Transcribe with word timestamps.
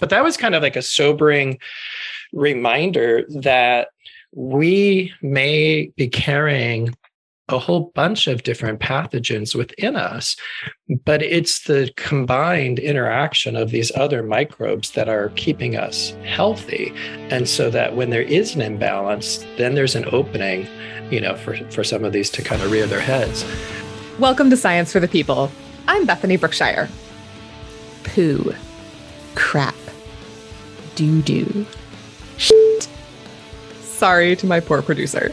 but 0.00 0.10
that 0.10 0.24
was 0.24 0.36
kind 0.36 0.54
of 0.54 0.62
like 0.62 0.76
a 0.76 0.82
sobering 0.82 1.58
reminder 2.32 3.24
that 3.28 3.88
we 4.34 5.12
may 5.22 5.92
be 5.96 6.08
carrying 6.08 6.94
a 7.48 7.58
whole 7.58 7.90
bunch 7.94 8.28
of 8.28 8.44
different 8.44 8.78
pathogens 8.78 9.54
within 9.56 9.96
us, 9.96 10.36
but 11.04 11.20
it's 11.20 11.64
the 11.64 11.92
combined 11.96 12.78
interaction 12.78 13.56
of 13.56 13.70
these 13.70 13.90
other 13.96 14.22
microbes 14.22 14.92
that 14.92 15.08
are 15.08 15.30
keeping 15.30 15.76
us 15.76 16.14
healthy. 16.24 16.92
And 17.28 17.48
so 17.48 17.68
that 17.70 17.96
when 17.96 18.10
there 18.10 18.22
is 18.22 18.54
an 18.54 18.62
imbalance, 18.62 19.44
then 19.56 19.74
there's 19.74 19.96
an 19.96 20.04
opening, 20.12 20.68
you 21.10 21.20
know, 21.20 21.36
for, 21.36 21.56
for 21.70 21.82
some 21.82 22.04
of 22.04 22.12
these 22.12 22.30
to 22.30 22.42
kind 22.42 22.62
of 22.62 22.70
rear 22.70 22.86
their 22.86 23.00
heads. 23.00 23.44
Welcome 24.20 24.48
to 24.50 24.56
Science 24.56 24.92
for 24.92 25.00
the 25.00 25.08
People. 25.08 25.50
I'm 25.88 26.06
Bethany 26.06 26.36
Brookshire. 26.36 26.88
Poo. 28.04 28.54
Crap. 29.34 29.74
Doo 30.94 31.22
doo. 31.22 31.66
Sorry 33.80 34.36
to 34.36 34.46
my 34.46 34.60
poor 34.60 34.82
producer. 34.82 35.32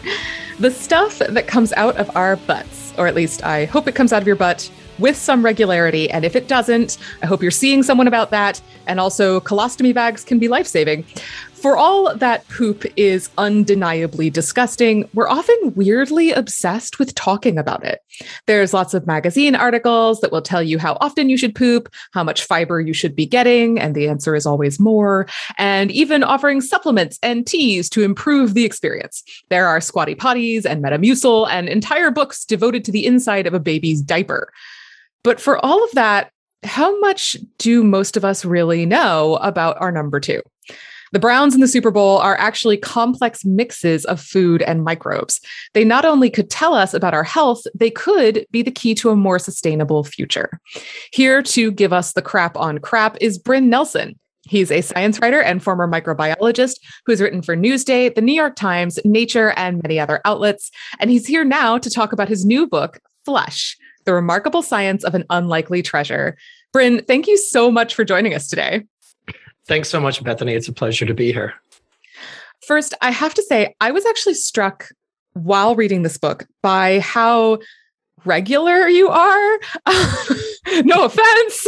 The 0.59 0.71
stuff 0.71 1.19
that 1.19 1.47
comes 1.47 1.71
out 1.73 1.95
of 1.97 2.09
our 2.15 2.35
butts, 2.35 2.93
or 2.97 3.07
at 3.07 3.15
least 3.15 3.43
I 3.43 3.65
hope 3.65 3.87
it 3.87 3.95
comes 3.95 4.11
out 4.11 4.21
of 4.21 4.27
your 4.27 4.35
butt 4.35 4.69
with 4.99 5.15
some 5.15 5.45
regularity. 5.45 6.09
And 6.09 6.25
if 6.25 6.35
it 6.35 6.47
doesn't, 6.47 6.97
I 7.21 7.27
hope 7.27 7.41
you're 7.41 7.51
seeing 7.51 7.83
someone 7.83 8.07
about 8.07 8.31
that. 8.31 8.59
And 8.87 8.99
also, 8.99 9.39
colostomy 9.41 9.93
bags 9.93 10.23
can 10.23 10.39
be 10.39 10.47
life 10.47 10.67
saving. 10.67 11.05
For 11.61 11.75
all 11.75 12.15
that 12.15 12.47
poop 12.49 12.85
is 12.95 13.31
undeniably 13.39 14.29
disgusting, 14.29 15.09
we're 15.15 15.27
often 15.27 15.73
weirdly 15.73 16.31
obsessed 16.31 16.99
with 16.99 17.15
talking 17.15 17.57
about 17.57 17.83
it. 17.83 17.99
There's 18.45 18.75
lots 18.75 18.93
of 18.93 19.07
magazine 19.07 19.55
articles 19.55 20.21
that 20.21 20.31
will 20.31 20.43
tell 20.43 20.61
you 20.61 20.77
how 20.77 20.99
often 21.01 21.29
you 21.29 21.37
should 21.37 21.55
poop, 21.55 21.91
how 22.13 22.23
much 22.23 22.43
fiber 22.43 22.79
you 22.79 22.93
should 22.93 23.15
be 23.15 23.25
getting, 23.25 23.79
and 23.79 23.95
the 23.95 24.07
answer 24.07 24.35
is 24.35 24.45
always 24.45 24.79
more, 24.79 25.25
and 25.57 25.89
even 25.89 26.23
offering 26.23 26.61
supplements 26.61 27.17
and 27.23 27.47
teas 27.47 27.89
to 27.89 28.03
improve 28.03 28.53
the 28.53 28.63
experience. 28.63 29.23
There 29.49 29.65
are 29.65 29.81
squatty 29.81 30.13
potties 30.13 30.63
and 30.63 30.83
Metamucil 30.83 31.49
and 31.49 31.67
entire 31.67 32.11
books 32.11 32.45
devoted 32.45 32.85
to 32.85 32.91
the 32.91 33.05
inside 33.05 33.47
of 33.47 33.55
a 33.55 33.59
baby's 33.59 34.01
diaper. 34.01 34.53
But 35.23 35.41
for 35.41 35.57
all 35.65 35.83
of 35.83 35.89
that, 35.93 36.31
how 36.63 36.99
much 36.99 37.35
do 37.57 37.83
most 37.83 38.15
of 38.15 38.23
us 38.23 38.45
really 38.45 38.85
know 38.85 39.37
about 39.41 39.81
our 39.81 39.91
number 39.91 40.19
two? 40.19 40.41
The 41.13 41.19
Browns 41.19 41.55
in 41.55 41.61
the 41.61 41.67
Super 41.67 41.91
Bowl 41.91 42.17
are 42.17 42.37
actually 42.37 42.77
complex 42.77 43.45
mixes 43.45 44.05
of 44.05 44.19
food 44.19 44.61
and 44.63 44.83
microbes. 44.83 45.39
They 45.73 45.85
not 45.85 46.05
only 46.05 46.29
could 46.29 46.49
tell 46.49 46.73
us 46.73 46.93
about 46.93 47.13
our 47.13 47.23
health, 47.23 47.61
they 47.73 47.89
could 47.89 48.45
be 48.51 48.61
the 48.61 48.71
key 48.71 48.93
to 48.95 49.09
a 49.09 49.15
more 49.15 49.39
sustainable 49.39 50.03
future. 50.03 50.59
Here 51.11 51.41
to 51.43 51.71
give 51.71 51.93
us 51.93 52.13
the 52.13 52.21
crap 52.21 52.57
on 52.57 52.79
crap 52.79 53.17
is 53.21 53.37
Bryn 53.37 53.69
Nelson. 53.69 54.19
He's 54.47 54.71
a 54.71 54.81
science 54.81 55.19
writer 55.19 55.41
and 55.41 55.61
former 55.61 55.87
microbiologist 55.87 56.79
who 57.05 57.11
has 57.11 57.21
written 57.21 57.41
for 57.41 57.55
Newsday, 57.55 58.13
the 58.13 58.21
New 58.21 58.33
York 58.33 58.55
Times, 58.55 58.97
Nature, 59.03 59.53
and 59.57 59.81
many 59.83 59.99
other 59.99 60.21
outlets. 60.25 60.71
And 60.99 61.09
he's 61.09 61.27
here 61.27 61.43
now 61.43 61.77
to 61.77 61.89
talk 61.89 62.13
about 62.13 62.29
his 62.29 62.45
new 62.45 62.65
book, 62.67 62.99
Flush 63.25 63.77
The 64.05 64.13
Remarkable 64.13 64.61
Science 64.61 65.03
of 65.03 65.15
an 65.15 65.25
Unlikely 65.29 65.81
Treasure. 65.81 66.37
Bryn, 66.71 67.03
thank 67.03 67.27
you 67.27 67.37
so 67.37 67.71
much 67.71 67.93
for 67.93 68.05
joining 68.05 68.33
us 68.33 68.47
today. 68.47 68.83
Thanks 69.67 69.89
so 69.89 69.99
much, 69.99 70.23
Bethany. 70.23 70.53
It's 70.53 70.67
a 70.67 70.73
pleasure 70.73 71.05
to 71.05 71.13
be 71.13 71.31
here. 71.31 71.53
First, 72.65 72.93
I 73.01 73.11
have 73.11 73.33
to 73.33 73.43
say, 73.43 73.75
I 73.81 73.91
was 73.91 74.05
actually 74.05 74.35
struck 74.35 74.89
while 75.33 75.75
reading 75.75 76.03
this 76.03 76.17
book 76.17 76.47
by 76.61 76.99
how 76.99 77.59
regular 78.25 78.87
you 78.87 79.09
are. 79.09 79.59
no 80.83 81.05
offense. 81.05 81.67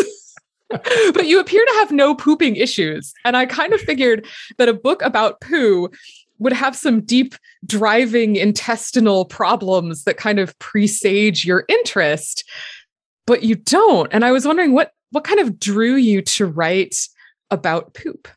but 1.13 1.25
you 1.25 1.39
appear 1.39 1.65
to 1.65 1.75
have 1.79 1.91
no 1.91 2.15
pooping 2.15 2.55
issues. 2.55 3.13
And 3.25 3.35
I 3.35 3.45
kind 3.45 3.73
of 3.73 3.81
figured 3.81 4.25
that 4.57 4.69
a 4.69 4.73
book 4.73 5.01
about 5.01 5.41
poo 5.41 5.89
would 6.37 6.53
have 6.53 6.75
some 6.75 7.01
deep 7.01 7.35
driving 7.65 8.35
intestinal 8.35 9.25
problems 9.25 10.03
that 10.05 10.17
kind 10.17 10.39
of 10.39 10.57
presage 10.59 11.45
your 11.45 11.65
interest, 11.67 12.43
but 13.27 13.43
you 13.43 13.55
don't. 13.55 14.11
And 14.13 14.23
I 14.23 14.31
was 14.31 14.45
wondering 14.45 14.73
what 14.73 14.93
what 15.11 15.23
kind 15.23 15.39
of 15.39 15.59
drew 15.59 15.95
you 15.95 16.21
to 16.21 16.45
write 16.45 16.95
about 17.51 17.93
poop? 17.93 18.27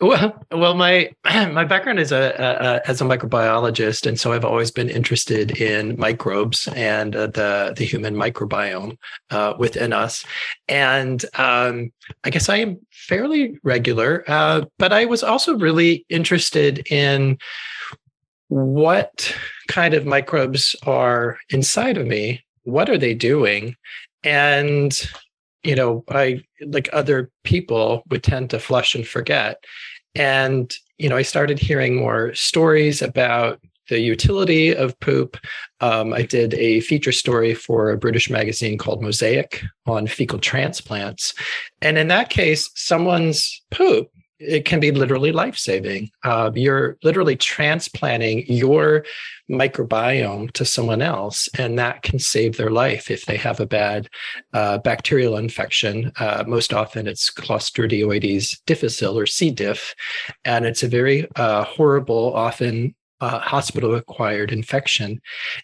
Well, 0.00 0.44
well, 0.50 0.74
my 0.74 1.10
my 1.24 1.64
background 1.64 1.98
is 1.98 2.12
a, 2.12 2.34
a, 2.38 2.88
as 2.88 3.00
a 3.00 3.04
microbiologist, 3.04 4.06
and 4.06 4.18
so 4.18 4.32
I've 4.32 4.44
always 4.44 4.70
been 4.70 4.88
interested 4.88 5.60
in 5.60 5.98
microbes 5.98 6.68
and 6.68 7.14
uh, 7.14 7.26
the 7.26 7.74
the 7.76 7.84
human 7.84 8.14
microbiome 8.14 8.96
uh, 9.30 9.54
within 9.58 9.92
us. 9.92 10.24
And 10.68 11.24
um, 11.34 11.92
I 12.24 12.30
guess 12.30 12.48
I 12.48 12.56
am 12.56 12.78
fairly 12.90 13.58
regular, 13.62 14.24
uh, 14.26 14.62
but 14.78 14.92
I 14.92 15.04
was 15.04 15.22
also 15.22 15.58
really 15.58 16.06
interested 16.08 16.86
in 16.90 17.38
what 18.48 19.34
kind 19.68 19.92
of 19.92 20.06
microbes 20.06 20.74
are 20.84 21.38
inside 21.50 21.98
of 21.98 22.06
me. 22.06 22.44
What 22.62 22.88
are 22.88 22.98
they 22.98 23.14
doing? 23.14 23.76
And 24.24 24.98
you 25.62 25.74
know, 25.74 26.04
I 26.08 26.42
like 26.66 26.88
other 26.92 27.30
people 27.44 28.02
would 28.10 28.22
tend 28.22 28.50
to 28.50 28.58
flush 28.58 28.94
and 28.94 29.06
forget. 29.06 29.62
And, 30.14 30.72
you 30.98 31.08
know, 31.08 31.16
I 31.16 31.22
started 31.22 31.58
hearing 31.58 31.96
more 31.96 32.34
stories 32.34 33.02
about 33.02 33.60
the 33.88 34.00
utility 34.00 34.74
of 34.74 34.98
poop. 35.00 35.36
Um, 35.80 36.12
I 36.12 36.22
did 36.22 36.54
a 36.54 36.80
feature 36.80 37.12
story 37.12 37.54
for 37.54 37.90
a 37.90 37.98
British 37.98 38.28
magazine 38.28 38.78
called 38.78 39.02
Mosaic 39.02 39.62
on 39.86 40.06
fecal 40.06 40.38
transplants. 40.38 41.34
And 41.80 41.96
in 41.96 42.08
that 42.08 42.30
case, 42.30 42.70
someone's 42.74 43.62
poop 43.70 44.10
it 44.38 44.64
can 44.64 44.78
be 44.78 44.92
literally 44.92 45.32
life 45.32 45.56
saving. 45.56 46.10
Uh, 46.22 46.50
you're 46.54 46.96
literally 47.02 47.36
transplanting 47.36 48.44
your 48.46 49.04
microbiome 49.50 50.52
to 50.52 50.64
someone 50.64 51.02
else, 51.02 51.48
and 51.58 51.78
that 51.78 52.02
can 52.02 52.18
save 52.18 52.56
their 52.56 52.70
life 52.70 53.10
if 53.10 53.26
they 53.26 53.36
have 53.36 53.58
a 53.58 53.66
bad 53.66 54.08
uh, 54.52 54.78
bacterial 54.78 55.36
infection. 55.36 56.12
Uh, 56.18 56.44
most 56.46 56.72
often, 56.72 57.08
it's 57.08 57.30
Clostridioides 57.30 58.60
difficile 58.66 59.18
or 59.18 59.26
C. 59.26 59.50
diff, 59.50 59.94
and 60.44 60.66
it's 60.66 60.82
a 60.82 60.88
very 60.88 61.26
uh, 61.36 61.64
horrible, 61.64 62.32
often 62.34 62.94
uh, 63.20 63.40
hospital 63.40 63.94
acquired 63.94 64.52
infection. 64.52 65.20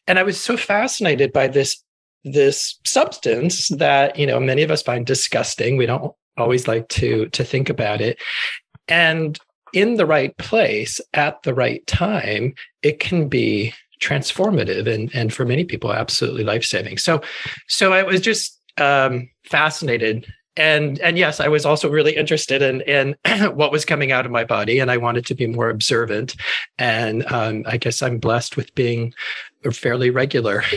And 0.09 0.19
I 0.19 0.25
was 0.25 0.41
so 0.41 0.57
fascinated 0.57 1.33
by 1.33 1.49
this 1.49 1.83
this 2.25 2.81
substance 2.87 3.69
that 3.69 4.19
you 4.19 4.27
know 4.27 4.41
many 4.41 4.63
of 4.63 4.71
us 4.71 4.83
find 4.83 5.07
disgusting. 5.07 5.77
We 5.77 5.87
don't 5.87 6.13
always 6.37 6.67
like 6.67 6.89
to 6.89 7.29
to 7.29 7.45
think 7.45 7.69
about 7.69 8.01
it 8.01 8.19
and 8.89 9.39
in 9.73 9.97
the 9.97 10.07
right 10.07 10.37
place 10.37 11.01
at 11.15 11.43
the 11.43 11.55
right 11.55 11.85
time, 11.87 12.55
it 12.83 13.01
can 13.01 13.29
be 13.29 13.75
transformative 14.01 14.87
and, 14.87 15.11
and 15.15 15.33
for 15.33 15.45
many 15.45 15.65
people, 15.65 15.93
absolutely 15.93 16.45
life 16.45 16.65
saving. 16.65 16.99
So, 16.99 17.21
so 17.69 17.93
I 17.93 18.03
was 18.03 18.21
just 18.21 18.61
um, 18.79 19.29
fascinated 19.45 20.27
and 20.57 21.01
and 21.01 21.19
yes 21.19 21.41
i 21.41 21.49
was 21.49 21.67
also 21.67 21.91
really 21.91 22.15
interested 22.15 22.63
in 22.63 22.81
in 22.83 23.17
what 23.57 23.73
was 23.73 23.85
coming 23.85 24.13
out 24.13 24.25
of 24.25 24.31
my 24.31 24.45
body 24.45 24.79
and 24.79 24.91
i 24.91 24.97
wanted 24.97 25.27
to 25.27 25.35
be 25.35 25.47
more 25.47 25.69
observant 25.69 26.37
and 26.79 27.27
um, 27.33 27.65
i 27.67 27.77
guess 27.77 28.03
i'm 28.03 28.19
blessed 28.19 28.57
with 28.57 28.73
being 28.75 29.13
fairly 29.73 30.11
regular. 30.11 30.63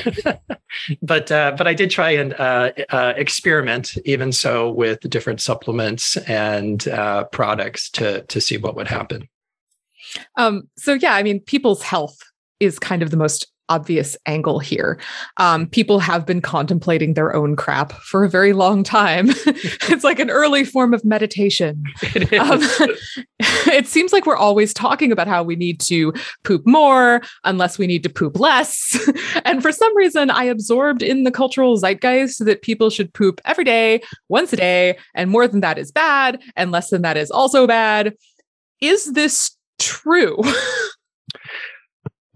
But 1.01 1.31
uh, 1.31 1.55
but 1.57 1.65
i 1.67 1.73
did 1.73 1.89
try 1.89 2.11
and 2.11 2.33
uh, 2.33 2.71
uh, 2.89 3.13
experiment 3.15 3.97
even 4.05 4.31
so 4.31 4.69
with 4.69 4.99
different 5.09 5.41
supplements 5.41 6.17
and 6.17 6.87
uh, 6.89 7.23
products 7.25 7.89
to 7.91 8.21
to 8.23 8.41
see 8.41 8.57
what 8.57 8.75
would 8.75 8.87
happen. 8.87 9.27
Um, 10.35 10.69
so 10.77 10.93
yeah 10.93 11.15
i 11.15 11.23
mean 11.23 11.39
people's 11.39 11.81
health 11.81 12.17
is 12.59 12.79
kind 12.79 13.01
of 13.01 13.11
the 13.11 13.17
most 13.17 13.47
obvious 13.69 14.17
angle 14.25 14.59
here. 14.59 14.99
Um, 15.37 15.67
people 15.67 15.99
have 15.99 16.25
been 16.25 16.41
contemplating 16.41 17.13
their 17.13 17.35
own 17.35 17.55
crap 17.55 17.91
for 17.93 18.23
a 18.23 18.29
very 18.29 18.53
long 18.53 18.83
time. 18.83 19.29
it's 19.29 20.03
like 20.03 20.19
an 20.19 20.29
early 20.29 20.63
form 20.63 20.93
of 20.93 21.03
meditation. 21.03 21.83
It, 22.17 22.33
um, 22.33 22.61
it 23.39 23.85
seems 23.85 24.11
like 24.11 24.25
we're 24.25 24.35
always 24.35 24.73
talking 24.73 25.11
about 25.11 25.27
how 25.27 25.43
we 25.43 25.55
need 25.55 25.79
to 25.81 26.13
poop 26.43 26.65
more 26.65 27.21
unless 27.43 27.77
we 27.77 27.85
need 27.85 28.01
to 28.03 28.09
poop 28.09 28.39
less. 28.39 28.97
and 29.45 29.61
for 29.61 29.71
some 29.71 29.95
reason, 29.95 30.31
I 30.31 30.45
absorbed 30.45 31.03
in 31.03 31.23
the 31.23 31.31
cultural 31.31 31.77
zeitgeist 31.77 32.43
that 32.45 32.63
people 32.63 32.89
should 32.89 33.13
poop 33.13 33.39
every 33.45 33.65
day, 33.65 34.01
once 34.29 34.51
a 34.51 34.55
day, 34.55 34.97
and 35.13 35.29
more 35.29 35.47
than 35.47 35.59
that 35.61 35.77
is 35.77 35.91
bad, 35.91 36.41
and 36.55 36.71
less 36.71 36.89
than 36.89 37.03
that 37.03 37.17
is 37.17 37.29
also 37.29 37.67
bad. 37.67 38.15
Is 38.81 39.13
this 39.13 39.55
true? 39.79 40.41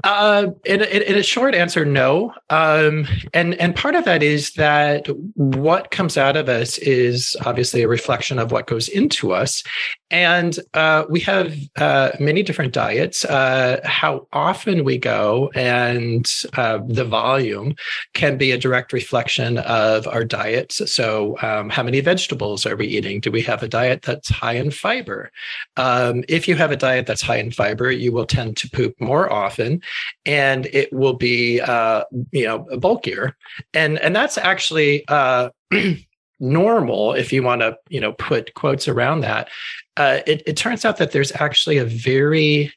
Uh, 0.04 0.48
in, 0.66 0.82
in, 0.82 1.18
a 1.18 1.24
short 1.24 1.54
answer, 1.54 1.86
no. 1.86 2.34
Um, 2.50 3.08
and 3.34 3.54
and 3.56 3.76
part 3.76 3.96
of 3.96 4.06
that 4.06 4.24
is 4.24 4.54
that 4.54 5.08
what 5.36 5.92
comes 5.92 6.18
out 6.18 6.36
of 6.36 6.50
us 6.50 6.78
is 6.80 7.36
obviously 7.46 7.84
a 7.84 7.88
reflection 7.88 8.40
of 8.40 8.52
what 8.52 8.68
goes 8.68 8.90
into 8.90 9.32
us, 9.32 9.64
and 10.10 10.58
uh, 10.74 11.06
we 11.10 11.20
have 11.22 11.56
uh, 11.78 12.12
many 12.20 12.42
different 12.42 12.74
diets. 12.74 13.26
Uh, 13.26 13.80
how 13.84 14.28
often 14.34 14.84
we 14.84 14.98
go 14.98 15.52
and 15.56 16.26
uh, 16.58 16.80
the 16.88 17.06
volume 17.06 17.76
can 18.14 18.38
be 18.38 18.52
a 18.52 18.58
direct 18.58 18.94
reflection 18.94 19.60
of 19.60 20.08
our 20.08 20.24
diets. 20.24 20.92
So, 20.92 21.38
um, 21.42 21.70
how 21.70 21.84
many 21.84 22.02
vegetables 22.02 22.66
are 22.66 22.76
we 22.76 22.88
eating? 22.88 23.20
Do 23.20 23.32
we 23.32 23.42
have 23.44 23.62
a 23.62 23.68
diet 23.68 24.02
that's 24.02 24.30
high 24.30 24.56
in 24.56 24.72
fiber? 24.72 25.32
Um, 25.78 26.24
if 26.28 26.48
you 26.48 26.56
have 26.56 26.72
a 26.72 26.78
diet 26.78 27.06
that's 27.06 27.22
high 27.22 27.38
in 27.38 27.52
fiber, 27.52 27.92
you 27.92 28.12
will 28.12 28.26
tend 28.26 28.58
to 28.58 28.70
poop 28.70 28.96
more 29.00 29.32
often 29.32 29.82
and 30.26 30.66
it 30.68 30.92
will 30.92 31.14
be 31.14 31.62
uh, 31.62 32.04
you 32.32 32.46
know 32.46 32.60
bulkier, 32.78 33.36
and 33.74 34.00
and 34.00 34.16
that's 34.16 34.38
actually 34.38 35.08
uh, 35.08 35.50
normal 36.40 37.14
if 37.14 37.32
you 37.32 37.44
want 37.44 37.62
to 37.62 37.78
you 37.90 38.00
know 38.00 38.14
put 38.14 38.54
quotes 38.54 38.88
around 38.88 39.22
that. 39.22 39.50
Uh, 39.98 40.20
it, 40.26 40.42
it 40.48 40.58
turns 40.58 40.86
out 40.86 40.98
that 40.98 41.12
there's 41.12 41.34
actually 41.36 41.78
a 41.78 41.86
very 41.86 42.74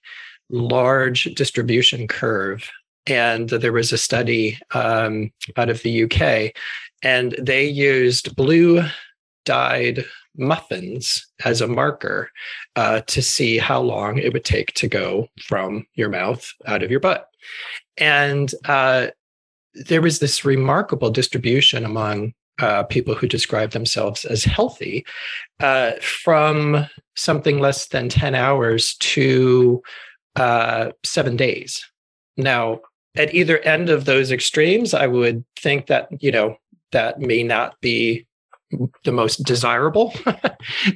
large 0.51 1.25
distribution 1.35 2.07
curve 2.07 2.71
and 3.07 3.49
there 3.51 3.73
was 3.73 3.93
a 3.93 3.99
study 3.99 4.59
um, 4.73 5.31
out 5.57 5.69
of 5.69 5.83
the 5.83 6.05
UK, 6.05 6.55
and 7.03 7.33
they 7.39 7.67
used 7.67 8.35
blue 8.35 8.83
dyed 9.45 10.05
muffins 10.37 11.27
as 11.45 11.61
a 11.61 11.69
marker 11.69 12.31
uh, 12.77 13.01
to 13.03 13.23
see 13.23 13.59
how 13.59 13.81
long 13.81 14.19
it 14.19 14.33
would 14.33 14.45
take 14.45 14.73
to 14.75 14.89
go 14.89 15.29
from 15.41 15.87
your 15.95 16.09
mouth 16.09 16.51
out 16.67 16.83
of 16.83 16.91
your 16.91 17.01
butt. 17.01 17.29
And 17.97 18.53
uh, 18.65 19.09
there 19.75 20.03
was 20.03 20.19
this 20.19 20.45
remarkable 20.45 21.11
distribution 21.11 21.85
among 21.85 22.35
uh, 22.61 22.85
people 22.85 23.15
who 23.15 23.27
describe 23.27 23.71
themselves 23.71 24.25
as 24.25 24.45
healthy 24.45 25.05
uh, 25.61 25.93
from 26.01 26.87
something 27.17 27.59
less 27.59 27.89
than 27.89 28.09
10 28.09 28.35
hours 28.35 28.95
to 29.01 29.83
uh, 30.37 30.91
seven 31.05 31.37
days. 31.37 31.85
Now, 32.37 32.81
at 33.17 33.35
either 33.35 33.59
end 33.61 33.91
of 33.91 34.05
those 34.05 34.33
extremes, 34.33 34.95
I 34.95 35.07
would 35.07 35.45
think 35.59 35.87
that, 35.87 36.09
you 36.23 36.33
know, 36.33 36.57
that 36.93 37.21
may 37.21 37.43
not 37.43 37.81
be 37.81 38.27
the 39.05 39.13
most 39.13 39.43
desirable. 39.45 40.15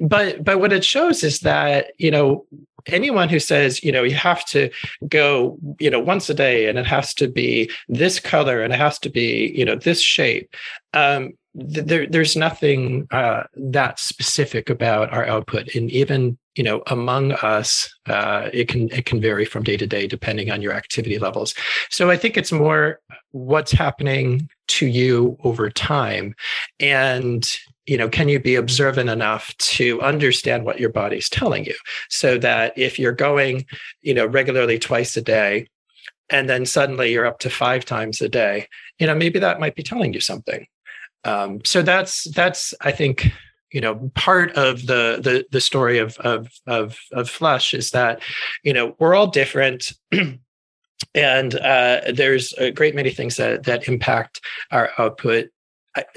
But 0.00 0.44
but 0.44 0.60
what 0.60 0.72
it 0.72 0.84
shows 0.84 1.22
is 1.22 1.40
that 1.40 1.92
you 1.98 2.10
know 2.10 2.46
anyone 2.86 3.28
who 3.28 3.38
says 3.38 3.82
you 3.84 3.92
know 3.92 4.02
you 4.02 4.14
have 4.14 4.44
to 4.46 4.70
go 5.08 5.58
you 5.78 5.90
know 5.90 6.00
once 6.00 6.30
a 6.30 6.34
day 6.34 6.68
and 6.68 6.78
it 6.78 6.86
has 6.86 7.12
to 7.14 7.28
be 7.28 7.70
this 7.88 8.18
color 8.18 8.62
and 8.62 8.72
it 8.72 8.78
has 8.78 8.98
to 9.00 9.10
be 9.10 9.52
you 9.54 9.64
know 9.64 9.76
this 9.76 10.00
shape 10.00 10.54
um 10.94 11.32
there, 11.54 12.06
there's 12.06 12.36
nothing 12.36 13.08
uh, 13.10 13.42
that 13.56 13.98
specific 13.98 14.70
about 14.70 15.12
our 15.12 15.26
output. 15.26 15.74
And 15.74 15.90
even 15.90 16.38
you 16.54 16.64
know 16.64 16.82
among 16.86 17.32
us 17.32 17.92
uh, 18.06 18.48
it 18.52 18.68
can 18.68 18.88
it 18.90 19.06
can 19.06 19.20
vary 19.20 19.44
from 19.44 19.62
day 19.62 19.76
to 19.76 19.86
day 19.86 20.06
depending 20.06 20.50
on 20.50 20.62
your 20.62 20.72
activity 20.72 21.18
levels. 21.18 21.54
So 21.90 22.10
i 22.10 22.16
think 22.16 22.36
it's 22.36 22.52
more 22.52 23.00
what's 23.30 23.72
happening 23.72 24.48
to 24.68 24.86
you 24.86 25.36
over 25.44 25.70
time. 25.70 26.34
And 26.80 27.48
you 27.88 27.96
know 27.96 28.08
can 28.08 28.28
you 28.28 28.38
be 28.38 28.54
observant 28.54 29.10
enough 29.10 29.56
to 29.58 30.00
understand 30.02 30.64
what 30.64 30.80
your 30.80 30.90
body's 30.90 31.28
telling 31.28 31.64
you? 31.64 31.74
So 32.10 32.38
that 32.38 32.76
if 32.76 32.98
you're 32.98 33.12
going 33.12 33.66
you 34.02 34.14
know 34.14 34.26
regularly 34.26 34.78
twice 34.78 35.16
a 35.16 35.22
day 35.22 35.68
and 36.30 36.48
then 36.48 36.66
suddenly 36.66 37.12
you're 37.12 37.26
up 37.26 37.38
to 37.40 37.50
five 37.50 37.84
times 37.84 38.20
a 38.20 38.28
day 38.28 38.68
you 38.98 39.06
know 39.06 39.14
maybe 39.14 39.38
that 39.38 39.60
might 39.60 39.74
be 39.74 39.82
telling 39.82 40.12
you 40.12 40.20
something. 40.20 40.66
Um, 41.24 41.60
so 41.64 41.82
that's 41.82 42.24
that's 42.32 42.72
i 42.80 42.92
think 42.92 43.26
you 43.72 43.80
know 43.80 44.10
part 44.14 44.52
of 44.52 44.86
the 44.86 45.18
the 45.22 45.44
the 45.50 45.60
story 45.60 45.98
of 45.98 46.16
of 46.18 46.48
of 46.66 46.98
of 47.12 47.28
flush 47.28 47.74
is 47.74 47.90
that 47.90 48.22
you 48.62 48.72
know 48.72 48.94
we're 48.98 49.14
all 49.14 49.28
different. 49.28 49.92
And 51.14 51.54
uh, 51.54 52.00
there's 52.12 52.52
a 52.54 52.70
great 52.72 52.94
many 52.94 53.10
things 53.10 53.36
that 53.36 53.64
that 53.64 53.88
impact 53.88 54.40
our 54.72 54.90
output 54.98 55.48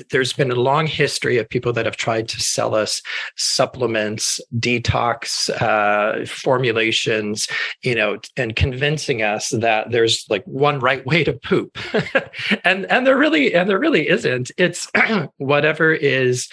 there's 0.10 0.34
been 0.34 0.52
a 0.52 0.56
long 0.56 0.88
history 0.88 1.38
of 1.38 1.50
people 1.50 1.74
that 1.74 1.86
have 1.86 1.98
tried 1.98 2.28
to 2.30 2.40
sell 2.40 2.76
us 2.76 3.02
supplements, 3.36 4.40
detox 4.58 5.50
uh, 5.62 6.26
formulations, 6.26 7.48
you 7.82 7.96
know, 7.96 8.18
and 8.38 8.56
convincing 8.56 9.22
us 9.22 9.50
that 9.50 9.92
there's 9.92 10.26
like 10.30 10.44
one 10.46 10.80
right 10.80 11.06
way 11.06 11.24
to 11.24 11.34
poop, 11.34 11.78
and 12.64 12.86
and 12.86 13.08
there 13.08 13.18
really 13.18 13.54
and 13.54 13.70
there 13.70 13.80
really 13.80 14.08
isn't. 14.08 14.52
It's 14.58 14.90
whatever 15.38 15.94
is 15.94 16.50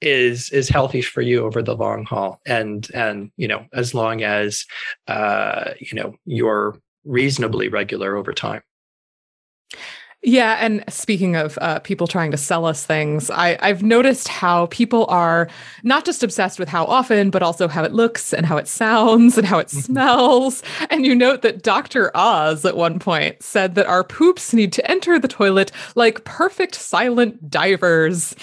is 0.00 0.50
is 0.50 0.68
healthy 0.68 1.02
for 1.02 1.20
you 1.20 1.44
over 1.44 1.62
the 1.62 1.76
long 1.76 2.04
haul. 2.04 2.40
And 2.46 2.88
and 2.94 3.30
you 3.36 3.48
know 3.48 3.66
as 3.72 3.94
long 3.94 4.22
as 4.22 4.64
uh 5.08 5.72
you 5.78 5.94
know 5.94 6.14
you're 6.24 6.78
reasonably 7.04 7.68
regular 7.68 8.16
over 8.16 8.32
time 8.32 8.62
yeah, 10.22 10.58
and 10.60 10.84
speaking 10.88 11.34
of 11.34 11.56
uh, 11.62 11.78
people 11.78 12.06
trying 12.06 12.30
to 12.30 12.36
sell 12.36 12.66
us 12.66 12.84
things, 12.84 13.30
I, 13.30 13.56
I've 13.60 13.82
noticed 13.82 14.28
how 14.28 14.66
people 14.66 15.06
are 15.08 15.48
not 15.82 16.04
just 16.04 16.22
obsessed 16.22 16.58
with 16.58 16.68
how 16.68 16.84
often, 16.84 17.30
but 17.30 17.42
also 17.42 17.68
how 17.68 17.84
it 17.84 17.92
looks 17.92 18.34
and 18.34 18.44
how 18.44 18.58
it 18.58 18.68
sounds 18.68 19.38
and 19.38 19.46
how 19.46 19.58
it 19.58 19.68
mm-hmm. 19.68 19.80
smells. 19.80 20.62
And 20.90 21.06
you 21.06 21.14
note 21.14 21.40
that 21.40 21.62
Dr. 21.62 22.14
Oz 22.14 22.66
at 22.66 22.76
one 22.76 22.98
point 22.98 23.42
said 23.42 23.76
that 23.76 23.86
our 23.86 24.04
poops 24.04 24.52
need 24.52 24.74
to 24.74 24.90
enter 24.90 25.18
the 25.18 25.28
toilet 25.28 25.72
like 25.94 26.24
perfect 26.24 26.74
silent 26.74 27.48
divers. 27.48 28.34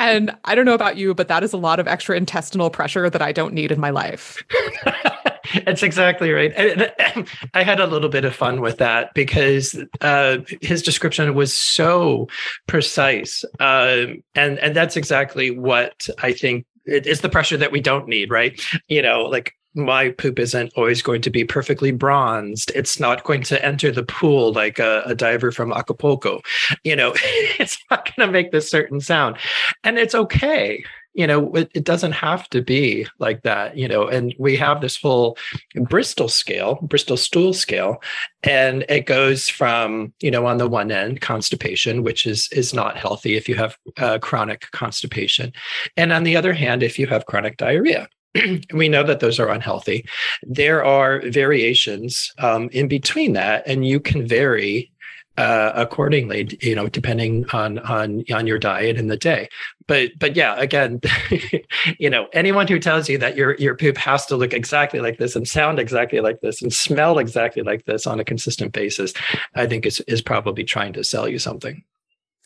And 0.00 0.36
I 0.46 0.56
don't 0.56 0.64
know 0.64 0.74
about 0.74 0.96
you, 0.96 1.14
but 1.14 1.28
that 1.28 1.44
is 1.44 1.52
a 1.52 1.58
lot 1.58 1.78
of 1.78 1.86
extra 1.86 2.16
intestinal 2.16 2.70
pressure 2.70 3.08
that 3.08 3.22
I 3.22 3.30
don't 3.30 3.54
need 3.54 3.70
in 3.70 3.78
my 3.78 3.90
life. 3.90 4.42
That's 5.64 5.82
exactly 5.82 6.30
right. 6.32 6.52
I 7.54 7.62
had 7.62 7.80
a 7.80 7.86
little 7.86 8.08
bit 8.08 8.24
of 8.24 8.34
fun 8.34 8.60
with 8.60 8.78
that 8.78 9.12
because 9.14 9.78
uh, 10.00 10.38
his 10.60 10.82
description 10.82 11.34
was 11.34 11.56
so 11.56 12.28
precise, 12.66 13.44
um, 13.58 14.22
and 14.34 14.58
and 14.58 14.74
that's 14.74 14.96
exactly 14.96 15.50
what 15.50 16.08
I 16.22 16.32
think 16.32 16.66
it's 16.84 17.20
the 17.20 17.28
pressure 17.28 17.56
that 17.56 17.72
we 17.72 17.80
don't 17.80 18.08
need, 18.08 18.30
right? 18.30 18.60
You 18.88 19.02
know, 19.02 19.22
like 19.22 19.54
my 19.74 20.10
poop 20.10 20.38
isn't 20.38 20.72
always 20.76 21.02
going 21.02 21.22
to 21.22 21.30
be 21.30 21.44
perfectly 21.44 21.92
bronzed. 21.92 22.72
It's 22.74 22.98
not 22.98 23.24
going 23.24 23.42
to 23.44 23.64
enter 23.64 23.92
the 23.92 24.02
pool 24.02 24.52
like 24.52 24.78
a, 24.78 25.02
a 25.06 25.14
diver 25.14 25.52
from 25.52 25.72
Acapulco. 25.72 26.40
You 26.82 26.96
know, 26.96 27.12
it's 27.14 27.78
not 27.90 28.14
going 28.16 28.28
to 28.28 28.32
make 28.32 28.50
this 28.50 28.70
certain 28.70 29.00
sound, 29.00 29.36
and 29.84 29.98
it's 29.98 30.14
okay 30.14 30.84
you 31.14 31.26
know 31.26 31.52
it, 31.54 31.70
it, 31.74 31.84
doesn't 31.84 32.12
have 32.12 32.48
to 32.50 32.62
be 32.62 33.06
like 33.18 33.42
that 33.42 33.76
you 33.76 33.88
know 33.88 34.06
and 34.06 34.34
we 34.38 34.56
have 34.56 34.80
this 34.80 35.00
whole 35.00 35.36
bristol 35.82 36.28
scale 36.28 36.76
bristol 36.82 37.16
stool 37.16 37.52
scale 37.52 38.00
and 38.42 38.84
it 38.88 39.06
goes 39.06 39.48
from 39.48 40.12
you 40.20 40.30
know 40.30 40.46
on 40.46 40.58
the 40.58 40.68
one 40.68 40.90
end 40.90 41.20
constipation 41.20 42.02
which 42.02 42.26
is 42.26 42.48
is 42.52 42.72
not 42.72 42.96
healthy 42.96 43.36
if 43.36 43.48
you 43.48 43.54
have 43.54 43.76
uh, 43.98 44.18
chronic 44.18 44.70
constipation. 44.72 45.52
And 45.96 46.12
on 46.12 46.24
the 46.24 46.36
other 46.36 46.52
hand 46.52 46.82
if 46.82 46.98
you 46.98 47.06
have 47.08 47.26
chronic 47.26 47.56
diarrhea 47.56 48.08
we 48.74 48.88
know 48.88 49.02
that 49.02 49.20
those 49.20 49.40
are 49.40 49.48
unhealthy. 49.48 50.06
There 50.44 50.84
are 50.84 51.20
variations 51.30 52.32
um, 52.38 52.68
in 52.72 52.86
between 52.86 53.32
that 53.32 53.64
and 53.66 53.86
you 53.86 53.98
can 53.98 54.26
vary 54.26 54.92
uh, 55.36 55.72
accordingly, 55.74 56.58
you 56.60 56.74
know, 56.74 56.88
depending 56.88 57.46
on 57.52 57.78
on 57.80 58.24
on 58.32 58.46
your 58.46 58.58
diet 58.58 58.98
and 58.98 59.10
the 59.10 59.16
day. 59.16 59.48
But 59.86 60.10
but 60.18 60.36
yeah, 60.36 60.54
again, 60.56 61.00
you 61.98 62.10
know, 62.10 62.28
anyone 62.32 62.68
who 62.68 62.78
tells 62.78 63.08
you 63.08 63.18
that 63.18 63.36
your 63.36 63.54
your 63.56 63.76
poop 63.76 63.96
has 63.96 64.26
to 64.26 64.36
look 64.36 64.52
exactly 64.52 65.00
like 65.00 65.18
this 65.18 65.36
and 65.36 65.46
sound 65.48 65.78
exactly 65.78 66.20
like 66.20 66.40
this 66.40 66.60
and 66.62 66.72
smell 66.72 67.18
exactly 67.18 67.62
like 67.62 67.84
this 67.86 68.06
on 68.06 68.20
a 68.20 68.24
consistent 68.24 68.72
basis, 68.72 69.12
I 69.54 69.66
think 69.66 69.86
is 69.86 70.00
is 70.00 70.20
probably 70.20 70.64
trying 70.64 70.92
to 70.94 71.04
sell 71.04 71.28
you 71.28 71.38
something. 71.38 71.82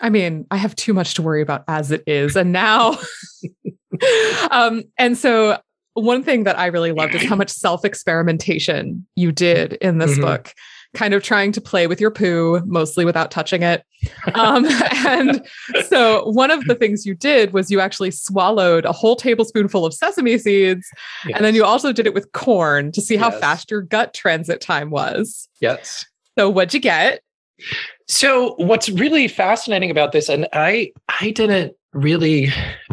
I 0.01 0.11
mean, 0.11 0.47
I 0.51 0.57
have 0.57 0.77
too 0.77 0.93
much 0.93 1.15
to 1.15 1.23
worry 1.23 1.43
about 1.43 1.65
as 1.69 1.91
it 1.91 2.03
is, 2.07 2.37
and 2.37 2.53
now, 2.53 2.99
um, 4.51 4.83
and 4.99 5.17
so 5.17 5.59
one 5.95 6.23
thing 6.23 6.45
that 6.45 6.59
I 6.59 6.67
really 6.67 6.93
loved 6.93 7.15
is 7.15 7.25
how 7.25 7.37
much 7.37 7.51
self 7.51 7.85
experimentation 7.85 9.07
you 9.17 9.33
did 9.33 9.75
in 9.75 9.99
this 9.99 10.13
mm-hmm. 10.13 10.23
book 10.23 10.55
kind 10.95 11.15
of 11.15 11.23
trying 11.23 11.53
to 11.53 11.61
play 11.61 11.87
with 11.87 12.01
your 12.01 12.11
poo, 12.11 12.61
mostly 12.65 13.05
without 13.05 13.31
touching 13.31 13.63
it. 13.63 13.85
Um, 14.35 14.67
and 15.07 15.45
so, 15.87 16.29
one 16.31 16.51
of 16.51 16.65
the 16.65 16.75
things 16.75 17.05
you 17.05 17.15
did 17.15 17.53
was 17.53 17.71
you 17.71 17.81
actually 17.81 18.11
swallowed 18.11 18.85
a 18.85 18.93
whole 18.93 19.17
tablespoonful 19.17 19.85
of 19.85 19.93
sesame 19.93 20.39
seeds. 20.39 20.87
Yes. 21.27 21.37
And 21.37 21.45
then 21.45 21.55
you 21.55 21.65
also 21.65 21.93
did 21.93 22.07
it 22.07 22.15
with 22.15 22.33
corn 22.33 22.93
to 22.93 23.01
see 23.01 23.17
how 23.17 23.31
yes. 23.31 23.41
fast 23.41 23.71
your 23.71 23.83
gut 23.83 24.15
transit 24.15 24.61
time 24.61 24.91
was. 24.91 25.49
Yes. 25.61 26.05
So, 26.39 26.49
what'd 26.49 26.75
you 26.75 26.81
get? 26.81 27.21
So 28.09 28.55
what's 28.57 28.89
really 28.91 29.29
fascinating 29.29 29.91
about 29.91 30.13
this, 30.13 30.29
and 30.29 30.47
I 30.53 30.93
I 31.21 31.31
didn't 31.31 31.75
really 31.95 32.49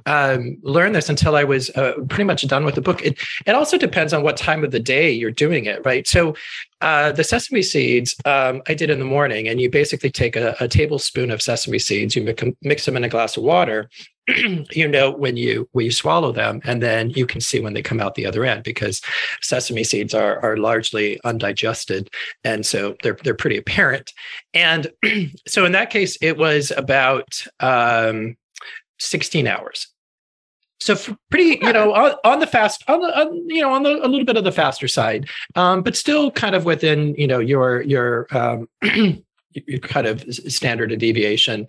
um, 0.06 0.58
learn 0.62 0.94
this 0.94 1.10
until 1.10 1.36
I 1.36 1.44
was 1.44 1.70
uh, 1.72 1.94
pretty 2.08 2.24
much 2.24 2.48
done 2.48 2.64
with 2.64 2.76
the 2.76 2.82
book. 2.82 3.04
It 3.04 3.20
it 3.46 3.56
also 3.56 3.78
depends 3.78 4.14
on 4.14 4.24
what 4.24 4.38
time 4.38 4.64
of 4.64 4.72
the 4.72 4.80
day 4.80 5.12
you're 5.12 5.32
doing 5.32 5.66
it, 5.66 5.86
right? 5.86 6.08
So 6.08 6.36
uh, 6.82 7.12
the 7.12 7.24
sesame 7.24 7.62
seeds 7.62 8.16
um, 8.26 8.62
I 8.68 8.74
did 8.74 8.90
in 8.90 9.00
the 9.00 9.06
morning, 9.06 9.48
and 9.48 9.60
you 9.60 9.70
basically 9.70 10.12
take 10.12 10.36
a, 10.36 10.56
a 10.60 10.68
tablespoon 10.68 11.30
of 11.30 11.42
sesame 11.42 11.80
seeds, 11.80 12.16
you 12.16 12.24
mix, 12.24 12.44
mix 12.62 12.86
them 12.86 12.96
in 12.96 13.04
a 13.04 13.10
glass 13.10 13.36
of 13.38 13.44
water. 13.44 13.90
you 14.72 14.88
know 14.88 15.12
when 15.12 15.36
you 15.36 15.68
when 15.72 15.86
you 15.86 15.92
swallow 15.92 16.32
them, 16.32 16.62
and 16.64 16.82
then 16.82 17.10
you 17.12 17.26
can 17.26 17.42
see 17.42 17.60
when 17.60 17.74
they 17.74 17.82
come 17.82 18.00
out 18.00 18.16
the 18.16 18.26
other 18.26 18.46
end 18.46 18.64
because 18.64 19.02
sesame 19.42 19.84
seeds 19.84 20.14
are 20.14 20.40
are 20.42 20.58
largely 20.58 21.20
undigested, 21.24 22.10
and 22.44 22.66
so 22.66 22.96
they're 23.02 23.18
they're 23.24 23.34
pretty 23.34 23.58
apparent. 23.58 24.14
And 24.54 24.88
so 25.48 25.66
in 25.66 25.72
that 25.72 25.90
case, 25.90 26.18
it 26.22 26.38
was 26.38 26.72
about 26.72 27.46
um, 27.60 28.36
16 29.00 29.48
hours. 29.48 29.88
So 30.80 30.96
pretty, 31.30 31.60
you 31.62 31.74
know, 31.74 31.94
on, 31.94 32.14
on 32.24 32.40
the 32.40 32.48
fast, 32.48 32.84
on 32.88 33.02
the, 33.02 33.20
on, 33.20 33.50
you 33.50 33.62
know, 33.62 33.72
on 33.72 33.84
the 33.84 34.04
a 34.04 34.08
little 34.08 34.26
bit 34.26 34.36
of 34.36 34.44
the 34.44 34.52
faster 34.52 34.88
side, 34.88 35.30
um, 35.56 35.84
but 35.84 35.96
still 35.96 36.32
kind 36.32 36.56
of 36.56 36.66
within, 36.66 37.14
you 37.20 37.28
know, 37.28 37.38
your 37.38 37.84
your 37.84 38.26
um, 38.32 38.68
your 39.54 39.80
kind 39.80 40.08
of 40.08 40.24
standard 40.34 40.92
of 40.92 40.98
deviation. 40.98 41.68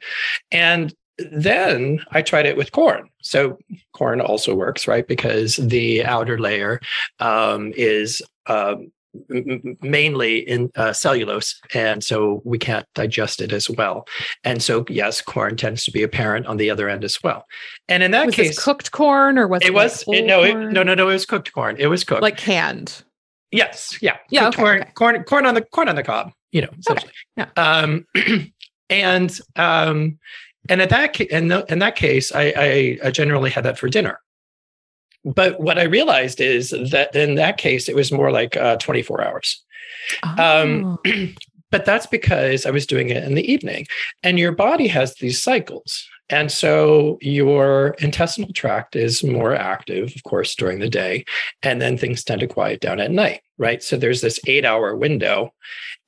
And 0.50 0.94
then 1.18 2.02
I 2.12 2.22
tried 2.22 2.46
it 2.46 2.56
with 2.56 2.72
corn. 2.72 3.10
So 3.20 3.58
corn 3.92 4.22
also 4.22 4.54
works, 4.54 4.88
right? 4.88 5.06
Because 5.06 5.56
the 5.56 6.04
outer 6.04 6.38
layer 6.38 6.80
um, 7.20 7.72
is 7.76 8.22
um, 8.46 8.90
mainly 9.28 10.38
in 10.38 10.70
uh, 10.76 10.92
cellulose, 10.92 11.60
and 11.74 12.02
so 12.02 12.40
we 12.44 12.58
can't 12.58 12.86
digest 12.94 13.40
it 13.40 13.52
as 13.52 13.68
well. 13.68 14.06
And 14.44 14.62
so, 14.62 14.84
yes, 14.88 15.20
corn 15.20 15.56
tends 15.56 15.84
to 15.84 15.90
be 15.90 16.02
apparent 16.02 16.46
on 16.46 16.56
the 16.56 16.70
other 16.70 16.88
end 16.88 17.04
as 17.04 17.22
well. 17.22 17.46
And 17.88 18.02
in 18.02 18.10
that 18.12 18.26
was 18.26 18.34
case, 18.34 18.58
cooked 18.62 18.90
corn 18.92 19.38
or 19.38 19.46
was 19.46 19.62
it, 19.62 19.68
it 19.68 19.74
was 19.74 20.06
like 20.06 20.18
it, 20.18 20.26
no, 20.26 20.42
it, 20.42 20.54
no, 20.54 20.82
no, 20.82 20.94
no. 20.94 21.08
It 21.08 21.12
was 21.12 21.26
cooked 21.26 21.52
corn. 21.52 21.76
It 21.78 21.86
was 21.88 22.04
cooked, 22.04 22.22
like 22.22 22.36
canned. 22.36 23.02
yes, 23.50 23.98
yeah, 24.00 24.16
Yeah, 24.30 24.48
okay, 24.48 24.56
corn, 24.62 24.80
okay. 24.82 24.90
corn, 24.94 25.24
corn 25.24 25.46
on 25.46 25.54
the 25.54 25.62
corn 25.62 25.88
on 25.88 25.96
the 25.96 26.02
cob. 26.02 26.32
You 26.52 26.62
know, 26.62 26.68
essentially. 26.78 27.12
yeah. 27.36 27.48
Um, 27.56 28.06
and 28.90 29.38
um, 29.56 30.18
and 30.68 30.80
at 30.82 30.90
that 30.90 31.16
ca- 31.16 31.28
in, 31.30 31.48
the, 31.48 31.64
in 31.70 31.78
that 31.80 31.96
case, 31.96 32.30
I, 32.32 32.52
I 32.56 32.98
I 33.06 33.10
generally 33.10 33.50
had 33.50 33.64
that 33.64 33.78
for 33.78 33.88
dinner. 33.88 34.20
But 35.24 35.60
what 35.60 35.78
I 35.78 35.84
realized 35.84 36.40
is 36.40 36.70
that 36.70 37.14
in 37.14 37.36
that 37.36 37.56
case, 37.58 37.88
it 37.88 37.94
was 37.94 38.10
more 38.10 38.30
like 38.32 38.56
uh, 38.56 38.76
24 38.76 39.24
hours. 39.24 39.62
Um, 40.38 40.98
Oh. 41.06 41.28
but 41.70 41.84
that's 41.84 42.06
because 42.06 42.66
I 42.66 42.70
was 42.70 42.86
doing 42.86 43.08
it 43.08 43.24
in 43.24 43.34
the 43.34 43.50
evening. 43.50 43.86
And 44.22 44.38
your 44.38 44.52
body 44.52 44.88
has 44.88 45.14
these 45.14 45.40
cycles. 45.42 46.06
And 46.28 46.50
so 46.50 47.18
your 47.20 47.88
intestinal 47.98 48.52
tract 48.52 48.96
is 48.96 49.22
more 49.24 49.54
active, 49.54 50.12
of 50.14 50.22
course, 50.22 50.54
during 50.54 50.78
the 50.78 50.88
day. 50.88 51.24
And 51.62 51.80
then 51.80 51.98
things 51.98 52.24
tend 52.24 52.40
to 52.40 52.46
quiet 52.46 52.80
down 52.80 53.00
at 53.00 53.10
night, 53.10 53.42
right? 53.58 53.82
So 53.82 53.96
there's 53.96 54.20
this 54.20 54.40
eight 54.46 54.64
hour 54.64 54.96
window. 54.96 55.52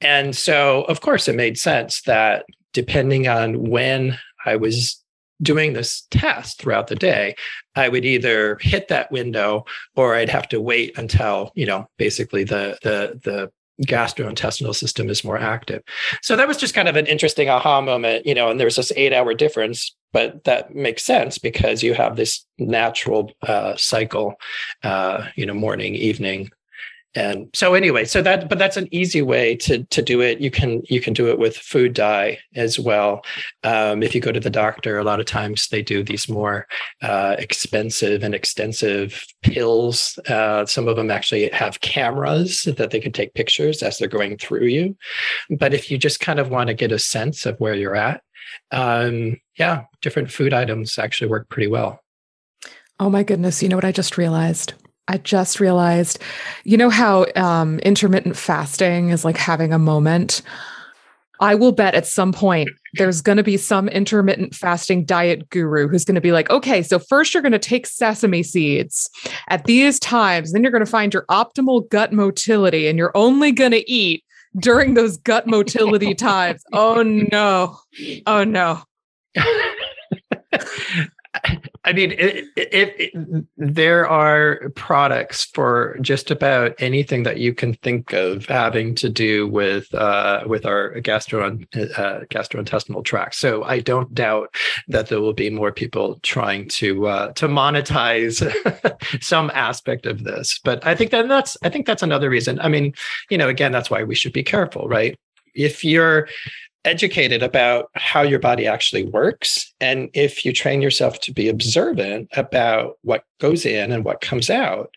And 0.01 0.35
so, 0.37 0.83
of 0.85 1.01
course, 1.01 1.29
it 1.29 1.35
made 1.35 1.59
sense 1.59 2.03
that 2.03 2.47
depending 2.73 3.29
on 3.29 3.69
when 3.69 4.19
I 4.47 4.57
was 4.57 5.03
doing 5.43 5.73
this 5.73 6.07
test 6.11 6.61
throughout 6.61 6.87
the 6.87 6.97
day, 6.97 7.35
I 7.75 7.89
would 7.89 8.05
either 8.05 8.59
hit 8.61 8.89
that 8.89 9.11
window 9.11 9.65
or 9.97 10.15
I'd 10.15 10.29
have 10.29 10.49
to 10.51 10.61
wait 10.61 10.97
until, 10.97 11.51
you 11.55 11.67
know, 11.67 11.87
basically 11.99 12.45
the 12.45 12.79
the 12.83 13.21
the 13.25 13.53
gastrointestinal 13.83 14.75
system 14.75 15.09
is 15.11 15.25
more 15.25 15.39
active. 15.39 15.83
So 16.23 16.37
that 16.37 16.47
was 16.47 16.57
just 16.57 16.75
kind 16.75 16.89
of 16.89 16.97
an 16.97 17.07
interesting 17.07 17.49
aha 17.49 17.81
moment, 17.81 18.25
you 18.27 18.35
know, 18.35 18.49
and 18.51 18.61
there's 18.61 18.77
this 18.77 18.93
eight 18.95 19.13
hour 19.13 19.35
difference, 19.35 19.95
but 20.13 20.45
that 20.45 20.75
makes 20.75 21.05
sense 21.05 21.39
because 21.39 21.83
you 21.83 21.95
have 21.95 22.17
this 22.17 22.47
natural 22.59 23.33
uh, 23.43 23.75
cycle, 23.77 24.35
uh, 24.85 25.27
you 25.35 25.45
know, 25.45 25.55
morning, 25.55 25.95
evening. 25.97 26.51
And 27.17 27.49
so 27.55 27.75
anyway, 27.75 28.05
so 28.05 28.23
that 28.23 28.49
but 28.49 28.59
that's 28.59 28.77
an 28.77 28.89
easy 28.91 29.23
way 29.23 29.55
to 29.57 29.85
to 29.85 30.03
do 30.03 30.21
it. 30.21 30.41
You 30.41 30.51
can 30.51 30.83
you 30.89 31.01
can 31.01 31.13
do 31.13 31.29
it 31.29 31.39
with 31.39 31.57
food 31.57 31.95
dye 31.95 32.39
as 32.57 32.79
well. 32.79 33.25
Um, 33.63 34.03
if 34.03 34.15
you 34.15 34.21
go 34.21 34.33
to 34.33 34.41
the 34.41 34.51
doctor, 34.51 34.99
a 34.99 35.05
lot 35.05 35.21
of 35.21 35.27
times 35.27 35.69
they 35.69 35.83
do 35.83 36.03
these 36.03 36.29
more 36.29 36.67
uh, 37.03 37.37
expensive 37.39 38.25
and 38.25 38.35
extensive 38.35 39.25
pills. 39.43 40.19
Uh, 40.29 40.67
some 40.67 40.89
of 40.89 40.97
them 40.97 41.11
actually 41.11 41.49
have 41.51 41.81
cameras 41.81 42.65
that 42.77 42.91
they 42.91 43.01
can 43.01 43.13
take 43.13 43.35
pictures 43.35 43.83
as 43.83 43.99
they're 43.99 44.09
going 44.09 44.37
through 44.37 44.67
you. 44.67 44.97
But 45.51 45.73
if 45.73 45.91
you 45.91 45.99
just 45.99 46.19
kind 46.19 46.41
of 46.41 46.51
want 46.51 46.69
to 46.69 46.75
get 46.75 46.91
a 46.91 46.99
sense 46.99 47.47
of 47.47 47.59
where 47.61 47.75
you're 47.75 47.97
at, 47.97 48.23
um, 48.73 49.41
yeah, 49.57 49.85
different 50.03 50.33
food 50.33 50.53
items 50.53 50.99
actually 50.99 51.31
work 51.31 51.49
pretty 51.49 51.69
well. 51.69 52.01
Oh 52.99 53.11
my 53.11 53.23
goodness. 53.23 53.63
You 53.63 53.69
know 53.69 53.77
what 53.77 53.85
I 53.85 53.93
just 53.93 54.19
realized? 54.19 54.75
I 55.09 55.19
just 55.19 55.61
realized, 55.61 56.19
you 56.65 56.77
know 56.77 56.91
how 56.91 57.27
um, 57.37 57.79
intermittent 57.81 58.37
fasting 58.37 59.11
is 59.11 59.25
like 59.25 59.37
having 59.37 59.73
a 59.73 59.79
moment? 59.79 60.43
I 61.41 61.55
will 61.55 61.73
bet 61.73 61.95
at 61.95 62.07
some 62.07 62.33
point 62.33 62.71
there's 62.95 63.21
going 63.21 63.37
to 63.37 63.43
be 63.43 63.57
some 63.57 63.89
intermittent 63.89 64.55
fasting 64.55 65.05
diet 65.05 65.51
guru 65.51 65.89
who's 65.89 66.05
going 66.05 66.15
to 66.15 66.21
be 66.21 66.33
like, 66.33 66.49
okay, 66.49 66.83
so 66.83 66.99
first 66.99 67.35
you're 67.35 67.43
going 67.43 67.53
to 67.53 67.59
take 67.59 67.87
sesame 67.87 68.43
seeds 68.43 69.11
at 69.49 69.65
these 69.65 69.99
times, 69.99 70.53
then 70.53 70.63
you're 70.63 70.73
going 70.73 70.85
to 70.85 70.91
find 70.91 71.13
your 71.13 71.27
optimal 71.27 71.89
gut 71.91 72.13
motility, 72.13 72.87
and 72.87 72.99
you're 72.99 73.13
only 73.15 73.53
going 73.53 73.73
to 73.73 73.91
eat 73.91 74.25
during 74.59 74.95
those 74.95 75.17
gut 75.19 75.47
motility 75.47 76.15
times. 76.15 76.63
Oh 76.73 77.03
no. 77.03 77.79
Oh 78.27 78.45
no. 78.45 78.83
I 81.85 81.93
mean, 81.93 82.17
there 83.57 84.09
are 84.09 84.71
products 84.75 85.45
for 85.45 85.99
just 86.01 86.31
about 86.31 86.75
anything 86.79 87.25
that 87.25 87.39
you 87.39 87.53
can 87.55 87.75
think 87.75 88.13
of 88.15 88.47
having 88.47 88.95
to 88.97 89.11
do 89.11 89.47
with 89.47 89.95
uh, 89.95 90.45
with 90.47 90.65
our 90.65 90.99
gastro 91.01 91.47
uh, 91.47 91.51
gastrointestinal 92.31 93.05
tract. 93.05 93.35
So 93.35 93.65
I 93.65 93.81
don't 93.81 94.15
doubt 94.15 94.55
that 94.89 95.09
there 95.09 95.21
will 95.21 95.35
be 95.35 95.51
more 95.51 95.73
people 95.73 96.19
trying 96.23 96.69
to 96.69 97.07
uh, 97.07 97.33
to 97.35 97.49
monetize 97.49 98.41
some 99.23 99.51
aspect 99.55 100.07
of 100.07 100.25
this. 100.25 100.59
But 100.65 100.87
I 100.87 100.95
think 100.95 101.11
that 101.11 101.29
that's 101.29 101.57
I 101.63 101.69
think 101.69 101.87
that's 101.87 102.03
another 102.03 102.31
reason. 102.31 102.59
I 102.61 102.69
mean, 102.69 102.95
you 103.31 103.37
know, 103.37 103.49
again, 103.49 103.73
that's 103.73 103.91
why 103.91 104.05
we 104.05 104.15
should 104.15 104.33
be 104.33 104.43
careful, 104.43 104.89
right? 104.89 105.19
If 105.55 105.85
you're 105.85 106.29
educated 106.85 107.43
about 107.43 107.91
how 107.95 108.23
your 108.23 108.39
body 108.39 108.67
actually 108.67 109.05
works. 109.05 109.73
And 109.81 110.11
if 110.15 110.45
you 110.45 110.53
train 110.53 110.83
yourself 110.83 111.21
to 111.21 111.33
be 111.33 111.49
observant 111.49 112.29
about 112.37 112.99
what 113.03 113.25
goes 113.41 113.65
in 113.65 113.93
and 113.93 114.05
what 114.05 114.21
comes 114.21 114.51
out, 114.51 114.95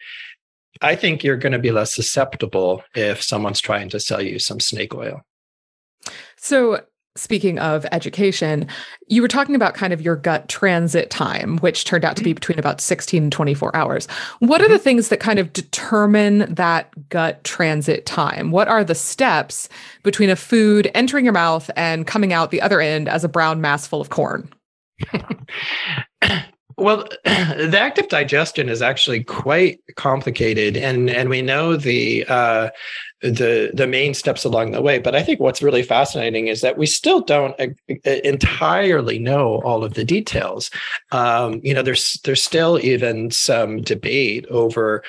I 0.81 0.95
think 0.95 1.23
you're 1.23 1.37
going 1.37 1.53
to 1.53 1.59
be 1.59 1.71
less 1.71 1.93
susceptible 1.93 2.83
if 2.93 3.21
someone's 3.21 3.61
trying 3.61 3.89
to 3.89 3.99
sell 3.99 4.21
you 4.21 4.39
some 4.39 4.59
snake 4.59 4.93
oil. 4.93 5.21
So, 6.35 6.81
speaking 7.17 7.59
of 7.59 7.85
education, 7.91 8.67
you 9.07 9.21
were 9.21 9.27
talking 9.27 9.55
about 9.55 9.73
kind 9.73 9.93
of 9.93 10.01
your 10.01 10.15
gut 10.15 10.47
transit 10.49 11.09
time, 11.09 11.57
which 11.57 11.85
turned 11.85 12.05
out 12.05 12.15
to 12.17 12.23
be 12.23 12.31
mm-hmm. 12.31 12.35
between 12.35 12.59
about 12.59 12.79
16 12.81 13.23
and 13.23 13.31
24 13.31 13.75
hours. 13.75 14.07
What 14.39 14.61
are 14.61 14.67
the 14.67 14.75
mm-hmm. 14.75 14.83
things 14.83 15.09
that 15.09 15.19
kind 15.19 15.39
of 15.39 15.53
determine 15.53 16.53
that 16.53 17.09
gut 17.09 17.43
transit 17.43 18.05
time? 18.05 18.51
What 18.51 18.67
are 18.67 18.83
the 18.83 18.95
steps 18.95 19.69
between 20.03 20.29
a 20.29 20.35
food 20.35 20.91
entering 20.93 21.25
your 21.25 21.33
mouth 21.33 21.69
and 21.75 22.07
coming 22.07 22.33
out 22.33 22.51
the 22.51 22.61
other 22.61 22.79
end 22.81 23.09
as 23.09 23.23
a 23.23 23.29
brown 23.29 23.61
mass 23.61 23.87
full 23.87 24.01
of 24.01 24.09
corn? 24.09 24.49
Well, 26.77 27.07
the 27.23 27.79
active 27.79 28.07
digestion 28.07 28.69
is 28.69 28.81
actually 28.81 29.23
quite 29.23 29.79
complicated, 29.95 30.77
and 30.77 31.09
and 31.09 31.27
we 31.27 31.41
know 31.41 31.75
the 31.75 32.23
uh, 32.27 32.69
the 33.21 33.71
the 33.73 33.87
main 33.87 34.13
steps 34.13 34.45
along 34.45 34.71
the 34.71 34.81
way. 34.81 34.99
But 34.99 35.15
I 35.15 35.23
think 35.23 35.39
what's 35.39 35.63
really 35.63 35.81
fascinating 35.81 36.47
is 36.47 36.61
that 36.61 36.77
we 36.77 36.85
still 36.85 37.21
don't 37.21 37.59
uh, 37.59 37.67
entirely 38.23 39.17
know 39.17 39.61
all 39.63 39.83
of 39.83 39.95
the 39.95 40.05
details. 40.05 40.69
Um, 41.11 41.61
you 41.63 41.73
know, 41.73 41.81
there's 41.81 42.19
there's 42.23 42.43
still 42.43 42.79
even 42.83 43.31
some 43.31 43.81
debate 43.81 44.45
over 44.51 45.03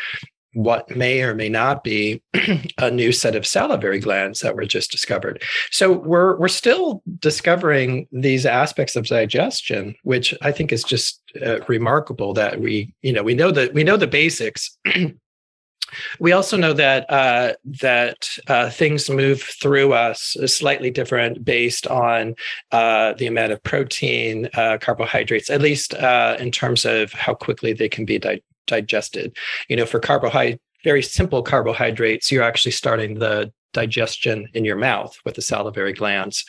what 0.59 0.91
may 0.97 1.23
or 1.23 1.37
may 1.37 1.49
not 1.49 1.85
be 1.85 2.21
a 2.79 2.91
new 2.91 3.13
set 3.13 3.37
of 3.37 3.47
salivary 3.47 4.01
glands 4.01 4.41
that 4.41 4.57
were 4.57 4.65
just 4.65 4.91
discovered. 4.91 5.41
So 5.71 5.93
we're 5.93 6.37
we're 6.37 6.49
still 6.49 7.01
discovering 7.21 8.09
these 8.11 8.45
aspects 8.45 8.97
of 8.97 9.07
digestion, 9.07 9.95
which 10.03 10.35
I 10.43 10.51
think 10.51 10.73
is 10.73 10.83
just 10.83 11.23
uh, 11.41 11.61
remarkable 11.69 12.35
that 12.35 12.61
we 12.61 12.93
you 13.03 13.13
know 13.13 13.23
we 13.23 13.35
know 13.35 13.53
that 13.53 13.73
we 13.73 13.85
know 13.85 13.97
the 13.97 14.09
basics. 14.09 14.77
we 16.19 16.33
also 16.33 16.57
know 16.57 16.73
that 16.73 17.09
uh, 17.09 17.53
that 17.81 18.29
uh, 18.49 18.69
things 18.69 19.09
move 19.09 19.41
through 19.41 19.93
us 19.93 20.37
slightly 20.47 20.91
different 20.91 21.45
based 21.45 21.87
on 21.87 22.35
uh, 22.73 23.13
the 23.15 23.29
amount 23.29 23.53
of 23.53 23.63
protein, 23.63 24.49
uh, 24.55 24.79
carbohydrates, 24.81 25.51
at 25.51 25.61
least 25.61 25.95
uh, 25.95 26.37
in 26.41 26.51
terms 26.51 26.85
of 26.85 27.13
how 27.13 27.33
quickly 27.33 27.73
they 27.73 27.89
can 27.89 28.05
be 28.05 28.19
di- 28.19 28.43
digested. 28.69 29.37
You 29.69 29.77
know, 29.77 29.87
for 29.87 29.99
carbohydrate, 29.99 30.61
very 30.85 31.03
simple 31.03 31.43
carbohydrates, 31.43 32.31
you're 32.31 32.45
actually 32.45 32.71
starting 32.71 33.19
the 33.19 33.53
digestion 33.73 34.49
in 34.55 34.65
your 34.65 34.77
mouth 34.77 35.17
with 35.25 35.35
the 35.35 35.43
salivary 35.43 35.93
glands. 35.93 36.45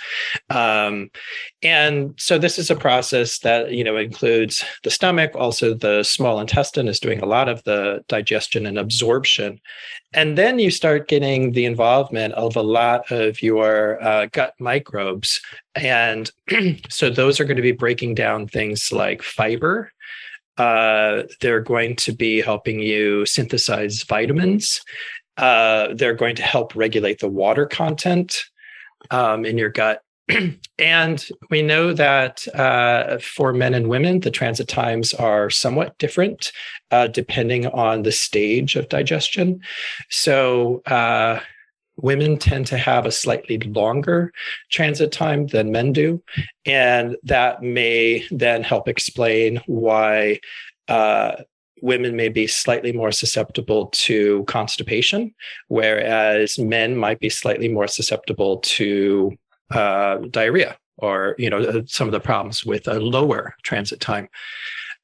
Um, 0.50 1.10
and 1.62 2.14
so 2.18 2.38
this 2.38 2.58
is 2.58 2.70
a 2.70 2.76
process 2.76 3.40
that 3.40 3.72
you 3.72 3.84
know 3.84 3.98
includes 3.98 4.64
the 4.84 4.90
stomach, 4.90 5.32
also 5.36 5.74
the 5.74 6.04
small 6.04 6.40
intestine 6.40 6.88
is 6.88 7.00
doing 7.00 7.22
a 7.22 7.26
lot 7.26 7.50
of 7.50 7.64
the 7.64 8.04
digestion 8.08 8.66
and 8.66 8.78
absorption. 8.78 9.60
And 10.14 10.38
then 10.38 10.58
you 10.60 10.72
start 10.72 11.08
getting 11.08 11.52
the 11.52 11.66
involvement 11.66 12.34
of 12.34 12.56
a 12.56 12.64
lot 12.64 13.12
of 13.12 13.44
your 13.44 14.02
uh, 14.04 14.28
gut 14.32 14.54
microbes. 14.60 15.42
And 15.76 16.32
so 16.90 17.10
those 17.10 17.40
are 17.40 17.46
going 17.46 17.58
to 17.58 17.62
be 17.62 17.72
breaking 17.72 18.16
down 18.16 18.48
things 18.48 18.92
like 18.92 19.22
fiber. 19.22 19.92
Uh, 20.60 21.24
they're 21.42 21.62
going 21.62 21.96
to 21.96 22.12
be 22.12 22.42
helping 22.42 22.80
you 22.80 23.26
synthesize 23.26 24.04
vitamins. 24.04 24.82
Uh, 25.38 25.94
they're 25.94 26.14
going 26.14 26.36
to 26.36 26.44
help 26.44 26.76
regulate 26.76 27.20
the 27.20 27.30
water 27.30 27.66
content 27.66 28.44
um, 29.10 29.46
in 29.46 29.58
your 29.58 29.70
gut. 29.70 30.02
and 30.78 31.28
we 31.50 31.62
know 31.62 31.94
that 31.94 32.48
uh, 32.54 33.18
for 33.20 33.54
men 33.54 33.74
and 33.74 33.88
women, 33.88 34.20
the 34.20 34.30
transit 34.30 34.68
times 34.68 35.14
are 35.14 35.50
somewhat 35.50 35.98
different 35.98 36.52
uh, 36.92 37.08
depending 37.08 37.66
on 37.68 38.04
the 38.04 38.12
stage 38.12 38.76
of 38.76 38.90
digestion. 38.90 39.62
So, 40.10 40.82
uh, 40.86 41.40
women 42.02 42.38
tend 42.38 42.68
to 42.68 42.78
have 42.78 43.06
a 43.06 43.12
slightly 43.12 43.58
longer 43.60 44.32
transit 44.72 45.12
time 45.12 45.48
than 45.48 45.72
men 45.72 45.94
do. 45.94 46.22
And 46.66 47.18
that 47.24 47.62
may 47.62 48.26
then 48.32 48.64
help 48.64 48.88
explain 48.88 49.62
why 49.66 50.40
uh, 50.88 51.44
women 51.82 52.16
may 52.16 52.30
be 52.30 52.48
slightly 52.48 52.92
more 52.92 53.12
susceptible 53.12 53.88
to 53.88 54.44
constipation, 54.46 55.34
whereas 55.68 56.60
men 56.60 56.98
might 56.98 57.20
be 57.20 57.30
slightly 57.30 57.70
more 57.70 57.88
susceptible 57.88 58.58
to 58.58 59.38
uh, 59.72 60.18
diarrhea 60.30 60.78
or 60.98 61.36
you 61.38 61.50
know 61.50 61.60
uh, 61.60 61.82
some 61.86 62.08
of 62.08 62.12
the 62.12 62.20
problems 62.20 62.66
with 62.66 62.88
a 62.88 63.00
lower 63.00 63.56
transit 63.64 64.00
time. 64.00 64.28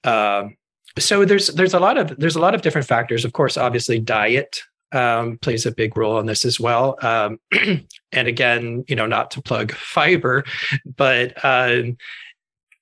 Um, 0.03 0.57
so 0.97 1.25
there's 1.25 1.47
there's 1.47 1.73
a 1.73 1.79
lot 1.79 1.97
of 1.97 2.15
there's 2.17 2.35
a 2.35 2.41
lot 2.41 2.55
of 2.55 2.61
different 2.61 2.87
factors. 2.87 3.25
Of 3.25 3.33
course, 3.33 3.57
obviously 3.57 3.99
diet 3.99 4.61
um, 4.95 5.37
plays 5.39 5.65
a 5.65 5.71
big 5.71 5.97
role 5.97 6.19
in 6.19 6.25
this 6.25 6.45
as 6.45 6.59
well. 6.59 6.97
Um, 7.01 7.39
and 8.11 8.27
again, 8.27 8.85
you 8.87 8.95
know, 8.95 9.05
not 9.05 9.31
to 9.31 9.41
plug 9.41 9.73
fiber, 9.73 10.43
but 10.95 11.43
um, 11.43 11.97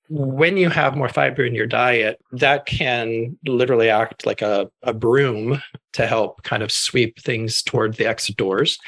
when 0.08 0.56
you 0.56 0.68
have 0.68 0.96
more 0.96 1.08
fiber 1.08 1.44
in 1.44 1.54
your 1.54 1.66
diet, 1.66 2.20
that 2.32 2.66
can 2.66 3.36
literally 3.46 3.90
act 3.90 4.26
like 4.26 4.42
a, 4.42 4.70
a 4.82 4.92
broom 4.92 5.60
to 5.94 6.06
help 6.06 6.42
kind 6.42 6.62
of 6.62 6.70
sweep 6.70 7.18
things 7.20 7.62
toward 7.62 7.94
the 7.94 8.06
exit 8.06 8.36
doors. 8.36 8.78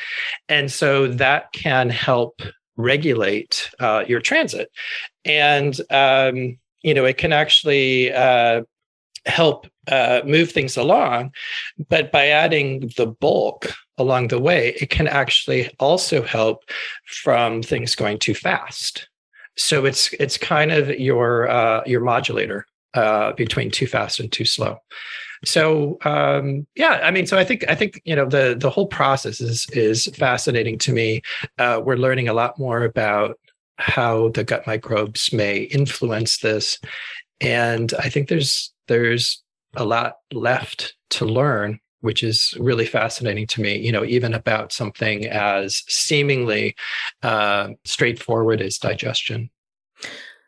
And 0.48 0.70
so 0.70 1.08
that 1.08 1.52
can 1.52 1.90
help 1.90 2.40
regulate 2.76 3.70
uh, 3.80 4.04
your 4.06 4.20
transit. 4.20 4.70
And, 5.24 5.80
um, 5.90 6.58
you 6.82 6.94
know, 6.94 7.06
it 7.06 7.16
can 7.16 7.32
actually 7.32 8.12
uh, 8.12 8.62
help 9.26 9.66
uh, 9.88 10.22
move 10.24 10.52
things 10.52 10.76
along. 10.76 11.32
But 11.88 12.12
by 12.12 12.28
adding 12.28 12.90
the 12.96 13.06
bulk 13.06 13.72
along 13.98 14.28
the 14.28 14.40
way, 14.40 14.74
it 14.80 14.90
can 14.90 15.06
actually 15.06 15.70
also 15.78 16.22
help 16.22 16.64
from 17.06 17.62
things 17.62 17.94
going 17.94 18.18
too 18.18 18.34
fast. 18.34 19.08
So 19.56 19.84
it's 19.84 20.12
it's 20.14 20.36
kind 20.36 20.70
of 20.70 20.90
your 20.90 21.48
uh, 21.48 21.82
your 21.86 22.00
modulator 22.00 22.66
uh, 22.94 23.32
between 23.32 23.70
too 23.70 23.86
fast 23.86 24.20
and 24.20 24.30
too 24.30 24.44
slow. 24.44 24.78
So 25.44 25.98
um, 26.04 26.66
yeah, 26.74 27.00
I 27.02 27.10
mean, 27.10 27.26
so 27.26 27.38
I 27.38 27.44
think 27.44 27.64
I 27.68 27.74
think 27.74 28.00
you 28.04 28.14
know 28.16 28.26
the 28.26 28.56
the 28.58 28.70
whole 28.70 28.86
process 28.86 29.40
is 29.40 29.66
is 29.72 30.06
fascinating 30.14 30.78
to 30.78 30.92
me. 30.92 31.22
Uh, 31.58 31.80
we're 31.82 31.96
learning 31.96 32.28
a 32.28 32.34
lot 32.34 32.58
more 32.58 32.84
about 32.84 33.38
how 33.78 34.30
the 34.30 34.44
gut 34.44 34.66
microbes 34.66 35.32
may 35.32 35.58
influence 35.58 36.38
this, 36.38 36.78
and 37.40 37.92
I 37.98 38.08
think 38.08 38.28
there's 38.28 38.72
there's 38.88 39.42
a 39.76 39.84
lot 39.84 40.16
left 40.32 40.94
to 41.10 41.24
learn 41.24 41.78
which 42.00 42.22
is 42.22 42.54
really 42.60 42.86
fascinating 42.86 43.46
to 43.46 43.60
me 43.60 43.76
you 43.76 43.90
know 43.90 44.04
even 44.04 44.34
about 44.34 44.72
something 44.72 45.26
as 45.26 45.82
seemingly 45.88 46.74
uh, 47.22 47.68
straightforward 47.84 48.60
as 48.60 48.78
digestion. 48.78 49.50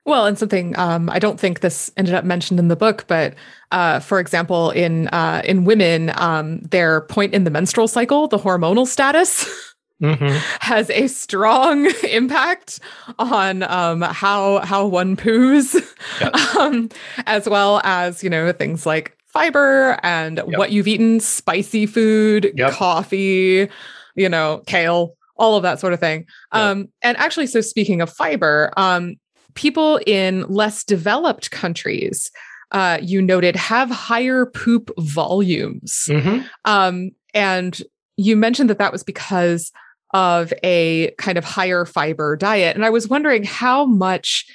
Well, 0.09 0.25
and 0.25 0.39
something 0.39 0.75
um, 0.79 1.11
I 1.11 1.19
don't 1.19 1.39
think 1.39 1.61
this 1.61 1.91
ended 1.99 2.15
up 2.15 2.25
mentioned 2.25 2.59
in 2.59 2.69
the 2.69 2.77
book, 2.77 3.05
but 3.09 3.35
uh, 3.73 4.01
for 4.01 4.21
example, 4.21 4.71
in 4.71 5.09
uh, 5.09 5.43
in 5.45 5.65
women, 5.65 6.13
um, 6.15 6.61
their 6.61 7.03
point 7.03 7.35
in 7.35 7.45
the 7.45 7.51
menstrual 7.51 7.89
cycle, 7.89 8.27
the 8.27 8.39
hormonal 8.39 8.87
status, 8.87 9.75
mm-hmm. 10.03 10.37
has 10.61 10.91
a 10.91 11.07
strong 11.09 11.87
impact 12.09 12.81
on 13.19 13.63
um, 13.65 14.03
how 14.03 14.59
how 14.61 14.87
one 14.87 15.17
poos, 15.17 15.75
yep. 16.21 16.35
um, 16.57 16.89
as 17.27 17.49
well 17.49 17.81
as 17.85 18.23
you 18.23 18.31
know 18.31 18.53
things 18.53 18.87
like 18.87 19.17
fiber 19.27 19.99
and 20.03 20.39
yep. 20.39 20.59
what 20.59 20.73
you've 20.73 20.89
eaten, 20.89 21.21
spicy 21.21 21.87
food, 21.87 22.53
yep. 22.57 22.73
coffee, 22.73 23.69
you 24.15 24.29
know, 24.29 24.63
kale, 24.67 25.15
all 25.37 25.57
of 25.57 25.63
that 25.63 25.79
sort 25.79 25.93
of 25.93 26.01
thing. 26.01 26.27
Um, 26.53 26.89
and 27.03 27.17
actually, 27.19 27.47
so 27.47 27.61
speaking 27.61 28.01
of 28.01 28.11
fiber, 28.11 28.73
um, 28.77 29.17
people 29.55 30.01
in 30.07 30.43
less 30.49 30.83
developed 30.83 31.51
countries, 31.51 32.31
uh, 32.73 32.99
you 33.03 33.23
noted, 33.23 33.55
have 33.57 33.91
higher 33.91 34.47
poop 34.47 34.91
volumes. 34.99 36.07
Mm-hmm. 36.09 36.47
Um, 36.65 37.11
and 37.35 37.81
you 38.17 38.37
mentioned 38.37 38.69
that 38.71 38.79
that 38.79 38.93
was 38.93 39.03
because 39.03 39.73
of 40.15 40.53
a 40.65 41.11
kind 41.19 41.39
of 41.39 41.45
higher 41.45 41.85
fiber 41.85 42.37
diet. 42.37 42.75
And 42.75 42.85
I 42.85 42.91
was 42.91 43.09
wondering 43.09 43.45
how 43.45 43.85
much 43.85 44.47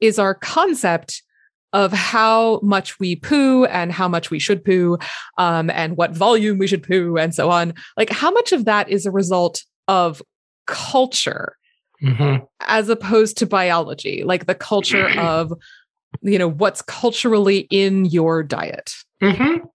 is 0.00 0.18
our 0.18 0.34
concept 0.34 1.22
of 1.72 1.92
how 1.92 2.60
much 2.62 2.98
we 2.98 3.16
poo 3.16 3.64
and 3.66 3.92
how 3.92 4.08
much 4.08 4.30
we 4.30 4.38
should 4.38 4.64
poo 4.64 4.98
um, 5.38 5.70
and 5.70 5.96
what 5.96 6.12
volume 6.12 6.58
we 6.58 6.66
should 6.66 6.82
poo 6.82 7.16
and 7.16 7.34
so 7.34 7.50
on. 7.50 7.74
Like, 7.96 8.10
how 8.10 8.30
much 8.30 8.52
of 8.52 8.64
that 8.64 8.88
is 8.88 9.06
a 9.06 9.10
result 9.10 9.62
of 9.86 10.20
culture 10.66 11.56
mm-hmm. 12.02 12.44
as 12.60 12.88
opposed 12.88 13.38
to 13.38 13.46
biology, 13.46 14.24
like 14.24 14.46
the 14.46 14.54
culture 14.54 15.08
of, 15.18 15.52
you 16.22 16.38
know, 16.38 16.48
what's 16.48 16.82
culturally 16.82 17.66
in 17.70 18.04
your 18.06 18.42
diet? 18.42 18.94
Mm-hmm. 19.22 19.66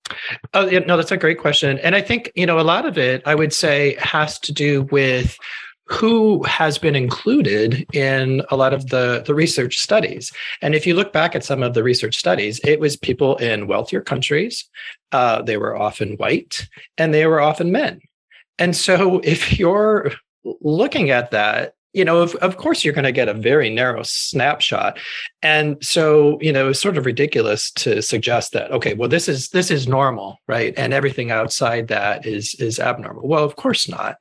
Oh, 0.53 0.67
yeah, 0.67 0.79
no, 0.79 0.97
that's 0.97 1.11
a 1.11 1.17
great 1.17 1.39
question. 1.39 1.77
And 1.79 1.95
I 1.95 2.01
think, 2.01 2.31
you 2.35 2.45
know, 2.45 2.59
a 2.59 2.61
lot 2.61 2.85
of 2.85 2.97
it, 2.97 3.21
I 3.25 3.35
would 3.35 3.53
say, 3.53 3.95
has 3.99 4.39
to 4.39 4.53
do 4.53 4.83
with 4.83 5.37
who 5.87 6.41
has 6.43 6.77
been 6.79 6.95
included 6.95 7.85
in 7.93 8.41
a 8.49 8.55
lot 8.55 8.73
of 8.73 8.89
the, 8.89 9.23
the 9.25 9.35
research 9.35 9.77
studies. 9.77 10.31
And 10.61 10.73
if 10.73 10.87
you 10.87 10.95
look 10.95 11.13
back 11.13 11.35
at 11.35 11.43
some 11.43 11.61
of 11.61 11.75
the 11.75 11.83
research 11.83 12.17
studies, 12.17 12.59
it 12.63 12.79
was 12.79 12.97
people 12.97 13.35
in 13.37 13.67
wealthier 13.67 14.01
countries. 14.01 14.67
Uh, 15.11 15.43
they 15.43 15.57
were 15.57 15.77
often 15.77 16.15
white 16.15 16.67
and 16.97 17.13
they 17.13 17.27
were 17.27 17.39
often 17.39 17.71
men. 17.71 18.01
And 18.57 18.75
so 18.75 19.19
if 19.23 19.59
you're 19.59 20.11
looking 20.43 21.11
at 21.11 21.31
that, 21.31 21.74
you 21.95 22.03
know, 22.03 22.19
of, 22.19 22.35
of 22.35 22.57
course, 22.57 22.83
you're 22.83 22.93
going 22.93 23.05
to 23.05 23.11
get 23.13 23.29
a 23.29 23.33
very 23.33 23.69
narrow 23.69 24.03
snapshot. 24.03 24.99
And 25.41 25.77
so, 25.83 26.37
you 26.41 26.51
know, 26.51 26.69
it's 26.69 26.81
sort 26.81 26.97
of 26.97 27.05
ridiculous 27.05 27.71
to 27.71 28.01
suggest 28.01 28.51
that, 28.51 28.69
okay, 28.71 28.93
well, 28.93 29.07
this 29.07 29.29
is 29.29 29.49
this 29.49 29.71
is 29.71 29.87
normal, 29.87 30.37
right? 30.47 30.73
And 30.75 30.93
everything 30.93 31.31
outside 31.31 31.87
that 31.87 32.25
is 32.25 32.53
is 32.55 32.79
abnormal. 32.79 33.27
Well, 33.27 33.45
of 33.45 33.55
course 33.55 33.87
not. 33.87 34.17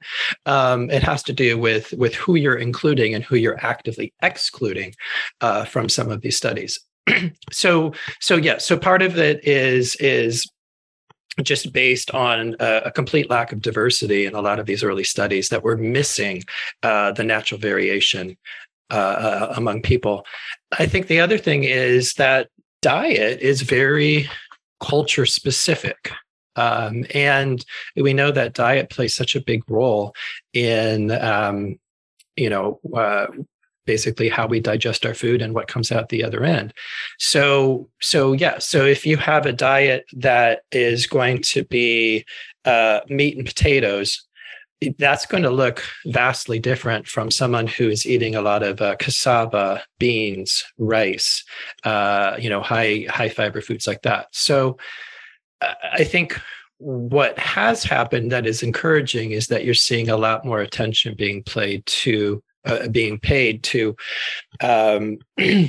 Um, 0.47 0.89
it 0.91 1.03
has 1.03 1.25
to 1.25 1.33
do 1.33 1.59
with 1.59 1.93
with 1.95 2.15
who 2.15 2.37
you're 2.37 2.55
including 2.55 3.13
and 3.13 3.25
who 3.25 3.37
you're 3.37 3.65
actively 3.65 4.15
excluding 4.23 4.95
uh, 5.41 5.65
from 5.65 5.89
some 5.89 6.11
of 6.11 6.21
these 6.21 6.37
studies. 6.37 6.79
so 7.53 7.93
so 8.21 8.37
yeah 8.37 8.57
so 8.57 8.79
part 8.79 9.03
of 9.03 9.19
it 9.19 9.47
is 9.47 9.95
is 9.97 10.51
just 11.43 11.73
based 11.73 12.11
on 12.13 12.57
a, 12.61 12.91
complete 12.93 13.31
lack 13.31 13.53
of 13.53 13.61
diversity 13.61 14.27
in 14.27 14.35
a 14.35 14.41
lot 14.41 14.59
of 14.59 14.67
these 14.67 14.85
early 14.85 15.05
studies 15.05 15.49
that 15.49 15.63
were 15.63 15.77
missing 15.77 16.43
uh, 16.83 17.13
the 17.13 17.25
natural 17.25 17.61
variation 17.61 18.37
uh, 18.91 18.95
uh, 18.95 19.55
among 19.57 19.83
people. 19.83 20.25
I 20.79 20.87
think 20.87 21.07
the 21.07 21.21
other 21.21 21.39
thing 21.39 21.65
is 21.65 22.15
that 22.15 22.49
diet 22.83 23.41
is 23.41 23.63
very 23.63 24.29
culture 24.81 25.27
specific. 25.27 26.11
Um, 26.57 27.05
and 27.13 27.65
we 27.97 28.13
know 28.13 28.31
that 28.31 28.55
diet 28.55 28.91
plays 28.91 29.15
such 29.15 29.35
a 29.35 29.43
big 29.43 29.69
role 29.69 30.15
in 30.53 31.11
um, 31.11 31.79
you 32.37 32.49
know 32.49 32.79
uh, 32.95 33.27
basically 33.87 34.29
how 34.29 34.47
we 34.47 34.61
digest 34.61 35.05
our 35.07 35.15
food 35.15 35.43
and 35.43 35.55
what 35.55 35.69
comes 35.69 35.93
out 35.93 36.09
the 36.09 36.25
other 36.25 36.45
end. 36.45 36.73
So, 37.19 37.89
so 38.01 38.33
yeah. 38.33 38.59
So 38.59 38.85
if 38.85 39.07
you 39.07 39.17
have 39.17 39.47
a 39.47 39.53
diet 39.53 40.07
that 40.15 40.63
is 40.73 41.07
going 41.07 41.43
to 41.43 41.65
be 41.65 42.25
uh, 42.65 43.01
meat 43.09 43.37
and 43.37 43.47
potatoes, 43.47 44.27
that's 44.99 45.25
going 45.25 45.43
to 45.45 45.51
look 45.51 45.83
vastly 46.07 46.59
different 46.59 47.07
from 47.07 47.31
someone 47.31 47.67
who 47.67 47.89
is 47.89 48.07
eating 48.07 48.35
a 48.35 48.43
lot 48.43 48.63
of 48.63 48.81
uh, 48.81 48.97
cassava, 48.97 49.83
beans, 49.99 50.65
rice, 50.79 51.43
uh, 51.85 52.37
you 52.39 52.51
know, 52.51 52.61
high 52.61 53.07
high 53.09 53.29
fiber 53.29 53.61
foods 53.61 53.87
like 53.87 54.03
that. 54.03 54.27
So, 54.33 54.77
I 55.93 56.05
think 56.05 56.39
what 56.79 57.39
has 57.39 57.83
happened 57.83 58.33
that 58.33 58.47
is 58.47 58.63
encouraging 58.63 59.31
is 59.31 59.47
that 59.47 59.65
you're 59.65 59.75
seeing 59.75 60.11
a 60.11 60.17
lot 60.17 60.45
more 60.45 60.61
attention 60.61 61.15
being 61.17 61.43
played 61.43 61.87
to 61.87 62.43
uh, 62.65 62.89
being 62.89 63.19
paid 63.19 63.63
to 63.63 63.97
um, 64.61 65.19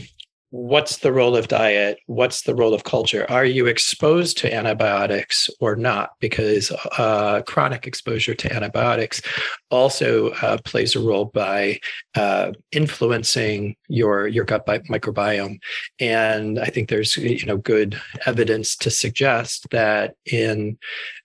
what's 0.56 0.98
the 1.00 1.12
role 1.12 1.36
of 1.36 1.50
diet? 1.50 2.00
What's 2.06 2.44
the 2.44 2.56
role 2.56 2.74
of 2.74 2.86
culture? 2.86 3.30
Are 3.30 3.44
you 3.44 3.66
exposed 3.66 4.38
to 4.38 4.54
antibiotics 4.54 5.50
or 5.60 5.76
not? 5.76 6.12
Because 6.22 6.72
uh, 6.98 7.42
chronic 7.42 7.86
exposure 7.86 8.34
to 8.36 8.54
antibiotics 8.54 9.22
also 9.70 10.30
uh, 10.30 10.58
plays 10.64 10.96
a 10.96 11.02
role 11.02 11.26
by 11.26 11.82
uh, 12.16 12.54
influencing 12.72 13.76
your 13.90 14.28
your 14.28 14.46
gut 14.46 14.66
microbiome. 14.66 15.60
And 16.00 16.58
i 16.60 16.68
think 16.68 16.88
there's 16.88 17.18
you 17.18 17.46
know 17.46 17.58
good 17.58 18.00
evidence 18.26 18.78
to 18.78 18.90
suggest 18.90 19.68
that 19.72 20.16
in 20.26 20.78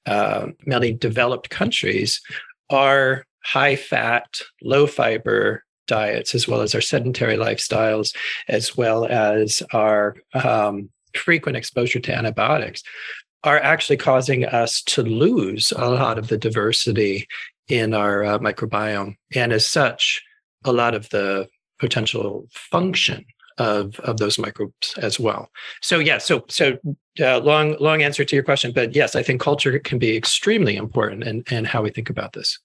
uh, 0.07 0.49
many 0.67 0.93
developed 0.93 1.51
countries 1.51 2.21
our 2.71 3.25
high 3.45 3.77
fat 3.77 4.41
low 4.63 4.87
fiber 4.87 5.65
diets, 5.87 6.35
as 6.35 6.47
well 6.47 6.61
as 6.61 6.75
our 6.75 6.81
sedentary 6.81 7.37
lifestyles, 7.37 8.15
as 8.49 8.77
well 8.77 9.07
as 9.07 9.63
our 9.73 10.17
um, 10.35 10.89
frequent 11.15 11.57
exposure 11.57 12.01
to 12.01 12.15
antibiotics, 12.15 12.83
are 13.43 13.59
actually 13.59 13.97
causing 13.97 14.45
us 14.45 14.83
to 14.83 15.03
lose 15.03 15.73
a 15.77 15.91
lot 15.91 16.19
of 16.19 16.29
the 16.29 16.39
diversity 16.39 17.27
in 17.69 17.95
our 17.95 18.25
uh, 18.25 18.39
microbiome. 18.39 19.17
And 19.35 19.53
as 19.53 19.67
such, 19.67 20.23
a 20.65 20.73
lot 20.73 20.95
of 20.95 21.09
the 21.11 21.49
potential 21.79 22.47
function 22.53 23.25
of, 23.59 23.99
of 24.01 24.19
those 24.19 24.39
microbes 24.39 24.95
as 24.99 25.19
well. 25.19 25.51
So 25.83 25.99
yeah, 25.99 26.19
so 26.19 26.45
so 26.49 26.79
uh, 27.21 27.39
long 27.41 27.77
long 27.81 28.03
answer 28.03 28.25
to 28.25 28.37
your 28.37 28.43
question, 28.43 28.73
but 28.73 28.95
yes, 28.95 29.15
I 29.17 29.23
think 29.23 29.41
culture 29.41 29.79
can 29.79 29.99
be 29.99 30.17
extremely 30.17 30.77
important 30.77 31.25
and 31.25 31.47
in 31.51 31.65
how 31.65 31.83
we 31.83 31.91
think 31.91 32.11
about 32.11 32.33
this. 32.33 32.59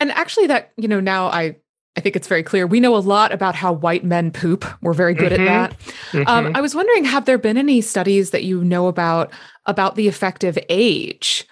And 0.00 0.10
actually, 0.12 0.46
that 0.48 0.72
you 0.76 0.88
know 0.88 1.00
now 1.00 1.26
I 1.26 1.56
I 1.96 2.00
think 2.00 2.14
it's 2.14 2.28
very 2.28 2.42
clear. 2.42 2.66
We 2.66 2.80
know 2.80 2.94
a 2.94 2.98
lot 2.98 3.32
about 3.32 3.54
how 3.54 3.72
white 3.72 4.04
men 4.04 4.30
poop. 4.30 4.64
We're 4.82 4.92
very 4.92 5.14
good 5.14 5.32
mm-hmm. 5.32 5.48
at 5.48 5.70
that. 5.70 5.72
Um, 5.72 6.24
mm-hmm. 6.24 6.46
Um, 6.46 6.52
I 6.54 6.60
was 6.60 6.74
wondering, 6.74 7.04
have 7.04 7.24
there 7.24 7.38
been 7.38 7.56
any 7.56 7.80
studies 7.80 8.30
that 8.30 8.44
you 8.44 8.62
know 8.62 8.86
about 8.86 9.32
about 9.64 9.96
the 9.96 10.08
effect 10.08 10.44
of 10.44 10.58
age? 10.68 11.46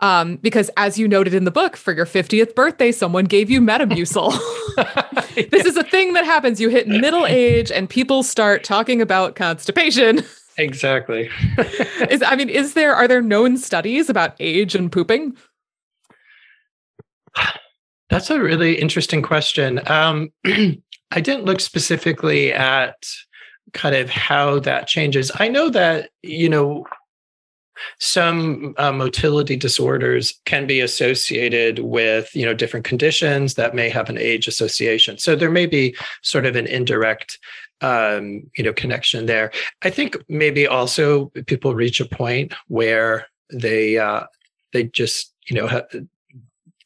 Um, 0.00 0.36
because 0.36 0.70
as 0.78 0.98
you 0.98 1.06
noted 1.06 1.34
in 1.34 1.44
the 1.44 1.50
book, 1.50 1.76
for 1.76 1.92
your 1.92 2.06
50th 2.06 2.54
birthday, 2.54 2.90
someone 2.90 3.26
gave 3.26 3.50
you 3.50 3.60
Metamucil. 3.60 4.32
this 5.50 5.66
is 5.66 5.76
a 5.76 5.84
thing 5.84 6.14
that 6.14 6.24
happens. 6.24 6.60
You 6.60 6.70
hit 6.70 6.88
middle 6.88 7.26
age 7.26 7.70
and 7.70 7.88
people 7.88 8.22
start 8.22 8.64
talking 8.64 9.02
about 9.02 9.34
constipation. 9.34 10.24
Exactly. 10.56 11.30
is 12.10 12.22
I 12.22 12.36
mean, 12.36 12.48
is 12.48 12.74
there 12.74 12.94
are 12.94 13.08
there 13.08 13.22
known 13.22 13.56
studies 13.56 14.08
about 14.08 14.34
age 14.40 14.74
and 14.74 14.90
pooping? 14.90 15.36
That's 18.10 18.30
a 18.30 18.40
really 18.40 18.74
interesting 18.74 19.22
question. 19.22 19.80
Um, 19.86 20.32
I 20.44 21.20
didn't 21.20 21.44
look 21.44 21.60
specifically 21.60 22.52
at 22.52 22.96
kind 23.72 23.94
of 23.94 24.10
how 24.10 24.58
that 24.60 24.88
changes. 24.88 25.30
I 25.38 25.48
know 25.48 25.70
that, 25.70 26.10
you 26.22 26.48
know, 26.48 26.86
some 27.98 28.74
uh, 28.78 28.92
motility 28.92 29.56
disorders 29.56 30.38
can 30.44 30.66
be 30.66 30.80
associated 30.80 31.78
with 31.80 32.34
you 32.34 32.44
know 32.44 32.54
different 32.54 32.84
conditions 32.84 33.54
that 33.54 33.74
may 33.74 33.88
have 33.88 34.10
an 34.10 34.18
age 34.18 34.46
association 34.46 35.16
so 35.16 35.34
there 35.34 35.50
may 35.50 35.64
be 35.64 35.96
sort 36.22 36.44
of 36.44 36.56
an 36.56 36.66
indirect 36.66 37.38
um, 37.80 38.42
you 38.56 38.62
know 38.62 38.72
connection 38.74 39.24
there 39.24 39.50
i 39.82 39.88
think 39.88 40.16
maybe 40.28 40.66
also 40.66 41.26
people 41.46 41.74
reach 41.74 42.00
a 42.00 42.04
point 42.04 42.52
where 42.68 43.26
they 43.50 43.96
uh, 43.98 44.24
they 44.74 44.84
just 44.84 45.32
you 45.48 45.56
know 45.56 45.82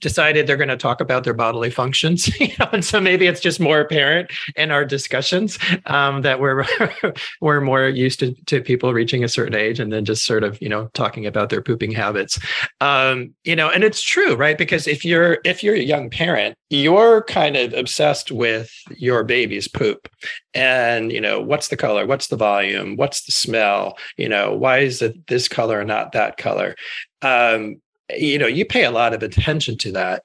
decided 0.05 0.47
they're 0.47 0.59
going 0.59 0.69
to 0.69 0.77
talk 0.77 1.01
about 1.01 1.25
their 1.25 1.33
bodily 1.33 1.71
functions 1.71 2.29
you 2.38 2.53
know 2.59 2.69
and 2.75 2.85
so 2.85 3.01
maybe 3.01 3.27
it's 3.27 3.40
just 3.40 3.59
more 3.59 3.81
apparent 3.81 4.31
in 4.55 4.71
our 4.71 4.85
discussions 4.85 5.59
um, 5.87 6.21
that 6.21 6.38
we're 6.40 6.62
we're 7.40 7.62
more 7.62 7.88
used 7.88 8.21
to, 8.21 8.35
to 8.45 8.61
people 8.61 8.93
reaching 8.93 9.25
a 9.25 9.29
certain 9.29 9.55
age 9.55 9.81
and 9.81 9.90
then 9.90 10.05
just 10.05 10.27
sort 10.27 10.45
of 10.45 10.61
you 10.61 10.69
know 10.69 10.90
talking 10.93 11.25
about 11.25 11.49
their 11.49 11.62
pooping 11.62 11.90
habits. 11.90 12.38
Um, 12.83 13.35
you 13.45 13.57
know 13.57 13.71
and 13.71 13.83
it's 13.83 14.03
true 14.03 14.35
right? 14.37 14.59
Because 14.59 14.87
if 14.87 15.07
you're 15.07 15.38
if 15.43 15.62
you're 15.62 15.75
a 15.75 15.79
young 15.79 16.11
parent 16.11 16.55
you're 16.69 17.23
kind 17.23 17.57
of 17.57 17.73
obsessed 17.73 18.33
with 18.33 18.71
your 18.97 19.23
baby's 19.23 19.69
poop. 19.69 20.09
And 20.55 21.12
you 21.12 21.21
know 21.21 21.40
what's 21.40 21.69
the 21.69 21.77
color? 21.77 22.07
What's 22.07 22.27
the 22.27 22.37
volume? 22.37 22.97
What's 22.97 23.25
the 23.25 23.33
smell? 23.33 23.97
You 24.19 24.29
know 24.29 24.55
why 24.55 24.79
is 24.81 25.01
it 25.01 25.27
this 25.29 25.49
color 25.49 25.81
and 25.81 25.88
not 25.88 26.12
that 26.12 26.37
color? 26.37 26.75
Um, 27.23 27.81
you 28.11 28.38
know 28.38 28.47
you 28.47 28.64
pay 28.64 28.85
a 28.85 28.90
lot 28.90 29.14
of 29.14 29.23
attention 29.23 29.79
to 29.79 29.93
that. 29.93 30.23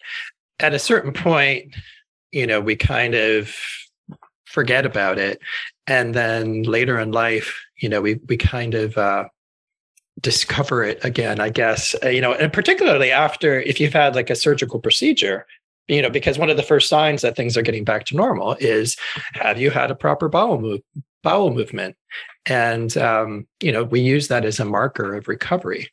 At 0.60 0.74
a 0.74 0.80
certain 0.80 1.14
point 1.14 1.76
you 2.32 2.46
know 2.46 2.62
we 2.62 2.76
kind 2.76 3.16
of 3.16 3.56
forget 4.46 4.86
about 4.86 5.18
it. 5.18 5.40
And 5.88 6.14
then 6.14 6.64
later 6.64 7.00
in 7.00 7.12
life 7.12 7.60
you 7.78 7.90
know 7.90 8.02
we 8.02 8.20
we 8.28 8.38
kind 8.38 8.74
of 8.74 8.98
uh 8.98 9.26
discover 10.22 10.84
it 10.84 11.04
again 11.06 11.40
i 11.40 11.50
guess. 11.50 11.96
Uh, 12.04 12.10
you 12.10 12.22
know 12.22 12.34
and 12.34 12.52
particularly 12.52 13.12
after 13.12 13.62
if 13.62 13.80
you've 13.80 13.94
had 13.94 14.16
like 14.16 14.30
a 14.30 14.36
surgical 14.36 14.80
procedure 14.80 15.46
you 15.88 16.02
know 16.02 16.10
because 16.10 16.38
one 16.38 16.50
of 16.50 16.58
the 16.58 16.64
first 16.64 16.90
signs 16.90 17.22
that 17.22 17.36
things 17.36 17.56
are 17.56 17.62
getting 17.62 17.86
back 17.86 18.06
to 18.06 18.16
normal 18.16 18.56
is 18.60 18.98
have 19.34 19.60
you 19.60 19.72
had 19.72 19.92
a 19.92 19.96
proper 19.96 20.28
bowel 20.28 20.60
move 20.60 20.82
bowel 21.24 21.54
movement? 21.54 21.96
And 22.46 22.96
um, 22.98 23.48
you 23.62 23.72
know 23.72 23.84
we 23.84 24.00
use 24.00 24.28
that 24.30 24.46
as 24.46 24.60
a 24.60 24.66
marker 24.66 25.16
of 25.16 25.28
recovery. 25.28 25.90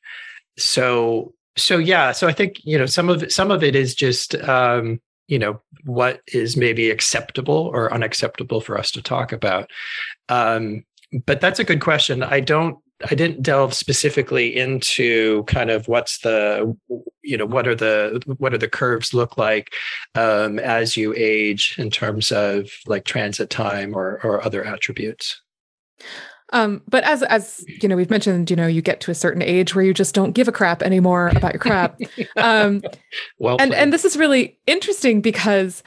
So 0.59 1.35
so 1.57 1.79
yeah 1.79 2.13
so 2.13 2.27
i 2.27 2.33
think 2.33 2.57
you 2.65 2.79
know 2.79 2.87
some 2.87 3.09
of 3.09 3.31
some 3.33 3.51
of 3.51 3.63
it 3.63 3.75
is 3.75 3.95
just 3.95 4.35
um 4.35 5.01
you 5.29 5.39
know 5.39 5.61
what 5.85 6.21
is 6.29 6.57
maybe 6.57 6.91
acceptable 6.91 7.71
or 7.73 7.93
unacceptable 7.93 8.61
for 8.61 8.79
us 8.79 8.91
to 8.93 9.03
talk 9.03 9.33
about. 9.33 9.71
Um 10.29 10.85
but 11.25 11.41
that's 11.41 11.61
a 11.61 11.65
good 11.65 11.81
question. 11.81 12.23
I 12.23 12.41
don't 12.41 12.79
i 13.11 13.15
didn't 13.15 13.43
delve 13.43 13.75
specifically 13.75 14.57
into 14.57 15.45
kind 15.45 15.71
of 15.71 15.87
what's 15.87 16.21
the 16.21 16.75
you 17.23 17.37
know 17.37 17.45
what 17.45 17.69
are 17.69 17.75
the 17.75 18.23
what 18.39 18.55
are 18.55 18.59
the 18.59 18.71
curves 18.71 19.13
look 19.13 19.37
like 19.37 19.75
um 20.15 20.59
as 20.59 20.97
you 20.97 21.13
age 21.15 21.75
in 21.77 21.91
terms 21.91 22.33
of 22.33 22.71
like 22.87 23.05
transit 23.05 23.51
time 23.51 23.95
or 23.95 24.19
or 24.25 24.43
other 24.43 24.65
attributes 24.65 25.43
um, 26.53 26.83
but 26.89 27.03
as 27.05 27.23
as 27.25 27.65
you 27.67 27.89
know, 27.89 27.97
we've 27.97 28.11
mentioned, 28.11 28.51
you 28.51 28.57
know, 28.57 28.67
you 28.67 28.83
get 28.83 29.01
to 29.01 29.11
a 29.11 29.15
certain 29.15 29.43
age 29.43 29.75
where 29.75 29.85
you 29.85 29.93
just 29.93 30.15
don't 30.15 30.33
give 30.33 30.49
a 30.49 30.53
crap 30.53 30.83
anymore 30.83 31.29
about 31.29 31.53
your 31.53 31.61
crap. 31.61 31.99
Um, 32.37 32.83
well, 33.39 33.57
and 33.59 33.75
and 33.75 33.93
this 33.93 34.05
is 34.05 34.17
really 34.17 34.59
interesting 34.67 35.21
because 35.21 35.83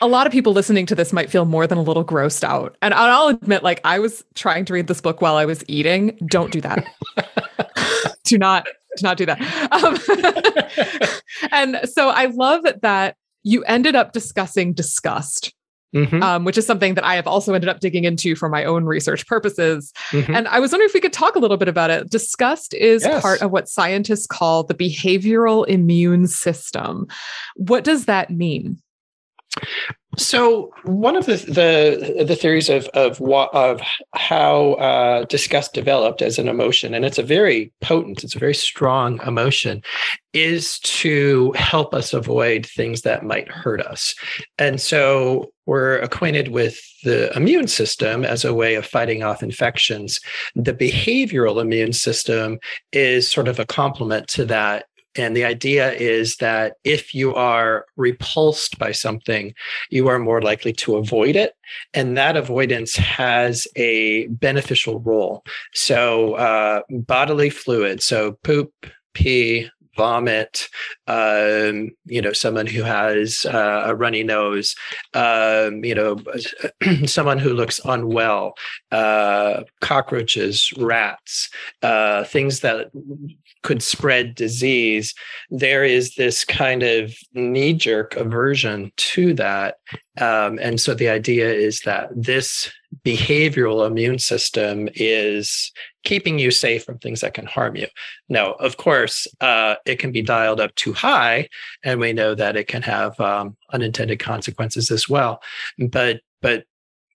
a 0.00 0.06
lot 0.06 0.26
of 0.26 0.32
people 0.32 0.52
listening 0.52 0.86
to 0.86 0.94
this 0.94 1.12
might 1.12 1.30
feel 1.30 1.44
more 1.44 1.66
than 1.66 1.78
a 1.78 1.82
little 1.82 2.04
grossed 2.04 2.44
out. 2.44 2.76
And 2.80 2.94
I'll 2.94 3.28
admit, 3.28 3.62
like 3.62 3.80
I 3.84 3.98
was 3.98 4.24
trying 4.34 4.64
to 4.66 4.72
read 4.72 4.86
this 4.86 5.00
book 5.00 5.20
while 5.20 5.36
I 5.36 5.44
was 5.44 5.64
eating. 5.68 6.16
Don't 6.26 6.52
do 6.52 6.60
that. 6.60 6.86
do 8.24 8.38
not 8.38 8.66
do 8.96 9.02
not 9.02 9.16
do 9.16 9.26
that. 9.26 9.40
Um, 9.72 11.18
and 11.50 11.80
so 11.88 12.08
I 12.08 12.26
love 12.26 12.64
that 12.82 13.16
you 13.42 13.64
ended 13.64 13.96
up 13.96 14.12
discussing 14.12 14.72
disgust 14.72 15.52
Mm-hmm. 15.94 16.22
Um, 16.24 16.44
which 16.44 16.58
is 16.58 16.66
something 16.66 16.94
that 16.94 17.04
I 17.04 17.14
have 17.14 17.28
also 17.28 17.54
ended 17.54 17.68
up 17.68 17.78
digging 17.78 18.02
into 18.02 18.34
for 18.34 18.48
my 18.48 18.64
own 18.64 18.84
research 18.84 19.28
purposes. 19.28 19.92
Mm-hmm. 20.10 20.34
And 20.34 20.48
I 20.48 20.58
was 20.58 20.72
wondering 20.72 20.88
if 20.88 20.94
we 20.94 21.00
could 21.00 21.12
talk 21.12 21.36
a 21.36 21.38
little 21.38 21.56
bit 21.56 21.68
about 21.68 21.90
it. 21.90 22.10
Disgust 22.10 22.74
is 22.74 23.04
yes. 23.04 23.22
part 23.22 23.42
of 23.42 23.52
what 23.52 23.68
scientists 23.68 24.26
call 24.26 24.64
the 24.64 24.74
behavioral 24.74 25.64
immune 25.68 26.26
system. 26.26 27.06
What 27.54 27.84
does 27.84 28.06
that 28.06 28.30
mean? 28.30 28.82
So 30.16 30.72
one 30.84 31.16
of 31.16 31.26
the 31.26 31.36
the, 31.36 32.24
the 32.24 32.36
theories 32.36 32.68
of 32.68 32.86
of 32.88 33.20
of 33.20 33.80
how 34.14 34.72
uh, 34.74 35.24
disgust 35.24 35.74
developed 35.74 36.22
as 36.22 36.38
an 36.38 36.48
emotion, 36.48 36.94
and 36.94 37.04
it's 37.04 37.18
a 37.18 37.22
very 37.22 37.72
potent, 37.80 38.24
it's 38.24 38.36
a 38.36 38.38
very 38.38 38.54
strong 38.54 39.20
emotion, 39.26 39.82
is 40.32 40.78
to 40.80 41.52
help 41.52 41.94
us 41.94 42.12
avoid 42.12 42.66
things 42.66 43.02
that 43.02 43.24
might 43.24 43.48
hurt 43.48 43.80
us. 43.80 44.14
And 44.58 44.80
so 44.80 45.52
we're 45.66 45.98
acquainted 45.98 46.48
with 46.48 46.78
the 47.04 47.34
immune 47.36 47.68
system 47.68 48.24
as 48.24 48.44
a 48.44 48.54
way 48.54 48.74
of 48.74 48.86
fighting 48.86 49.22
off 49.22 49.42
infections. 49.42 50.20
The 50.54 50.74
behavioral 50.74 51.60
immune 51.60 51.92
system 51.92 52.58
is 52.92 53.30
sort 53.30 53.48
of 53.48 53.58
a 53.58 53.66
complement 53.66 54.28
to 54.28 54.44
that 54.46 54.86
and 55.16 55.36
the 55.36 55.44
idea 55.44 55.92
is 55.92 56.36
that 56.36 56.74
if 56.84 57.14
you 57.14 57.34
are 57.34 57.86
repulsed 57.96 58.78
by 58.78 58.92
something, 58.92 59.54
you 59.90 60.08
are 60.08 60.18
more 60.18 60.42
likely 60.42 60.72
to 60.74 60.96
avoid 60.96 61.36
it. 61.36 61.54
And 61.92 62.16
that 62.16 62.36
avoidance 62.36 62.96
has 62.96 63.66
a 63.76 64.26
beneficial 64.28 65.00
role. 65.00 65.44
So, 65.72 66.34
uh, 66.34 66.82
bodily 66.90 67.50
fluid, 67.50 68.02
so 68.02 68.32
poop, 68.42 68.72
pee, 69.14 69.70
vomit, 69.96 70.68
um, 71.06 71.90
you 72.06 72.20
know, 72.20 72.32
someone 72.32 72.66
who 72.66 72.82
has 72.82 73.46
uh, 73.46 73.82
a 73.86 73.94
runny 73.94 74.22
nose, 74.22 74.74
um, 75.14 75.84
you 75.84 75.94
know, 75.94 76.16
someone 77.06 77.38
who 77.38 77.52
looks 77.52 77.80
unwell, 77.84 78.54
uh, 78.90 79.62
cockroaches, 79.80 80.72
rats, 80.76 81.48
uh, 81.82 82.24
things 82.24 82.60
that 82.60 82.90
could 83.64 83.82
spread 83.82 84.34
disease, 84.34 85.14
there 85.50 85.84
is 85.84 86.14
this 86.14 86.44
kind 86.44 86.82
of 86.82 87.12
knee 87.32 87.72
jerk 87.72 88.14
aversion 88.14 88.92
to 88.96 89.34
that. 89.34 89.78
Um, 90.20 90.60
and 90.62 90.80
so 90.80 90.94
the 90.94 91.08
idea 91.08 91.52
is 91.52 91.80
that 91.80 92.10
this 92.14 92.70
behavioral 93.04 93.86
immune 93.86 94.18
system 94.18 94.88
is 94.94 95.72
keeping 96.04 96.38
you 96.38 96.50
safe 96.50 96.84
from 96.84 96.98
things 96.98 97.22
that 97.22 97.34
can 97.34 97.46
harm 97.46 97.74
you. 97.74 97.88
Now, 98.28 98.52
of 98.52 98.76
course, 98.76 99.26
uh, 99.40 99.76
it 99.86 99.98
can 99.98 100.12
be 100.12 100.22
dialed 100.22 100.60
up 100.60 100.74
too 100.74 100.92
high, 100.92 101.48
and 101.82 101.98
we 101.98 102.12
know 102.12 102.34
that 102.34 102.56
it 102.56 102.68
can 102.68 102.82
have 102.82 103.18
um, 103.18 103.56
unintended 103.72 104.20
consequences 104.20 104.90
as 104.90 105.08
well. 105.08 105.42
But 105.78 106.20
but 106.40 106.64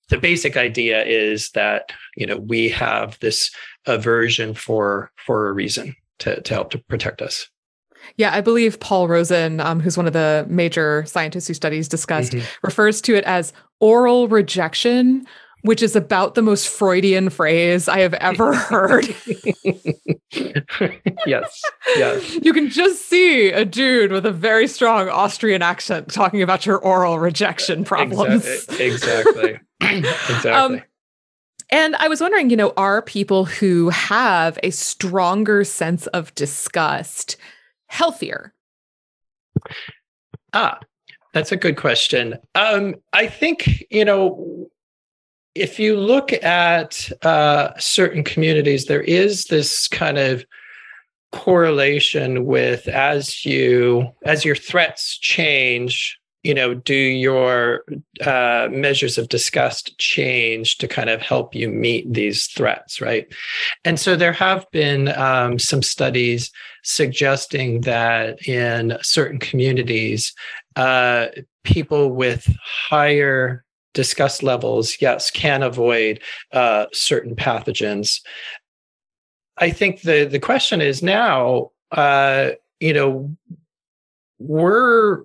the 0.10 0.18
basic 0.18 0.58
idea 0.58 1.06
is 1.06 1.52
that 1.52 1.92
you 2.18 2.26
know 2.26 2.38
we 2.38 2.70
have 2.70 3.18
this 3.20 3.52
aversion 3.86 4.56
for 4.56 5.12
for 5.16 5.48
a 5.48 5.54
reason 5.54 5.96
to 6.20 6.42
to 6.42 6.54
help 6.54 6.72
to 6.72 6.78
protect 6.78 7.22
us. 7.22 7.50
Yeah, 8.18 8.34
I 8.34 8.42
believe 8.42 8.80
Paul 8.80 9.08
Rozin, 9.08 9.60
um, 9.60 9.80
who's 9.80 9.98
one 9.98 10.08
of 10.08 10.14
the 10.14 10.46
major 10.50 11.04
scientists 11.06 11.48
who 11.48 11.54
studies 11.54 11.88
disgust, 11.88 12.32
mm-hmm. 12.34 12.46
refers 12.64 13.02
to 13.02 13.16
it 13.16 13.24
as 13.26 13.54
oral 13.80 14.28
rejection, 14.28 15.26
which 15.62 15.84
is 15.84 15.96
about 15.96 16.36
the 16.36 16.42
most 16.42 16.68
Freudian 16.68 17.30
phrase 17.30 17.88
I 17.88 18.00
have 18.00 18.14
ever 18.16 18.54
heard. 18.56 19.08
yes. 21.26 21.62
Yes. 21.96 22.40
You 22.42 22.54
can 22.54 22.70
just 22.70 23.08
see 23.08 23.50
a 23.52 23.66
dude 23.66 24.12
with 24.12 24.26
a 24.26 24.32
very 24.32 24.68
strong 24.68 25.10
Austrian 25.10 25.62
accent 25.62 26.12
talking 26.12 26.42
about 26.42 26.66
your 26.66 26.78
oral 26.78 27.20
rejection 27.20 27.84
problems. 27.84 28.46
Exactly. 28.80 29.60
Exactly. 29.82 30.52
Um, 30.52 30.82
and 31.70 31.96
I 31.98 32.08
was 32.08 32.22
wondering, 32.22 32.50
you 32.50 32.58
know, 32.58 32.74
are 32.78 33.02
people 33.02 33.46
who 33.46 33.90
have 33.90 34.58
a 34.64 34.72
stronger 34.72 35.64
sense 35.64 36.08
of 36.08 36.34
disgust 36.36 37.38
healthier? 37.88 38.54
Ah, 40.54 40.80
that's 41.34 41.52
a 41.52 41.58
good 41.58 41.78
question. 41.78 42.36
Um, 42.56 42.96
I 43.14 43.28
think, 43.28 43.84
you 43.90 44.04
know, 44.04 44.68
if 45.56 45.80
you 45.80 45.98
look 45.98 46.32
at 46.32 47.10
uh, 47.24 47.72
certain 47.78 48.24
communities, 48.24 48.86
there 48.86 49.02
is 49.02 49.46
this 49.46 49.88
kind 49.88 50.18
of 50.18 50.46
correlation 51.32 52.46
with 52.46 52.88
as 52.88 53.46
you 53.46 54.10
as 54.24 54.44
your 54.44 54.56
threats 54.56 55.18
change 55.20 56.19
you 56.44 56.54
know 56.54 56.74
do 56.74 56.96
your 56.96 57.84
uh, 58.26 58.68
measures 58.72 59.18
of 59.18 59.30
disgust 59.30 59.98
change 59.98 60.78
to 60.78 60.88
kind 60.88 61.10
of 61.10 61.22
help 61.22 61.54
you 61.54 61.70
meet 61.70 62.12
these 62.12 62.48
threats 62.48 63.02
right 63.02 63.34
and 63.84 64.00
so 64.00 64.16
there 64.16 64.34
have 64.34 64.66
been 64.72 65.10
um, 65.10 65.60
some 65.60 65.82
studies 65.82 66.52
suggesting 66.84 67.82
that 67.82 68.48
in 68.48 68.98
certain 69.02 69.40
communities 69.40 70.34
uh, 70.76 71.28
people 71.64 72.12
with 72.12 72.48
higher 72.64 73.66
disgust 73.94 74.44
levels, 74.44 74.98
yes, 75.02 75.32
can 75.32 75.64
avoid 75.64 76.22
uh, 76.54 76.86
certain 76.94 77.36
pathogens. 77.36 78.22
I 79.58 79.72
think 79.72 80.02
the 80.02 80.26
the 80.26 80.40
question 80.40 80.82
is 80.82 81.04
now, 81.04 81.72
uh, 81.92 82.52
you 82.80 82.94
know, 82.94 83.36
we're 84.40 85.24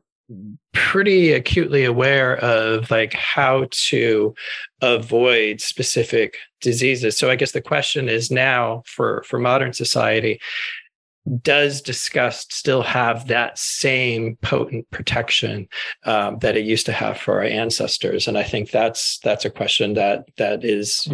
pretty 0.74 1.32
acutely 1.32 1.84
aware 1.84 2.36
of 2.38 2.90
like 2.90 3.14
how 3.14 3.66
to 3.70 4.34
avoid 4.82 5.60
specific 5.60 6.36
diseases. 6.60 7.16
So 7.16 7.30
i 7.30 7.36
guess 7.36 7.52
the 7.52 7.60
question 7.60 8.08
is 8.08 8.30
now 8.30 8.82
for 8.86 9.24
for 9.26 9.38
modern 9.38 9.72
society 9.72 10.40
does 11.42 11.80
disgust 11.80 12.52
still 12.52 12.82
have 12.82 13.28
that 13.28 13.58
same 13.58 14.36
potent 14.42 14.88
protection 14.90 15.66
um, 16.04 16.38
that 16.40 16.56
it 16.56 16.66
used 16.66 16.84
to 16.86 16.92
have 16.92 17.18
for 17.18 17.38
our 17.38 17.44
ancestors. 17.44 18.28
And 18.28 18.36
i 18.36 18.42
think 18.42 18.70
that's 18.70 19.18
that's 19.20 19.44
a 19.44 19.50
question 19.50 19.94
that 19.94 20.26
that 20.36 20.64
is 20.64 21.08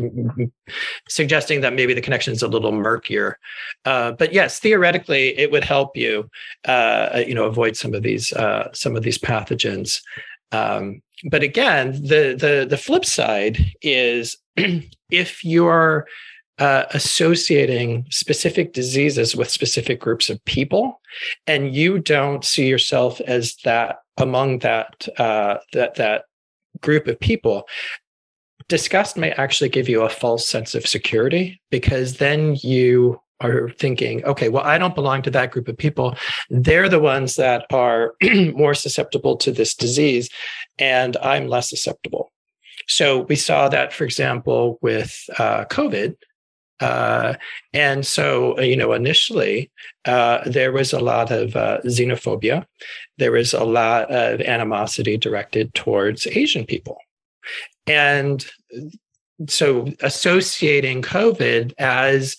suggesting 1.08 1.60
that 1.60 1.74
maybe 1.74 1.94
the 1.94 2.00
connection 2.00 2.32
is 2.32 2.42
a 2.42 2.48
little 2.48 2.72
murkier. 2.72 3.38
Uh, 3.84 4.12
but 4.12 4.32
yes 4.32 4.58
theoretically 4.58 5.38
it 5.38 5.52
would 5.52 5.64
help 5.64 5.96
you 5.96 6.28
uh, 6.66 7.22
you 7.26 7.34
know 7.34 7.44
avoid 7.44 7.76
some 7.76 7.94
of 7.94 8.02
these 8.02 8.32
uh, 8.32 8.68
some 8.72 8.96
of 8.96 9.02
these 9.02 9.18
pathogens. 9.18 10.02
Um, 10.52 11.02
but 11.30 11.44
again 11.44 11.92
the 11.92 12.34
the 12.38 12.66
the 12.68 12.78
flip 12.78 13.04
side 13.04 13.58
is 13.80 14.36
if 15.10 15.44
you're 15.44 16.06
uh, 16.60 16.84
associating 16.90 18.06
specific 18.10 18.72
diseases 18.72 19.34
with 19.34 19.50
specific 19.50 19.98
groups 19.98 20.28
of 20.30 20.44
people, 20.44 21.00
and 21.46 21.74
you 21.74 21.98
don't 21.98 22.44
see 22.44 22.68
yourself 22.68 23.20
as 23.22 23.56
that 23.64 24.00
among 24.18 24.58
that 24.60 25.08
uh, 25.18 25.56
that 25.72 25.94
that 25.96 26.24
group 26.80 27.06
of 27.06 27.18
people. 27.18 27.66
Disgust 28.68 29.16
may 29.16 29.32
actually 29.32 29.70
give 29.70 29.88
you 29.88 30.02
a 30.02 30.08
false 30.08 30.48
sense 30.48 30.74
of 30.74 30.86
security 30.86 31.60
because 31.70 32.18
then 32.18 32.56
you 32.62 33.20
are 33.40 33.70
thinking, 33.70 34.22
okay, 34.24 34.48
well, 34.48 34.62
I 34.62 34.78
don't 34.78 34.94
belong 34.94 35.22
to 35.22 35.30
that 35.30 35.50
group 35.50 35.66
of 35.66 35.76
people. 35.76 36.14
They're 36.50 36.88
the 36.88 37.00
ones 37.00 37.36
that 37.36 37.66
are 37.72 38.14
more 38.54 38.74
susceptible 38.74 39.36
to 39.38 39.50
this 39.50 39.74
disease, 39.74 40.28
and 40.78 41.16
I'm 41.22 41.48
less 41.48 41.70
susceptible. 41.70 42.30
So 42.86 43.20
we 43.22 43.36
saw 43.36 43.68
that, 43.68 43.92
for 43.92 44.04
example, 44.04 44.78
with 44.82 45.18
uh, 45.38 45.64
COVID, 45.66 46.16
uh, 46.80 47.34
and 47.72 48.06
so, 48.06 48.58
uh, 48.58 48.62
you 48.62 48.76
know, 48.76 48.92
initially 48.92 49.70
uh, 50.06 50.40
there 50.46 50.72
was 50.72 50.92
a 50.92 50.98
lot 51.00 51.30
of 51.30 51.54
uh, 51.56 51.80
xenophobia. 51.84 52.64
There 53.18 53.32
was 53.32 53.52
a 53.52 53.64
lot 53.64 54.10
of 54.10 54.40
animosity 54.40 55.16
directed 55.16 55.74
towards 55.74 56.26
Asian 56.26 56.64
people. 56.64 56.98
And 57.86 58.44
so, 59.48 59.88
associating 60.00 61.02
COVID 61.02 61.72
as 61.78 62.36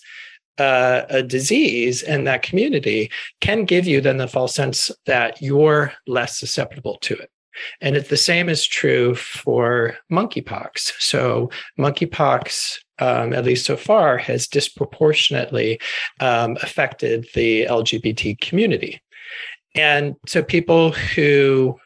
uh, 0.58 1.02
a 1.08 1.22
disease 1.22 2.02
in 2.02 2.24
that 2.24 2.42
community 2.42 3.10
can 3.40 3.64
give 3.64 3.86
you 3.86 4.00
then 4.00 4.18
the 4.18 4.28
false 4.28 4.54
sense 4.54 4.90
that 5.06 5.42
you're 5.42 5.92
less 6.06 6.38
susceptible 6.38 6.98
to 7.02 7.14
it. 7.14 7.31
And 7.80 7.96
it, 7.96 8.08
the 8.08 8.16
same 8.16 8.48
is 8.48 8.66
true 8.66 9.14
for 9.14 9.96
monkeypox. 10.10 10.92
So, 10.98 11.50
monkeypox 11.78 12.78
um, 13.02 13.32
at 13.32 13.44
least 13.44 13.66
so 13.66 13.76
far, 13.76 14.16
has 14.16 14.46
disproportionately 14.46 15.80
um, 16.20 16.56
affected 16.62 17.26
the 17.34 17.64
LGBT 17.64 18.40
community. 18.40 19.02
And 19.74 20.14
so 20.26 20.42
people 20.42 20.92
who 20.92 21.78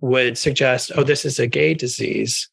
would 0.00 0.36
suggest, 0.36 0.90
oh, 0.96 1.04
this 1.04 1.24
is 1.24 1.38
a 1.38 1.46
gay 1.46 1.74
disease, 1.74 2.48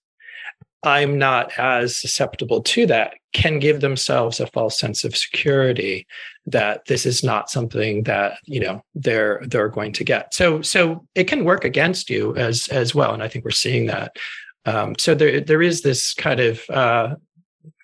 I'm 0.83 1.17
not 1.17 1.51
as 1.57 1.95
susceptible 1.95 2.61
to 2.61 2.85
that, 2.87 3.15
can 3.33 3.59
give 3.59 3.81
themselves 3.81 4.39
a 4.39 4.47
false 4.47 4.79
sense 4.79 5.03
of 5.03 5.15
security 5.15 6.05
that 6.45 6.85
this 6.85 7.05
is 7.05 7.23
not 7.23 7.49
something 7.49 8.03
that 8.03 8.37
you 8.45 8.59
know 8.59 8.83
they're 8.95 9.41
they're 9.47 9.69
going 9.69 9.93
to 9.93 10.03
get. 10.03 10.33
So 10.33 10.61
so 10.61 11.05
it 11.15 11.25
can 11.25 11.45
work 11.45 11.65
against 11.65 12.09
you 12.09 12.35
as 12.35 12.67
as 12.67 12.93
well, 12.93 13.13
and 13.13 13.23
I 13.23 13.27
think 13.27 13.45
we're 13.45 13.51
seeing 13.51 13.87
that. 13.87 14.17
Um, 14.65 14.95
so 14.97 15.15
there 15.15 15.41
there 15.41 15.61
is 15.61 15.81
this 15.81 16.13
kind 16.13 16.39
of 16.39 16.61
uh, 16.69 17.15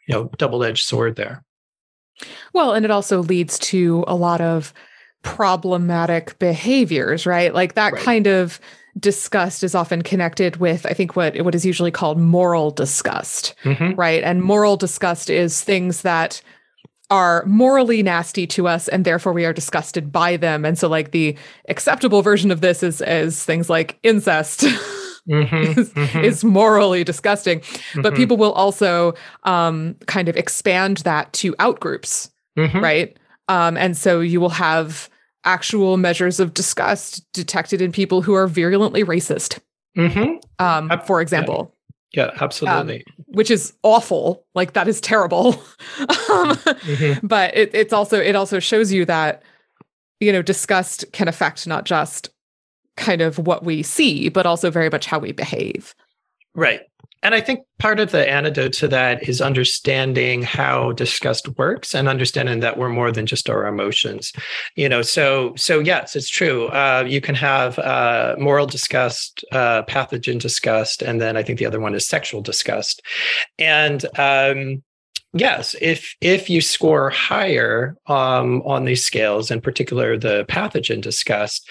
you 0.10 0.16
know 0.16 0.30
double-edged 0.38 0.84
sword 0.84 1.16
there 1.16 1.44
well 2.54 2.74
and 2.74 2.84
it 2.84 2.92
also 2.92 3.22
leads 3.22 3.58
to 3.60 4.04
a 4.08 4.16
lot 4.16 4.42
of 4.42 4.74
problematic 5.22 6.38
behaviors 6.40 7.26
right 7.26 7.54
like 7.54 7.76
that 7.76 7.94
right. 7.94 8.02
kind 8.02 8.28
of 8.28 8.60
disgust 9.00 9.64
is 9.64 9.76
often 9.76 10.02
connected 10.02 10.58
with 10.58 10.86
i 10.86 10.94
think 10.94 11.16
what 11.16 11.40
what 11.42 11.56
is 11.56 11.66
usually 11.66 11.92
called 11.92 12.20
moral 12.20 12.72
disgust 12.72 13.56
mm-hmm. 13.64 13.94
right 14.00 14.24
and 14.24 14.44
moral 14.44 14.78
disgust 14.78 15.30
is 15.30 15.64
things 15.64 16.02
that 16.02 16.42
are 17.12 17.44
morally 17.46 18.04
nasty 18.04 18.46
to 18.46 18.68
us 18.68 18.88
and 18.88 19.06
therefore 19.06 19.34
we 19.34 19.46
are 19.46 19.54
disgusted 19.54 20.12
by 20.12 20.38
them 20.38 20.66
and 20.66 20.78
so 20.78 20.88
like 20.88 21.12
the 21.12 21.36
acceptable 21.70 22.22
version 22.22 22.52
of 22.52 22.62
this 22.62 22.84
is 22.84 23.02
is 23.02 23.44
things 23.44 23.70
like 23.70 23.98
incest 24.04 24.66
mm-hmm, 25.30 25.56
is, 25.80 25.94
mm-hmm. 25.94 26.20
is, 26.20 26.44
morally 26.44 27.04
disgusting. 27.04 27.60
Mm-hmm. 27.60 28.02
But 28.02 28.16
people 28.16 28.38
will 28.38 28.54
also 28.54 29.14
um, 29.44 29.96
kind 30.08 30.28
of 30.28 30.36
expand 30.36 30.98
that 30.98 31.32
to 31.34 31.54
outgroups, 31.54 32.32
mm-hmm. 32.58 32.80
right? 32.80 33.18
Um, 33.48 33.78
and 33.78 33.98
so 33.98 34.20
you 34.20 34.42
will 34.42 34.50
have 34.50 35.10
actual 35.50 35.98
measures 35.98 36.40
of 36.40 36.54
disgust 36.54 37.26
detected 37.34 37.82
in 37.82 37.92
people 37.92 38.22
who 38.22 38.34
are 38.34 38.48
virulently 38.48 39.04
racist. 39.04 39.60
Mm-hmm. 39.98 40.36
Um, 40.64 41.02
for 41.06 41.22
example. 41.22 41.76
Yeah, 42.14 42.26
yeah 42.26 42.38
absolutely. 42.42 43.04
Um, 43.08 43.26
which 43.28 43.50
is 43.50 43.74
awful. 43.84 44.46
Like 44.56 44.74
that 44.74 44.88
is 44.88 45.02
terrible. 45.02 45.62
Um, 46.30 46.56
mm-hmm. 46.56 47.26
But 47.26 47.58
it, 47.58 47.72
it's 47.74 47.92
also 47.92 48.20
it 48.20 48.36
also 48.36 48.60
shows 48.60 48.92
you 48.92 49.04
that 49.06 49.42
you 50.20 50.32
know, 50.32 50.42
disgust 50.42 51.06
can 51.12 51.28
affect 51.28 51.66
not 51.66 51.86
just 51.86 52.30
kind 52.98 53.22
of 53.22 53.38
what 53.38 53.64
we 53.64 53.82
see, 53.82 54.30
but 54.30 54.46
also 54.46 54.70
very 54.70 54.90
much 54.90 55.06
how 55.06 55.20
we 55.20 55.32
behave. 55.32 55.96
Right. 56.56 56.82
And 57.22 57.36
I 57.36 57.42
think 57.42 57.66
part 57.80 58.00
of 58.00 58.12
the 58.12 58.30
antidote 58.30 58.74
to 58.74 58.88
that 58.90 59.28
is 59.28 59.42
understanding 59.42 60.42
how 60.42 60.94
disgust 60.94 61.48
works 61.58 61.94
and 61.94 62.08
understanding 62.08 62.62
that 62.62 62.78
we're 62.78 62.90
more 62.90 63.12
than 63.12 63.26
just 63.26 63.50
our 63.50 63.68
emotions. 63.68 64.32
You 64.76 64.88
know, 64.88 65.02
so 65.02 65.54
so 65.58 65.80
yes, 65.80 66.16
it's 66.16 66.30
true. 66.30 66.68
Uh, 66.68 67.06
you 67.08 67.20
can 67.20 67.36
have 67.36 67.78
uh, 67.80 68.36
moral 68.40 68.66
disgust, 68.66 69.44
uh, 69.52 69.84
pathogen 69.84 70.40
disgust, 70.40 71.02
and 71.02 71.20
then 71.20 71.36
I 71.36 71.44
think 71.44 71.60
the 71.60 71.66
other 71.66 71.80
one 71.80 71.96
is 71.96 72.08
sexual 72.08 72.42
disgust. 72.42 73.02
And 73.58 74.06
um, 74.18 74.82
yes, 75.34 75.76
if 75.82 76.16
if 76.22 76.50
you 76.50 76.62
score 76.62 77.10
higher 77.10 77.98
um, 78.08 78.62
on 78.64 78.86
these 78.86 79.06
scales, 79.06 79.52
in 79.52 79.60
particular 79.60 80.18
the 80.18 80.46
pathogen 80.46 81.02
disgust, 81.02 81.68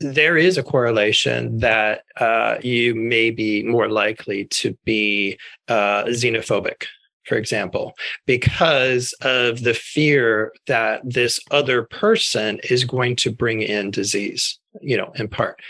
there 0.00 0.36
is 0.38 0.56
a 0.56 0.62
correlation 0.62 1.58
that 1.58 2.04
uh, 2.18 2.56
you 2.62 2.94
may 2.94 3.30
be 3.30 3.62
more 3.62 3.88
likely 3.88 4.46
to 4.46 4.76
be 4.84 5.38
uh, 5.68 6.04
xenophobic, 6.04 6.84
for 7.24 7.36
example, 7.36 7.92
because 8.26 9.12
of 9.20 9.62
the 9.62 9.74
fear 9.74 10.52
that 10.66 11.02
this 11.04 11.38
other 11.50 11.82
person 11.84 12.58
is 12.64 12.84
going 12.84 13.14
to 13.16 13.30
bring 13.30 13.60
in 13.60 13.90
disease, 13.90 14.58
you 14.80 14.96
know, 14.96 15.12
in 15.16 15.28
part. 15.28 15.60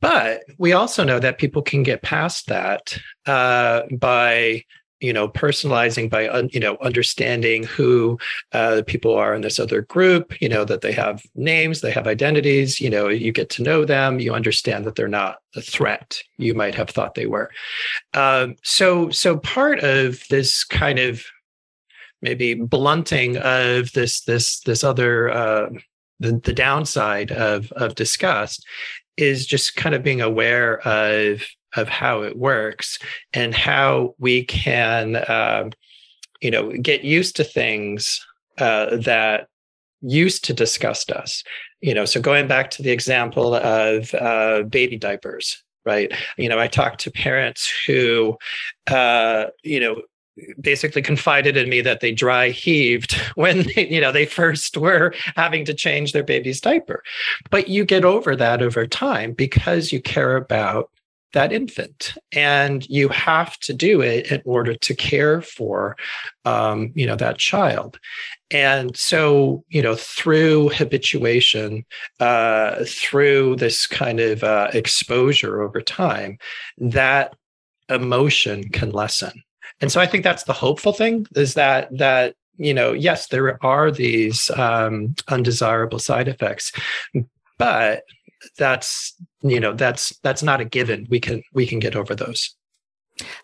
But 0.00 0.42
we 0.58 0.72
also 0.72 1.02
know 1.02 1.18
that 1.18 1.38
people 1.38 1.62
can 1.62 1.82
get 1.82 2.02
past 2.02 2.46
that 2.46 2.96
uh, 3.26 3.82
by 3.98 4.62
you 5.00 5.12
know 5.12 5.28
personalizing 5.28 6.10
by 6.10 6.28
un, 6.28 6.48
you 6.52 6.60
know 6.60 6.76
understanding 6.82 7.62
who 7.64 8.18
uh, 8.52 8.82
people 8.86 9.14
are 9.14 9.34
in 9.34 9.42
this 9.42 9.58
other 9.58 9.82
group 9.82 10.40
you 10.40 10.48
know 10.48 10.64
that 10.64 10.80
they 10.80 10.92
have 10.92 11.22
names 11.34 11.80
they 11.80 11.90
have 11.90 12.06
identities 12.06 12.80
you 12.80 12.90
know 12.90 13.08
you 13.08 13.32
get 13.32 13.50
to 13.50 13.62
know 13.62 13.84
them 13.84 14.18
you 14.18 14.34
understand 14.34 14.84
that 14.84 14.96
they're 14.96 15.08
not 15.08 15.38
a 15.56 15.62
threat 15.62 16.22
you 16.36 16.54
might 16.54 16.74
have 16.74 16.90
thought 16.90 17.14
they 17.14 17.26
were. 17.26 17.50
Um, 18.14 18.56
so 18.62 19.10
so 19.10 19.36
part 19.38 19.80
of 19.80 20.22
this 20.30 20.64
kind 20.64 20.98
of 20.98 21.24
maybe 22.22 22.54
blunting 22.54 23.36
of 23.38 23.92
this 23.92 24.22
this 24.22 24.60
this 24.60 24.84
other 24.84 25.30
uh, 25.30 25.70
the, 26.20 26.40
the 26.44 26.52
downside 26.52 27.30
of 27.32 27.70
of 27.72 27.94
disgust 27.94 28.66
is 29.16 29.46
just 29.46 29.76
kind 29.76 29.94
of 29.94 30.02
being 30.02 30.20
aware 30.20 30.78
of 30.86 31.42
of 31.76 31.88
how 31.88 32.22
it 32.22 32.36
works 32.36 32.98
and 33.32 33.54
how 33.54 34.14
we 34.18 34.44
can 34.44 35.16
uh, 35.16 35.68
you 36.40 36.50
know 36.50 36.72
get 36.72 37.04
used 37.04 37.36
to 37.36 37.44
things 37.44 38.24
uh, 38.58 38.96
that 38.96 39.48
used 40.00 40.44
to 40.44 40.52
disgust 40.52 41.10
us. 41.10 41.42
You 41.80 41.94
know 41.94 42.04
so 42.04 42.20
going 42.20 42.48
back 42.48 42.70
to 42.72 42.82
the 42.82 42.90
example 42.90 43.54
of 43.54 44.14
uh, 44.14 44.62
baby 44.62 44.96
diapers 44.96 45.62
right? 45.84 46.12
You 46.36 46.48
know 46.48 46.58
i 46.58 46.66
talked 46.66 47.00
to 47.00 47.10
parents 47.10 47.72
who 47.86 48.36
uh, 48.88 49.46
you 49.62 49.80
know 49.80 50.02
basically 50.60 51.02
confided 51.02 51.56
in 51.56 51.68
me 51.68 51.80
that 51.80 52.00
they 52.00 52.12
dry 52.12 52.50
heaved 52.50 53.12
when 53.34 53.62
they, 53.74 53.88
you 53.88 54.00
know 54.00 54.12
they 54.12 54.26
first 54.26 54.76
were 54.76 55.14
having 55.36 55.64
to 55.64 55.74
change 55.74 56.12
their 56.12 56.22
baby's 56.22 56.60
diaper. 56.60 57.02
But 57.50 57.68
you 57.68 57.84
get 57.84 58.04
over 58.04 58.36
that 58.36 58.62
over 58.62 58.86
time 58.86 59.32
because 59.32 59.92
you 59.92 60.00
care 60.00 60.36
about 60.36 60.90
that 61.32 61.52
infant. 61.52 62.14
And 62.32 62.88
you 62.88 63.08
have 63.08 63.58
to 63.60 63.72
do 63.72 64.00
it 64.00 64.30
in 64.30 64.42
order 64.44 64.74
to 64.74 64.94
care 64.94 65.42
for 65.42 65.96
um, 66.44 66.92
you 66.94 67.06
know 67.06 67.16
that 67.16 67.38
child. 67.38 67.98
And 68.50 68.96
so 68.96 69.64
you 69.68 69.82
know 69.82 69.94
through 69.94 70.70
habituation 70.70 71.84
uh, 72.20 72.84
through 72.86 73.56
this 73.56 73.86
kind 73.86 74.20
of 74.20 74.42
uh, 74.44 74.70
exposure 74.72 75.62
over 75.62 75.80
time 75.80 76.38
that 76.78 77.34
emotion 77.88 78.68
can 78.70 78.90
lessen. 78.90 79.42
And 79.80 79.92
so 79.92 80.00
i 80.00 80.06
think 80.06 80.24
that's 80.24 80.42
the 80.44 80.52
hopeful 80.52 80.92
thing 80.92 81.26
is 81.36 81.54
that 81.54 81.88
that 81.96 82.34
you 82.56 82.74
know 82.74 82.92
yes 82.92 83.28
there 83.28 83.64
are 83.64 83.90
these 83.90 84.50
um, 84.50 85.14
undesirable 85.28 85.98
side 85.98 86.28
effects 86.28 86.72
but 87.58 88.02
that's 88.56 89.14
you 89.42 89.60
know 89.60 89.72
that's 89.72 90.16
that's 90.22 90.42
not 90.42 90.60
a 90.60 90.64
given 90.64 91.06
we 91.10 91.20
can 91.20 91.42
we 91.52 91.66
can 91.66 91.78
get 91.78 91.96
over 91.96 92.14
those 92.14 92.54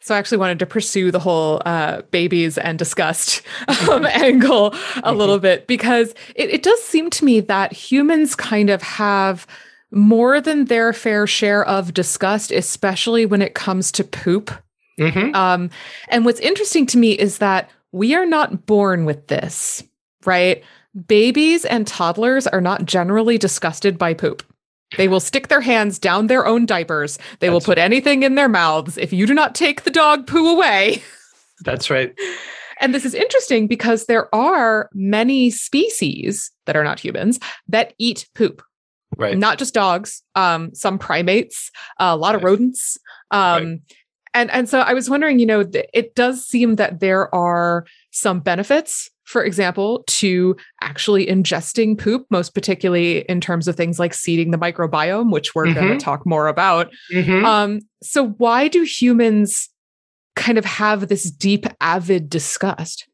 so 0.00 0.14
I 0.14 0.18
actually 0.18 0.38
wanted 0.38 0.61
to 0.61 0.66
pursue 0.66 1.11
the 1.11 1.18
whole 1.18 1.61
uh, 1.64 2.02
babies 2.11 2.59
and 2.59 2.78
disgust 2.78 3.42
um, 3.90 4.07
angle 4.07 4.68
a 4.68 4.70
mm-hmm. 4.70 5.16
little 5.16 5.38
bit 5.38 5.66
because 5.66 6.14
it, 6.37 6.50
it 6.50 6.62
does 6.62 6.83
seem 6.83 7.11
to 7.11 7.24
me 7.24 7.40
that 7.40 7.72
humans 7.72 8.35
kind 8.37 8.70
of 8.70 8.83
have 8.83 9.46
more 9.90 10.40
than 10.40 10.66
their 10.66 10.92
fair 10.92 11.26
share 11.26 11.64
of 11.64 11.94
disgust, 11.94 12.50
especially 12.50 13.26
when 13.26 13.40
it 13.40 13.54
comes 13.54 13.92
to 13.92 14.04
poop. 14.04 14.50
Mm-hmm. 14.98 15.35
Um, 15.35 15.70
and 16.09 16.24
what's 16.24 16.40
interesting 16.40 16.87
to 16.87 16.98
me 16.98 17.12
is 17.12 17.38
that 17.38 17.70
we 17.92 18.14
are 18.14 18.26
not 18.26 18.66
born 18.66 19.04
with 19.04 19.28
this, 19.28 19.83
right? 20.24 20.62
Babies 21.07 21.64
and 21.64 21.87
toddlers 21.87 22.46
are 22.46 22.61
not 22.61 22.85
generally 22.85 23.38
disgusted 23.38 23.98
by 23.98 24.14
poop. 24.14 24.42
They 24.97 25.09
will 25.09 25.20
stick 25.20 25.49
their 25.49 25.61
hands 25.61 25.99
down 25.99 26.27
their 26.27 26.47
own 26.47 26.66
diapers. 26.66 27.18
They 27.40 27.49
That's 27.49 27.53
will 27.53 27.61
put 27.61 27.79
anything 27.79 28.23
in 28.23 28.35
their 28.35 28.49
mouths. 28.49 28.97
If 28.97 29.12
you 29.12 29.27
do 29.27 29.35
not 29.35 29.55
take 29.55 29.83
the 29.83 29.90
dog 29.90 30.27
poo 30.27 30.49
away. 30.49 31.03
That's 31.64 31.90
right. 31.90 32.14
And 32.81 32.94
this 32.94 33.05
is 33.05 33.14
interesting 33.14 33.66
because 33.66 34.07
there 34.07 34.33
are 34.35 34.90
many 34.92 35.51
species 35.51 36.51
that 36.66 36.77
are 36.77 36.85
not 36.85 37.01
humans 37.01 37.38
that 37.68 37.94
eat 37.99 38.29
poop. 38.35 38.62
Right. 39.16 39.38
Not 39.38 39.59
just 39.59 39.75
dogs, 39.75 40.23
um, 40.35 40.75
some 40.75 40.99
primates, 40.99 41.70
a 41.99 42.16
lot 42.16 42.31
right. 42.31 42.37
of 42.37 42.44
rodents. 42.44 42.99
Um, 43.31 43.64
right. 43.64 43.81
and 44.35 44.51
and 44.51 44.68
so 44.68 44.81
I 44.81 44.92
was 44.92 45.09
wondering, 45.09 45.38
you 45.38 45.47
know, 45.47 45.64
it 45.92 46.16
does 46.16 46.44
seem 46.44 46.77
that 46.77 46.99
there 46.99 47.33
are 47.33 47.87
some 48.11 48.40
benefits 48.40 49.11
for 49.24 49.44
example, 49.44 50.04
to 50.06 50.56
actually 50.82 51.26
ingesting 51.26 51.98
poop, 51.98 52.26
most 52.30 52.54
particularly 52.54 53.20
in 53.20 53.40
terms 53.40 53.68
of 53.68 53.76
things 53.76 53.98
like 53.98 54.14
seeding 54.14 54.50
the 54.50 54.58
microbiome, 54.58 55.30
which 55.30 55.54
we're 55.54 55.66
mm-hmm. 55.66 55.74
going 55.74 55.98
to 55.98 56.04
talk 56.04 56.26
more 56.26 56.48
about. 56.48 56.92
Mm-hmm. 57.12 57.44
Um, 57.44 57.80
so, 58.02 58.28
why 58.28 58.68
do 58.68 58.82
humans 58.82 59.68
kind 60.37 60.58
of 60.58 60.64
have 60.64 61.08
this 61.08 61.30
deep, 61.30 61.66
avid 61.80 62.28
disgust? 62.28 63.08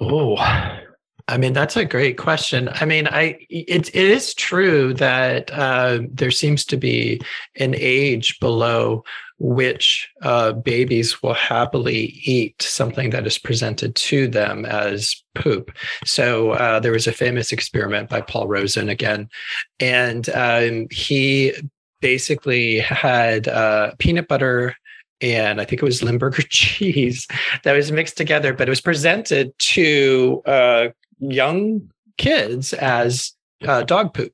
Oh, 0.00 0.36
I 1.28 1.36
mean, 1.36 1.52
that's 1.52 1.76
a 1.76 1.84
great 1.84 2.16
question. 2.16 2.70
I 2.72 2.86
mean, 2.86 3.06
I 3.06 3.38
it, 3.50 3.88
it 3.88 3.94
is 3.94 4.32
true 4.32 4.94
that 4.94 5.52
uh, 5.52 6.00
there 6.10 6.30
seems 6.30 6.64
to 6.66 6.76
be 6.76 7.20
an 7.56 7.74
age 7.76 8.38
below 8.40 9.04
which 9.38 10.08
uh, 10.22 10.52
babies 10.52 11.22
will 11.22 11.34
happily 11.34 12.20
eat 12.24 12.60
something 12.60 13.10
that 13.10 13.26
is 13.26 13.38
presented 13.38 13.94
to 13.94 14.26
them 14.28 14.64
as 14.64 15.22
poop. 15.34 15.70
So 16.04 16.52
uh, 16.52 16.80
there 16.80 16.92
was 16.92 17.06
a 17.06 17.12
famous 17.12 17.52
experiment 17.52 18.08
by 18.08 18.20
Paul 18.20 18.48
Rozin 18.48 18.88
again, 18.88 19.28
and 19.78 20.28
um, 20.30 20.88
he 20.90 21.54
basically 22.00 22.78
had 22.80 23.48
uh, 23.48 23.92
peanut 23.98 24.28
butter 24.28 24.74
and 25.20 25.60
I 25.60 25.64
think 25.64 25.82
it 25.82 25.84
was 25.84 26.02
Limburger 26.02 26.42
cheese 26.48 27.26
that 27.64 27.72
was 27.72 27.90
mixed 27.90 28.16
together, 28.16 28.52
but 28.52 28.68
it 28.68 28.70
was 28.70 28.80
presented 28.80 29.52
to 29.58 30.42
uh, 30.46 30.88
young 31.18 31.90
kids 32.18 32.72
as 32.72 33.32
uh, 33.66 33.82
dog 33.82 34.14
poop. 34.14 34.32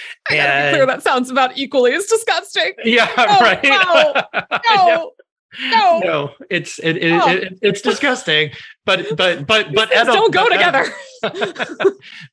I 0.30 0.36
gotta 0.36 0.48
and, 0.48 0.72
be 0.72 0.76
clear, 0.76 0.86
that 0.86 1.02
sounds 1.02 1.30
about 1.30 1.56
equally 1.56 1.92
as 1.94 2.06
disgusting. 2.06 2.72
Yeah, 2.84 3.08
no, 3.16 3.24
right. 3.24 3.62
No, 3.62 4.14
no, 4.76 5.12
no, 5.60 6.00
no. 6.00 6.30
It's 6.50 6.78
it, 6.78 6.96
it, 6.96 7.12
oh. 7.12 7.28
it, 7.28 7.58
it's 7.62 7.80
disgusting, 7.80 8.50
but 8.84 9.16
but 9.16 9.46
but 9.46 9.72
but 9.74 9.92
edible. 9.92 10.14
Don't 10.14 10.32
go 10.32 10.48
together. 10.48 10.86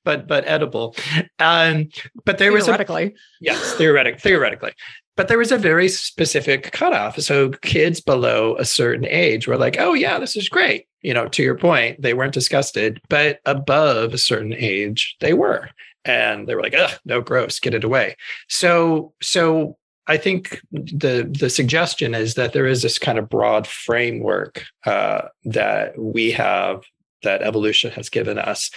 but 0.03 0.27
but 0.27 0.47
edible. 0.47 0.95
Um, 1.39 1.89
but 2.25 2.37
there 2.37 2.51
was 2.51 2.65
theoretically, 2.65 3.03
a, 3.03 3.13
yes, 3.41 3.73
theoretic, 3.73 4.19
theoretically. 4.19 4.73
But 5.15 5.27
there 5.27 5.37
was 5.37 5.51
a 5.51 5.57
very 5.57 5.89
specific 5.89 6.71
cutoff. 6.71 7.19
So 7.19 7.49
kids 7.49 7.99
below 7.99 8.55
a 8.57 8.63
certain 8.63 9.05
age 9.05 9.47
were 9.47 9.57
like, 9.57 9.75
"Oh 9.77 9.93
yeah, 9.93 10.17
this 10.17 10.37
is 10.37 10.47
great." 10.47 10.87
You 11.01 11.13
know, 11.13 11.27
to 11.27 11.43
your 11.43 11.57
point, 11.57 12.01
they 12.01 12.13
weren't 12.13 12.33
disgusted, 12.33 13.01
but 13.09 13.39
above 13.45 14.13
a 14.13 14.17
certain 14.17 14.53
age, 14.53 15.17
they 15.19 15.33
were 15.33 15.69
and 16.05 16.47
they 16.47 16.55
were 16.55 16.61
like, 16.61 16.75
"Ugh, 16.75 16.91
no, 17.05 17.21
gross, 17.21 17.59
get 17.59 17.73
it 17.73 17.83
away." 17.83 18.15
So, 18.47 19.13
so 19.21 19.77
I 20.07 20.17
think 20.17 20.61
the 20.71 21.29
the 21.29 21.49
suggestion 21.49 22.15
is 22.15 22.33
that 22.33 22.53
there 22.53 22.65
is 22.65 22.81
this 22.81 22.97
kind 22.97 23.19
of 23.19 23.29
broad 23.29 23.67
framework 23.67 24.65
uh, 24.85 25.27
that 25.45 25.97
we 25.97 26.31
have 26.31 26.83
that 27.21 27.41
evolution 27.41 27.91
has 27.91 28.09
given 28.09 28.39
us, 28.39 28.71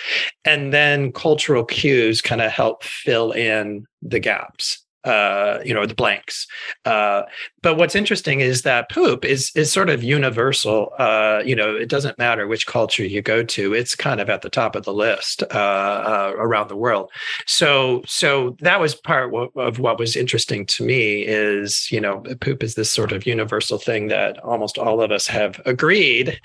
and 0.45 0.73
then 0.73 1.13
cultural 1.13 1.65
cues 1.65 2.21
kind 2.21 2.43
of 2.43 2.51
help 2.51 2.85
fill 2.85 3.33
in 3.33 3.87
the 4.03 4.19
gaps. 4.19 4.82
Uh, 5.05 5.59
you 5.65 5.75
know, 5.75 5.87
the 5.87 5.95
blanks. 5.95 6.47
Uh, 6.85 7.23
but 7.63 7.77
what's 7.77 7.95
interesting 7.95 8.41
is 8.41 8.63
that 8.63 8.91
poop 8.91 9.25
is 9.25 9.51
is 9.55 9.73
sort 9.73 9.91
of 9.91 10.03
universal. 10.03 10.93
Uh, 10.99 11.43
you 11.45 11.57
know, 11.57 11.75
it 11.75 11.89
doesn't 11.89 12.19
matter 12.19 12.47
which 12.47 12.67
culture 12.67 13.05
you 13.05 13.23
go 13.23 13.43
to; 13.43 13.75
it's 13.75 13.95
kind 13.95 14.21
of 14.21 14.31
at 14.31 14.43
the 14.43 14.51
top 14.51 14.77
of 14.77 14.85
the 14.85 14.95
list 14.95 15.43
uh, 15.43 15.47
uh, 15.57 16.33
around 16.37 16.69
the 16.69 16.77
world. 16.77 17.11
So, 17.47 18.03
so 18.07 18.57
that 18.61 18.81
was 18.81 18.95
part 18.95 19.33
of 19.57 19.79
what 19.79 19.99
was 19.99 20.17
interesting 20.17 20.67
to 20.67 20.85
me 20.85 21.23
is 21.23 21.89
you 21.91 22.01
know, 22.01 22.23
poop 22.41 22.63
is 22.63 22.75
this 22.75 22.91
sort 22.91 23.13
of 23.13 23.27
universal 23.27 23.79
thing 23.79 24.09
that 24.09 24.39
almost 24.41 24.79
all 24.79 25.01
of 25.01 25.11
us 25.11 25.27
have 25.27 25.61
agreed 25.67 26.41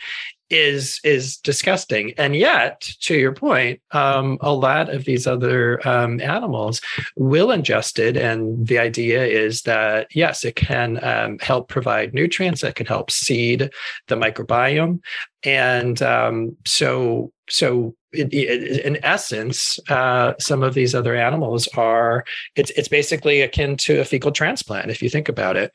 is 0.50 1.00
is 1.04 1.38
disgusting. 1.38 2.14
And 2.18 2.36
yet 2.36 2.82
to 3.02 3.16
your 3.16 3.34
point 3.34 3.82
um, 3.92 4.38
a 4.42 4.54
lot 4.54 4.94
of 4.94 5.06
these 5.06 5.28
other 5.28 5.86
um, 5.88 6.22
animals 6.22 6.82
will 7.16 7.48
ingest 7.48 8.00
it. 8.00 8.18
And 8.18 8.68
the 8.68 8.80
idea 8.80 9.26
is 9.26 9.64
that 9.64 10.08
yes 10.14 10.46
it 10.46 10.56
can 10.56 11.04
um, 11.04 11.40
help 11.40 11.68
provide 11.68 12.14
nutrients. 12.14 12.64
It 12.64 12.76
can 12.76 12.86
help 12.86 13.12
seed 13.12 13.70
the 14.08 14.16
microbiome. 14.16 15.00
And 15.44 16.02
um, 16.02 16.58
so 16.66 17.32
so 17.50 17.96
it, 18.12 18.34
it, 18.34 18.86
in 18.86 19.04
essence 19.04 19.80
uh, 19.90 20.34
some 20.40 20.64
of 20.64 20.74
these 20.74 20.96
other 20.96 21.16
animals 21.16 21.68
are 21.76 22.26
it's 22.56 22.72
it's 22.72 22.88
basically 22.88 23.42
akin 23.42 23.78
to 23.78 24.00
a 24.00 24.06
fecal 24.06 24.32
transplant 24.32 24.92
if 24.92 25.02
you 25.02 25.10
think 25.10 25.30
about 25.30 25.58
it. 25.58 25.72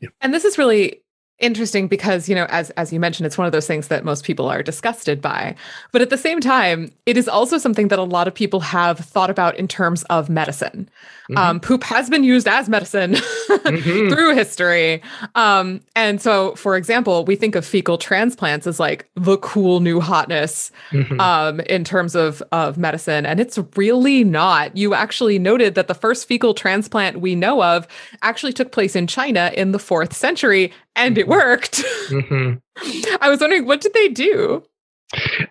Yeah. 0.00 0.10
and 0.20 0.32
this 0.32 0.44
is 0.44 0.58
really 0.58 1.02
interesting 1.38 1.86
because 1.86 2.28
you 2.28 2.34
know 2.34 2.46
as 2.48 2.70
as 2.70 2.92
you 2.92 2.98
mentioned 2.98 3.26
it's 3.26 3.38
one 3.38 3.46
of 3.46 3.52
those 3.52 3.66
things 3.66 3.88
that 3.88 4.04
most 4.04 4.24
people 4.24 4.48
are 4.48 4.62
disgusted 4.62 5.20
by. 5.20 5.54
But 5.92 6.02
at 6.02 6.10
the 6.10 6.18
same 6.18 6.40
time 6.40 6.92
it 7.06 7.16
is 7.16 7.28
also 7.28 7.58
something 7.58 7.88
that 7.88 7.98
a 7.98 8.04
lot 8.04 8.28
of 8.28 8.34
people 8.34 8.60
have 8.60 8.98
thought 8.98 9.30
about 9.30 9.56
in 9.56 9.68
terms 9.68 10.02
of 10.04 10.28
medicine 10.28 10.88
mm-hmm. 11.30 11.36
um, 11.36 11.60
poop 11.60 11.82
has 11.82 12.08
been 12.08 12.24
used 12.24 12.48
as 12.48 12.68
medicine 12.68 13.12
mm-hmm. 13.14 14.12
through 14.12 14.34
history 14.34 15.02
um, 15.34 15.80
and 15.96 16.20
so 16.20 16.54
for 16.54 16.76
example 16.76 17.24
we 17.24 17.36
think 17.36 17.54
of 17.54 17.64
fecal 17.64 17.98
transplants 17.98 18.66
as 18.66 18.80
like 18.80 19.08
the 19.14 19.36
cool 19.38 19.80
new 19.80 20.00
hotness 20.00 20.70
mm-hmm. 20.90 21.20
um, 21.20 21.60
in 21.60 21.84
terms 21.84 22.14
of 22.14 22.42
of 22.52 22.78
medicine 22.78 23.26
and 23.26 23.40
it's 23.40 23.58
really 23.76 24.24
not 24.24 24.76
you 24.76 24.94
actually 24.94 25.38
noted 25.38 25.74
that 25.74 25.88
the 25.88 25.94
first 25.94 26.26
fecal 26.26 26.54
transplant 26.54 27.20
we 27.20 27.34
know 27.34 27.62
of 27.62 27.86
actually 28.22 28.52
took 28.52 28.72
place 28.72 28.96
in 28.96 29.06
china 29.06 29.52
in 29.56 29.72
the 29.72 29.78
fourth 29.78 30.14
century 30.14 30.72
and 30.98 31.16
it 31.16 31.28
worked. 31.28 31.82
Mm-hmm. 32.08 33.16
I 33.22 33.30
was 33.30 33.40
wondering, 33.40 33.64
what 33.66 33.80
did 33.80 33.94
they 33.94 34.08
do? 34.08 34.62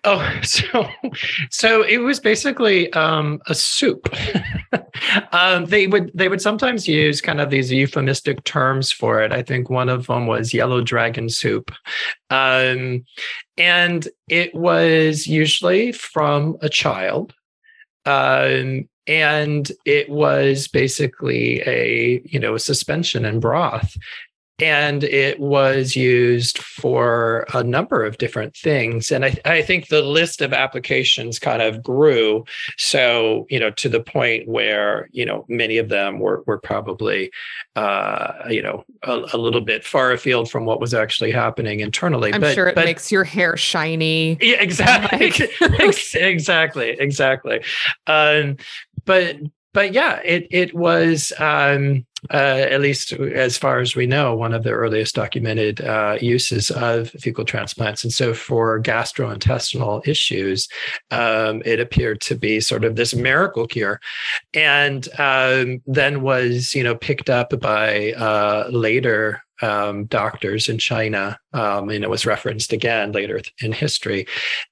Oh, 0.04 0.40
so 0.44 0.88
so 1.50 1.82
it 1.82 1.98
was 1.98 2.20
basically 2.20 2.92
um, 2.94 3.40
a 3.48 3.56
soup. 3.56 4.10
um, 5.32 5.66
they 5.66 5.88
would 5.88 6.12
they 6.14 6.30
would 6.30 6.42
sometimes 6.42 6.88
use 6.88 7.22
kind 7.22 7.40
of 7.40 7.50
these 7.50 7.72
euphemistic 7.72 8.44
terms 8.44 8.92
for 8.92 9.22
it. 9.22 9.32
I 9.32 9.44
think 9.44 9.70
one 9.70 9.90
of 9.90 10.08
them 10.08 10.28
was 10.28 10.54
yellow 10.54 10.82
dragon 10.82 11.30
soup, 11.30 11.72
um, 12.30 13.06
and 13.58 14.08
it 14.30 14.54
was 14.54 15.28
usually 15.28 15.92
from 15.92 16.58
a 16.62 16.70
child. 16.70 17.34
Um, 18.06 18.88
and 19.08 19.72
it 19.86 20.10
was 20.10 20.68
basically 20.68 21.62
a 21.62 22.22
you 22.26 22.40
know 22.40 22.56
a 22.56 22.60
suspension 22.60 23.26
in 23.26 23.40
broth 23.40 23.96
and 24.60 25.04
it 25.04 25.40
was 25.40 25.96
used 25.96 26.58
for 26.58 27.46
a 27.54 27.64
number 27.64 28.04
of 28.04 28.18
different 28.18 28.56
things. 28.56 29.12
And 29.12 29.26
I, 29.26 29.38
I, 29.46 29.62
think 29.62 29.88
the 29.88 30.02
list 30.02 30.42
of 30.42 30.52
applications 30.52 31.38
kind 31.38 31.62
of 31.62 31.84
grew. 31.84 32.44
So 32.78 33.46
you 33.50 33.60
know 33.60 33.72
to 33.72 33.90
the 33.90 34.00
point 34.00 34.48
where 34.48 35.10
you 35.12 35.26
know 35.26 35.46
many 35.48 35.78
of 35.78 35.90
them 35.90 36.20
were, 36.20 36.44
were 36.48 36.60
probably 36.60 37.32
uh, 37.76 38.34
you 38.50 38.62
know 38.62 38.84
a, 39.04 39.26
a, 39.34 39.38
little 39.38 39.62
bit 39.62 39.86
far 39.86 40.12
afield 40.12 40.50
from 40.50 40.66
what 40.66 40.80
was 40.80 40.94
actually 40.94 41.32
happening 41.32 41.80
internally 41.80 42.34
i'm 42.34 42.42
but, 42.42 42.56
sure 42.56 42.68
it 42.68 42.76
but, 42.76 42.86
makes 42.86 43.12
your 43.12 43.24
hair 43.24 43.56
shiny. 43.56 44.38
Yeah 44.42 44.62
exactly. 44.62 45.32
exactly 46.16 46.90
exactly. 47.00 47.62
Um, 48.08 48.58
but 49.06 49.38
but 49.74 49.94
yeah 49.94 50.20
it 50.26 50.48
it 50.50 50.74
was 50.74 51.32
um, 51.38 52.06
uh, 52.32 52.66
at 52.70 52.82
least 52.82 53.14
as 53.14 53.58
far 53.58 53.80
as 53.80 53.96
we 53.96 54.08
know, 54.08 54.36
one 54.36 54.54
of 54.54 54.64
the 54.64 54.72
earliest 54.72 55.16
documented 55.16 55.82
uh, 55.82 56.18
uses 56.20 56.72
of 56.72 57.10
fecal 57.12 57.46
transplants. 57.46 58.04
And 58.04 58.12
so, 58.12 58.34
for 58.34 58.82
gastrointestinal 58.82 60.08
issues, 60.08 60.68
um, 61.12 61.62
it 61.64 61.80
appeared 61.80 62.22
to 62.22 62.36
be 62.36 62.60
sort 62.60 62.84
of 62.84 62.96
this 62.96 63.14
miracle 63.14 63.68
cure, 63.68 64.00
and 64.54 65.08
um, 65.20 65.82
then 65.86 66.22
was 66.22 66.74
you 66.74 66.84
know 66.84 66.96
picked 66.96 67.30
up 67.30 67.58
by 67.60 68.14
uh, 68.14 68.68
later 68.72 69.42
um, 69.62 70.06
doctors 70.06 70.70
in 70.70 70.78
China, 70.78 71.38
um, 71.54 71.90
and 71.90 72.04
it 72.04 72.10
was 72.10 72.26
referenced 72.26 72.74
again 72.74 73.12
later 73.12 73.42
in 73.62 73.72
history, 73.72 74.28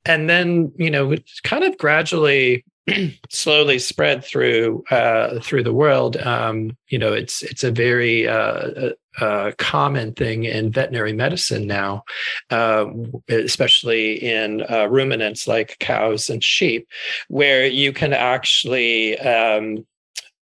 and 0.05 0.29
then 0.29 0.71
you 0.77 0.89
know 0.89 1.15
kind 1.43 1.63
of 1.63 1.77
gradually 1.77 2.65
slowly 3.29 3.79
spread 3.79 4.23
through 4.23 4.83
uh, 4.91 5.39
through 5.39 5.63
the 5.63 5.73
world. 5.73 6.17
Um, 6.17 6.77
you 6.87 6.99
know, 6.99 7.13
it's 7.13 7.41
it's 7.41 7.63
a 7.63 7.71
very 7.71 8.27
uh, 8.27 8.33
uh, 8.35 8.91
uh 9.19 9.51
common 9.57 10.13
thing 10.13 10.43
in 10.43 10.71
veterinary 10.71 11.13
medicine 11.13 11.65
now, 11.65 12.03
uh, 12.51 12.85
especially 13.29 14.23
in 14.23 14.63
uh, 14.69 14.87
ruminants 14.87 15.47
like 15.47 15.77
cows 15.79 16.29
and 16.29 16.43
sheep, 16.43 16.87
where 17.27 17.65
you 17.65 17.91
can 17.91 18.13
actually 18.13 19.17
um, 19.19 19.85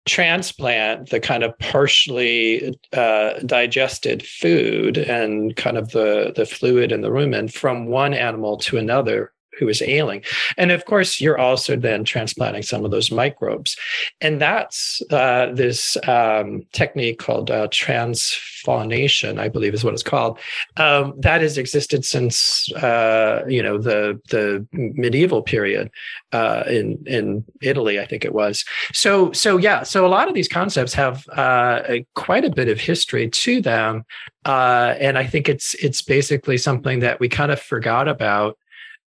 transplant 0.07 1.11
the 1.11 1.21
kind 1.21 1.43
of 1.43 1.59
partially 1.59 2.79
uh, 2.93 3.35
digested 3.41 4.25
food 4.25 4.97
and 4.97 5.57
kind 5.57 5.77
of 5.77 5.91
the 5.91 6.33
the 6.37 6.47
fluid 6.47 6.93
in 6.93 7.01
the 7.01 7.11
rumen 7.11 7.53
from 7.53 7.87
one 7.87 8.15
animal 8.15 8.57
to 8.57 8.79
another 8.79 9.33
who 9.59 9.69
is 9.69 9.83
ailing. 9.83 10.23
And 10.57 10.71
of 10.71 10.85
course, 10.85 11.21
you're 11.21 11.39
also 11.39 11.77
then 11.77 12.05
transplanting 12.05 12.63
some 12.63 12.85
of 12.85 12.91
those 12.91 13.11
microbes. 13.11 13.77
And 14.21 14.41
that's 14.41 15.03
uh, 15.11 15.53
this 15.53 15.97
um, 16.07 16.63
technique 16.73 17.19
called 17.19 17.51
uh, 17.51 17.69
transfaunation, 17.73 19.39
I 19.39 19.49
believe 19.49 19.75
is 19.75 19.85
what 19.85 19.95
it's 19.95 20.03
called. 20.03 20.39
Um, 20.77 21.15
that 21.19 21.41
has 21.41 21.59
existed 21.59 22.05
since, 22.05 22.71
uh, 22.75 23.45
you 23.49 23.63
know, 23.63 23.79
the, 23.79 24.21
the 24.31 24.67
medieval 24.73 25.43
period 25.43 25.91
uh, 26.33 26.65
in, 26.67 27.03
in 27.07 27.45
Italy, 27.63 28.01
I 28.01 28.07
think 28.07 28.25
it 28.25 28.35
was. 28.35 28.65
So, 28.93 29.33
so 29.33 29.57
yeah, 29.57 29.83
so 29.83 30.07
a 30.07 30.09
lot 30.09 30.29
of 30.29 30.35
these 30.35 30.49
concepts 30.49 30.95
have 30.95 31.29
uh, 31.31 31.83
quite 32.15 32.45
a 32.45 32.51
bit 32.51 32.69
of 32.69 32.81
history 32.81 33.29
to 33.29 33.61
them. 33.61 34.05
Uh, 34.45 34.95
and 34.99 35.19
I 35.19 35.27
think 35.27 35.49
it's 35.49 35.75
it's 35.75 36.01
basically 36.01 36.57
something 36.57 37.01
that 37.01 37.21
we 37.21 37.29
kind 37.29 37.53
of 37.53 37.61
forgot 37.61 38.09
about 38.09 38.57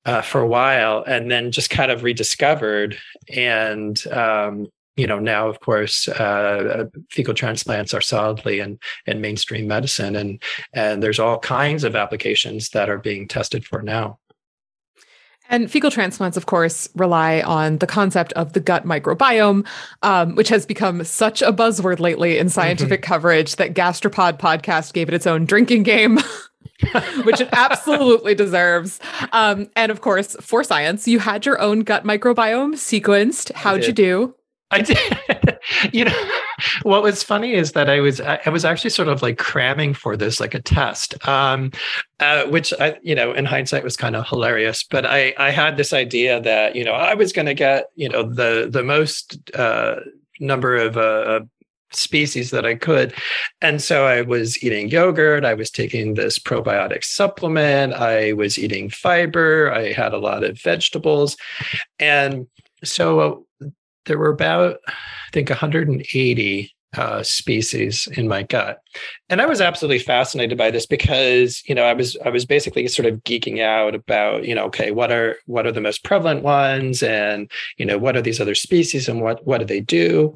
uh, 0.07 0.23
for 0.23 0.41
a 0.41 0.47
while 0.47 1.05
and 1.07 1.31
then 1.31 1.51
just 1.53 1.71
kind 1.71 1.91
of 1.91 2.03
rediscovered. 2.03 2.99
And, 3.35 4.05
um, 4.09 4.69
you 4.97 5.07
know, 5.07 5.19
now, 5.19 5.49
of 5.49 5.61
course, 5.61 6.09
uh, 6.09 6.87
fecal 7.11 7.35
transplants 7.35 7.95
are 7.95 8.01
solidly 8.01 8.61
in, 8.61 8.79
in 9.07 9.21
mainstream 9.21 9.67
medicine, 9.67 10.15
and 10.15 10.43
and 10.75 11.03
there's 11.03 11.19
all 11.19 11.39
kinds 11.39 11.85
of 11.85 11.97
applications 11.97 12.71
that 12.71 12.91
are 12.91 12.99
being 12.99 13.27
tested 13.27 13.65
for 13.65 13.81
now. 13.81 14.19
And 15.49 15.71
fecal 15.71 15.91
transplants, 15.91 16.37
of 16.37 16.47
course, 16.47 16.89
rely 16.95 17.41
on 17.41 17.79
the 17.79 17.87
concept 17.87 18.33
of 18.35 18.53
the 18.53 18.61
gut 18.61 18.85
microbiome, 18.85 19.67
um, 20.03 20.37
which 20.37 20.49
has 20.49 20.65
become 20.65 21.03
such 21.03 21.43
a 21.43 21.53
buzzword 21.53 21.99
lately 21.99 22.39
in 22.39 22.49
scientific 22.49 23.01
mm-hmm. 23.01 23.13
coverage 23.13 23.57
that 23.57 23.75
Gastropod 23.75 24.39
podcast 24.39 24.93
gave 24.93 25.09
it 25.09 25.15
its 25.15 25.27
own 25.27 25.47
drinking 25.47 25.83
game. 25.83 26.19
which 27.25 27.41
it 27.41 27.49
absolutely 27.53 28.35
deserves. 28.35 29.01
Um, 29.33 29.69
and 29.77 29.93
of 29.93 30.01
course, 30.01 30.37
for 30.41 30.65
science, 30.65 31.07
you 31.07 31.19
had 31.19 31.47
your 31.47 31.61
own 31.61 31.81
gut 31.81 32.05
microbiome 32.05 32.75
sequenced. 32.75 33.53
How'd 33.53 33.85
you 33.85 33.93
do? 33.93 34.35
I 34.71 34.83
did. 34.83 35.59
you 35.93 36.05
know, 36.05 36.31
what 36.83 37.03
was 37.03 37.23
funny 37.23 37.55
is 37.55 37.73
that 37.73 37.91
I 37.91 38.01
was 38.01 38.21
I 38.21 38.49
was 38.51 38.65
actually 38.65 38.91
sort 38.91 39.09
of 39.09 39.21
like 39.21 39.37
cramming 39.37 39.95
for 39.95 40.17
this 40.17 40.39
like 40.39 40.55
a 40.55 40.61
test, 40.61 41.27
um, 41.27 41.73
uh, 42.21 42.45
which 42.45 42.73
I 42.79 42.97
you 43.03 43.15
know 43.15 43.33
in 43.33 43.45
hindsight 43.45 43.83
was 43.83 43.97
kind 43.97 44.15
of 44.15 44.29
hilarious. 44.29 44.85
But 44.85 45.07
I 45.07 45.35
I 45.39 45.51
had 45.51 45.77
this 45.77 45.93
idea 45.93 46.41
that 46.43 46.77
you 46.77 46.85
know 46.85 46.93
I 46.93 47.15
was 47.15 47.33
going 47.33 47.47
to 47.47 47.55
get 47.55 47.87
you 47.97 48.09
know 48.09 48.23
the 48.23 48.69
the 48.71 48.85
most 48.85 49.41
uh, 49.55 49.97
number 50.39 50.77
of 50.77 50.97
uh, 50.97 51.41
species 51.93 52.51
that 52.51 52.65
I 52.65 52.75
could. 52.75 53.15
And 53.61 53.83
so 53.83 54.07
I 54.07 54.23
was 54.23 54.63
eating 54.63 54.89
yogurt, 54.89 55.45
I 55.45 55.55
was 55.55 55.71
taking 55.71 56.15
this 56.15 56.39
probiotic 56.39 57.05
supplement, 57.05 57.95
I 57.95 58.33
was 58.33 58.59
eating 58.59 58.91
fiber, 58.91 59.73
I 59.73 59.93
had 59.93 60.13
a 60.13 60.19
lot 60.19 60.45
of 60.45 60.61
vegetables. 60.61 61.37
And 61.99 62.47
so 62.85 63.47
there 64.07 64.19
were 64.19 64.31
about, 64.31 64.79
I 64.89 64.93
think, 65.33 65.51
180 65.51 66.75
uh, 66.97 67.23
species 67.23 68.09
in 68.17 68.27
my 68.27 68.43
gut. 68.43 68.79
And 69.29 69.41
I 69.41 69.47
was 69.47 69.61
absolutely 69.61 70.01
fascinated 70.01 70.59
by 70.59 70.71
this 70.71 70.87
because, 70.87 71.63
you 71.67 71.75
know, 71.75 71.85
I 71.85 71.93
was 71.93 72.17
I 72.25 72.31
was 72.31 72.45
basically 72.45 72.87
sort 72.89 73.07
of 73.07 73.23
geeking 73.25 73.61
out 73.61 73.95
about, 73.95 74.45
you 74.45 74.55
know, 74.55 74.65
okay, 74.67 74.91
what 74.91 75.13
are 75.13 75.37
what 75.47 75.67
are 75.67 75.73
the 75.73 75.81
most 75.81 76.05
prevalent 76.05 76.43
ones 76.43 77.03
and, 77.03 77.51
you 77.77 77.87
know, 77.87 77.99
what 77.99 78.17
are 78.17 78.23
these 78.23 78.41
other 78.41 78.55
species 78.55 79.09
and 79.09 79.21
what 79.21 79.47
what 79.47 79.59
do 79.59 79.65
they 79.65 79.81
do? 79.81 80.35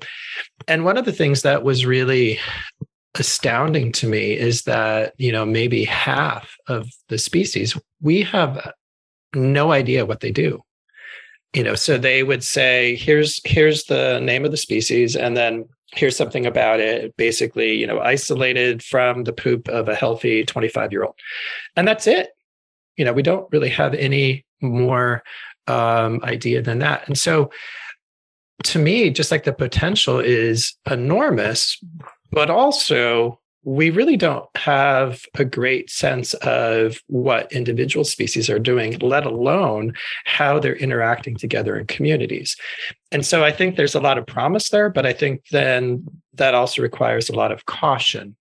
And 0.69 0.85
one 0.85 0.97
of 0.97 1.05
the 1.05 1.13
things 1.13 1.43
that 1.43 1.65
was 1.65 1.87
really 1.87 2.39
astounding 3.17 3.93
to 3.93 4.09
me 4.09 4.33
is 4.33 4.63
that, 4.63 5.15
you 5.19 5.33
know, 5.33 5.45
maybe 5.45 5.85
half 5.85 6.57
of 6.69 6.89
the 7.09 7.19
species 7.19 7.77
we 8.01 8.23
have 8.23 8.73
no 9.35 9.73
idea 9.73 10.07
what 10.07 10.21
they 10.21 10.31
do 10.31 10.63
you 11.55 11.63
know 11.63 11.75
so 11.75 11.97
they 11.97 12.23
would 12.23 12.45
say 12.45 12.97
here's 12.97 13.41
here's 13.45 13.85
the 13.85 14.21
name 14.21 14.45
of 14.45 14.51
the 14.51 14.57
species 14.57 15.17
and 15.17 15.37
then 15.37 15.65
here's 15.95 16.17
something 16.17 16.47
about 16.47 16.81
it 16.81 17.17
basically 17.17 17.75
you 17.75 17.87
know 17.87 18.01
isolated 18.01 18.83
from 18.83 19.25
the 19.25 19.33
poop 19.33 19.69
of 19.69 19.89
a 19.89 19.95
healthy 19.95 20.45
25 20.45 20.93
year 20.93 21.05
old 21.05 21.15
and 21.77 21.87
that's 21.87 22.07
it. 22.07 22.31
You 22.97 23.05
know 23.05 23.13
we 23.13 23.23
don't 23.23 23.51
really 23.53 23.71
have 23.71 23.95
any 23.95 24.45
more 24.61 25.23
um, 25.67 26.21
idea 26.23 26.63
than 26.63 26.79
that. 26.81 27.07
And 27.07 27.19
so 27.19 27.51
to 28.65 28.79
me 28.79 29.11
just 29.11 29.31
like 29.31 29.45
the 29.45 29.53
potential 29.53 30.19
is 30.19 30.75
enormous 30.91 31.83
but 32.31 32.51
also 32.51 33.41
we 33.65 33.91
really 33.91 34.17
don't 34.17 34.49
have 34.57 35.25
a 35.35 35.45
great 35.45 35.91
sense 35.91 36.35
of 36.35 36.99
what 37.07 37.51
individual 37.53 38.05
species 38.05 38.51
are 38.51 38.59
doing, 38.59 38.99
let 38.99 39.25
alone 39.27 39.95
how 40.25 40.59
they're 40.59 40.77
interacting 40.77 41.37
together 41.37 41.77
in 41.77 41.87
communities. 41.87 42.57
And 43.11 43.25
so 43.25 43.43
I 43.43 43.51
think 43.51 43.77
there's 43.77 43.95
a 43.95 44.01
lot 44.01 44.19
of 44.19 44.27
promise 44.27 44.69
there, 44.69 44.91
but 44.91 45.07
I 45.07 45.13
think 45.13 45.45
then 45.51 46.07
that 46.35 46.55
also 46.55 46.83
requires 46.83 47.29
a 47.29 47.35
lot 47.35 47.53
of 47.53 47.67
caution. 47.67 48.37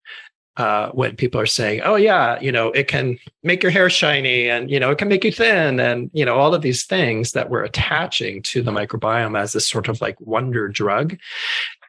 Uh, 0.56 0.92
when 0.92 1.16
people 1.16 1.42
are 1.42 1.48
saying, 1.48 1.82
"Oh 1.84 1.96
yeah, 1.96 2.40
you 2.40 2.52
know, 2.52 2.68
it 2.74 2.88
can 2.88 3.18
make 3.42 3.64
your 3.64 3.72
hair 3.72 3.90
shiny, 3.90 4.48
and 4.48 4.70
you 4.70 4.80
know, 4.80 4.92
it 4.92 5.00
can 5.00 5.08
make 5.08 5.24
you 5.24 5.32
thin, 5.32 5.80
and 5.80 6.12
you 6.14 6.24
know, 6.24 6.36
all 6.36 6.54
of 6.54 6.62
these 6.62 6.86
things 6.86 7.32
that 7.32 7.50
we're 7.50 7.64
attaching 7.64 8.40
to 8.44 8.62
the 8.62 8.70
microbiome 8.70 9.36
as 9.36 9.54
this 9.54 9.68
sort 9.68 9.88
of 9.88 10.00
like 10.00 10.16
wonder 10.22 10.68
drug," 10.68 11.18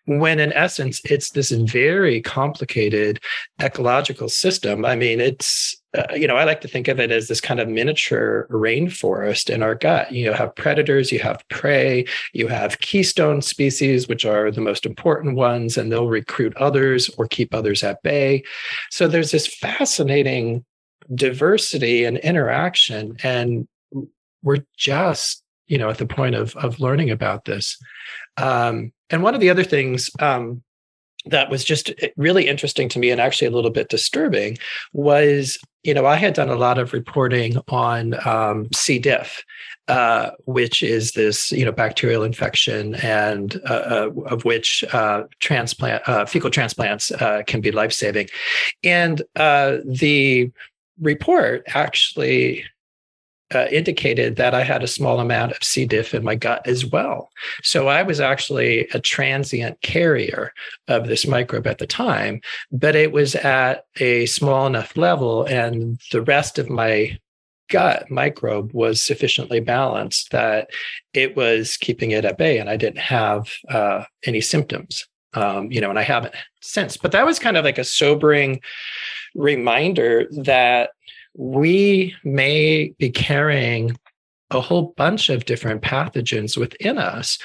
when 0.07 0.38
in 0.38 0.52
essence 0.52 1.00
it's 1.05 1.30
this 1.30 1.50
very 1.50 2.20
complicated 2.20 3.20
ecological 3.62 4.28
system. 4.28 4.84
I 4.84 4.96
mean 4.96 5.20
it's 5.20 5.76
uh, 5.96 6.12
you 6.14 6.26
know 6.26 6.36
i 6.36 6.44
like 6.44 6.61
to 6.61 6.68
think 6.68 6.88
of 6.88 6.98
it 6.98 7.11
as 7.11 7.28
this 7.28 7.40
kind 7.40 7.61
of 7.61 7.68
miniature 7.68 8.46
rainforest 8.50 9.48
in 9.48 9.62
our 9.62 9.74
gut. 9.74 10.12
You 10.12 10.26
know, 10.26 10.34
have 10.34 10.55
predators 10.55 11.11
you 11.11 11.20
have 11.20 11.42
prey 11.48 12.05
you 12.32 12.48
have 12.48 12.80
keystone 12.80 13.40
species 13.42 14.09
which 14.09 14.24
are 14.24 14.50
the 14.50 14.61
most 14.61 14.84
important 14.84 15.36
ones 15.36 15.76
and 15.76 15.90
they'll 15.90 16.09
recruit 16.09 16.57
others 16.57 17.09
or 17.16 17.26
keep 17.26 17.55
others 17.55 17.82
at 17.82 18.02
bay. 18.02 18.42
So 18.90 19.09
there's 19.09 19.30
this 19.30 19.46
fascinating 19.46 20.64
diversity 21.14 22.05
and 22.05 22.18
interaction 22.18 23.16
and 23.22 23.68
we're 24.42 24.64
just 24.76 25.42
you 25.66 25.78
know 25.78 25.88
at 25.88 25.98
the 25.98 26.07
point 26.07 26.34
of 26.34 26.55
of 26.57 26.80
learning 26.80 27.11
about 27.11 27.46
this. 27.46 27.78
Um, 28.36 28.92
and 29.14 29.22
one 29.22 29.34
of 29.34 29.40
the 29.40 29.48
other 29.48 29.62
things 29.62 30.10
um, 30.18 30.60
that 31.26 31.48
was 31.50 31.64
just 31.64 31.92
eh, 32.02 32.08
really 32.16 32.48
interesting 32.48 32.88
to 32.88 32.98
me 32.98 33.10
and 33.10 33.20
actually 33.20 33.46
a 33.46 33.52
little 33.52 33.70
bit 33.70 33.88
disturbing 33.88 34.58
was 34.92 35.56
you 35.84 35.94
know 35.94 36.04
i 36.04 36.16
had 36.16 36.34
done 36.34 36.48
a 36.48 36.56
lot 36.56 36.78
of 36.78 36.92
reporting 36.92 37.56
on 37.68 38.14
um, 38.26 38.66
c. 38.74 38.98
diff 38.98 39.44
uh, 39.86 40.30
which 40.46 40.82
is 40.82 41.12
this 41.12 41.52
you 41.52 41.64
know 41.64 41.72
bacterial 41.72 42.24
infection 42.24 42.94
and 42.96 43.60
uh, 43.68 43.72
uh, 43.72 44.10
of 44.26 44.44
which 44.44 44.82
uh, 44.92 45.22
transplant 45.38 46.06
uh, 46.08 46.26
fecal 46.26 46.50
transplants 46.50 47.10
uh, 47.12 47.42
can 47.46 47.60
be 47.60 47.70
life 47.70 47.92
saving 47.92 48.28
and 48.82 49.22
the 49.36 50.50
report 51.00 51.62
actually 51.68 52.64
uh, 53.55 53.66
indicated 53.70 54.36
that 54.36 54.55
I 54.55 54.62
had 54.62 54.82
a 54.82 54.88
small 54.88 55.20
amount 55.20 55.53
of 55.53 55.62
C. 55.62 55.84
diff 55.84 56.14
in 56.14 56.24
my 56.24 56.34
gut 56.34 56.66
as 56.66 56.86
well. 56.86 57.30
So 57.62 57.88
I 57.88 58.03
was 58.03 58.20
actually 58.20 58.88
a 58.95 59.01
transient 59.01 59.80
carrier 59.82 60.53
of 60.88 61.07
this 61.07 61.26
microbe 61.26 61.66
at 61.66 61.78
the 61.78 61.86
time, 61.86 62.40
but 62.72 62.97
it 62.97 63.12
was 63.12 63.34
at 63.34 63.84
a 64.01 64.26
small 64.26 64.66
enough 64.66 64.97
level, 64.97 65.45
and 65.45 66.01
the 66.12 66.22
rest 66.22 66.59
of 66.59 66.70
my 66.70 67.18
gut 67.70 68.11
microbe 68.11 68.72
was 68.72 69.03
sufficiently 69.03 69.61
balanced 69.61 70.30
that 70.30 70.70
it 71.12 71.36
was 71.36 71.76
keeping 71.76 72.11
it 72.11 72.24
at 72.24 72.38
bay, 72.38 72.59
and 72.59 72.70
I 72.70 72.76
didn't 72.76 72.99
have 72.99 73.51
uh, 73.68 74.05
any 74.24 74.40
symptoms. 74.40 75.07
Um, 75.34 75.72
you 75.72 75.80
know, 75.80 75.90
and 75.90 75.99
I 75.99 76.03
haven't 76.03 76.32
since. 76.61 76.97
But 76.97 77.11
that 77.11 77.26
was 77.26 77.40
kind 77.40 77.57
of 77.57 77.64
like 77.64 77.78
a 77.78 77.82
sobering 77.82 78.61
reminder 79.34 80.28
that 80.30 80.90
we 81.35 82.14
may 82.24 82.95
be 82.99 83.11
carrying 83.11 83.97
a 84.51 84.61
whole 84.61 84.95
bunch 84.97 85.30
of 85.30 85.47
different 85.47 85.82
pathogens 85.82 86.57
within 86.57 86.99
us, 86.99 87.39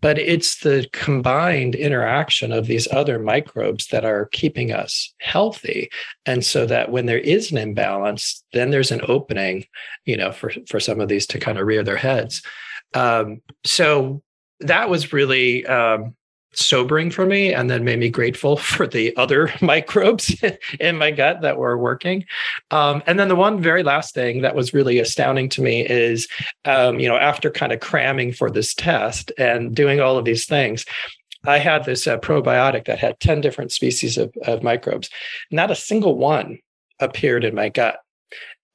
but 0.00 0.18
it's 0.18 0.60
the 0.60 0.88
combined 0.92 1.74
interaction 1.74 2.52
of 2.52 2.66
these 2.66 2.88
other 2.92 3.18
microbes 3.18 3.88
that 3.88 4.04
are 4.04 4.26
keeping 4.32 4.72
us 4.72 5.12
healthy. 5.20 5.90
And 6.24 6.44
so 6.44 6.64
that 6.66 6.90
when 6.90 7.06
there 7.06 7.18
is 7.18 7.50
an 7.50 7.58
imbalance, 7.58 8.42
then 8.52 8.70
there's 8.70 8.92
an 8.92 9.02
opening, 9.08 9.66
you 10.04 10.16
know, 10.16 10.32
for, 10.32 10.52
for 10.68 10.80
some 10.80 11.00
of 11.00 11.08
these 11.08 11.26
to 11.28 11.40
kind 11.40 11.58
of 11.58 11.66
rear 11.66 11.82
their 11.82 11.96
heads. 11.96 12.42
Um, 12.94 13.42
so 13.64 14.22
that 14.60 14.88
was 14.88 15.12
really 15.12 15.66
um, 15.66 16.14
sobering 16.54 17.10
for 17.10 17.26
me 17.26 17.52
and 17.52 17.70
then 17.70 17.84
made 17.84 17.98
me 17.98 18.08
grateful 18.08 18.56
for 18.56 18.86
the 18.86 19.16
other 19.16 19.52
microbes 19.60 20.34
in 20.80 20.96
my 20.96 21.10
gut 21.10 21.42
that 21.42 21.58
were 21.58 21.78
working. 21.78 22.24
Um, 22.70 23.02
and 23.06 23.18
then 23.18 23.28
the 23.28 23.36
one 23.36 23.60
very 23.60 23.82
last 23.82 24.14
thing 24.14 24.42
that 24.42 24.54
was 24.54 24.74
really 24.74 24.98
astounding 24.98 25.48
to 25.50 25.62
me 25.62 25.86
is 25.86 26.28
um, 26.64 26.98
you 27.00 27.08
know 27.08 27.16
after 27.16 27.50
kind 27.50 27.72
of 27.72 27.80
cramming 27.80 28.32
for 28.32 28.50
this 28.50 28.74
test 28.74 29.32
and 29.38 29.74
doing 29.74 30.00
all 30.00 30.18
of 30.18 30.24
these 30.24 30.46
things 30.46 30.84
i 31.46 31.58
had 31.58 31.84
this 31.84 32.06
uh, 32.06 32.18
probiotic 32.18 32.86
that 32.86 32.98
had 32.98 33.18
10 33.20 33.40
different 33.40 33.72
species 33.72 34.18
of, 34.18 34.32
of 34.44 34.62
microbes. 34.62 35.08
Not 35.50 35.70
a 35.70 35.76
single 35.76 36.16
one 36.16 36.58
appeared 37.00 37.44
in 37.44 37.54
my 37.54 37.68
gut. 37.68 37.98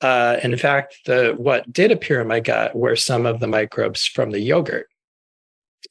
Uh, 0.02 0.38
in 0.44 0.56
fact, 0.58 0.98
the 1.06 1.34
what 1.38 1.72
did 1.72 1.92
appear 1.92 2.22
in 2.22 2.28
my 2.28 2.40
gut 2.40 2.76
were 2.76 2.96
some 2.96 3.26
of 3.26 3.40
the 3.40 3.48
microbes 3.48 4.06
from 4.06 4.32
the 4.32 4.40
yogurt 4.40 4.88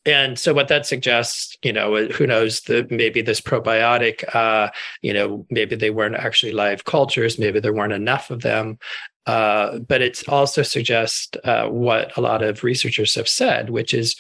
and 0.05 0.38
so 0.38 0.53
what 0.53 0.68
that 0.68 0.86
suggests 0.86 1.57
you 1.62 1.72
know 1.72 2.07
who 2.07 2.26
knows 2.26 2.61
that 2.62 2.90
maybe 2.90 3.22
this 3.22 3.40
probiotic 3.40 4.24
uh, 4.34 4.70
you 5.00 5.12
know 5.12 5.46
maybe 5.50 5.76
they 5.76 5.90
weren't 5.90 6.16
actually 6.16 6.53
live 6.53 6.84
cultures 6.84 7.38
maybe 7.38 7.61
there 7.61 7.74
weren't 7.74 7.92
enough 7.92 8.30
of 8.30 8.42
them. 8.42 8.78
Uh, 9.24 9.78
but 9.78 10.03
it 10.03 10.28
also 10.28 10.62
suggests 10.62 11.28
uh, 11.44 11.68
what 11.68 12.16
a 12.16 12.20
lot 12.20 12.42
of 12.42 12.64
researchers 12.64 13.14
have 13.14 13.28
said 13.28 13.70
which 13.70 13.94
is 13.94 14.16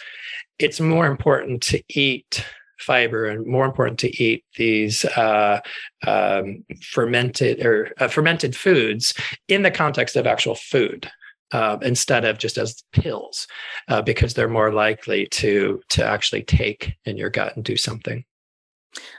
it's 0.60 0.78
more 0.78 1.06
important 1.06 1.60
to 1.60 1.82
eat 1.88 2.44
fiber 2.78 3.26
and 3.26 3.46
more 3.46 3.64
important 3.64 3.98
to 3.98 4.22
eat 4.22 4.44
these 4.56 5.04
uh, 5.04 5.60
um, 6.06 6.64
fermented 6.80 7.64
or 7.64 7.92
uh, 7.98 8.08
fermented 8.08 8.54
foods 8.54 9.14
in 9.48 9.62
the 9.62 9.70
context 9.70 10.16
of 10.16 10.26
actual 10.26 10.54
food 10.54 11.10
uh, 11.52 11.78
instead 11.82 12.24
of 12.24 12.38
just 12.38 12.58
as 12.58 12.82
pills, 12.92 13.46
uh, 13.88 14.02
because 14.02 14.34
they're 14.34 14.48
more 14.48 14.72
likely 14.72 15.26
to 15.26 15.80
to 15.90 16.04
actually 16.04 16.42
take 16.42 16.94
in 17.04 17.16
your 17.16 17.30
gut 17.30 17.54
and 17.56 17.64
do 17.64 17.76
something. 17.76 18.24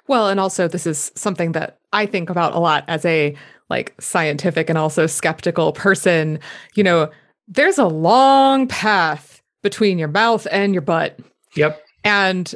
Well, 0.07 0.29
and 0.29 0.39
also 0.39 0.67
this 0.67 0.85
is 0.85 1.11
something 1.15 1.53
that 1.53 1.79
I 1.93 2.05
think 2.05 2.29
about 2.29 2.53
a 2.53 2.59
lot 2.59 2.83
as 2.87 3.05
a 3.05 3.35
like 3.69 3.93
scientific 3.99 4.69
and 4.69 4.77
also 4.77 5.07
skeptical 5.07 5.71
person. 5.71 6.39
You 6.75 6.83
know, 6.83 7.09
there's 7.47 7.77
a 7.77 7.87
long 7.87 8.67
path 8.67 9.41
between 9.61 9.97
your 9.97 10.09
mouth 10.09 10.45
and 10.51 10.73
your 10.73 10.81
butt. 10.81 11.19
Yep. 11.55 11.81
And 12.03 12.53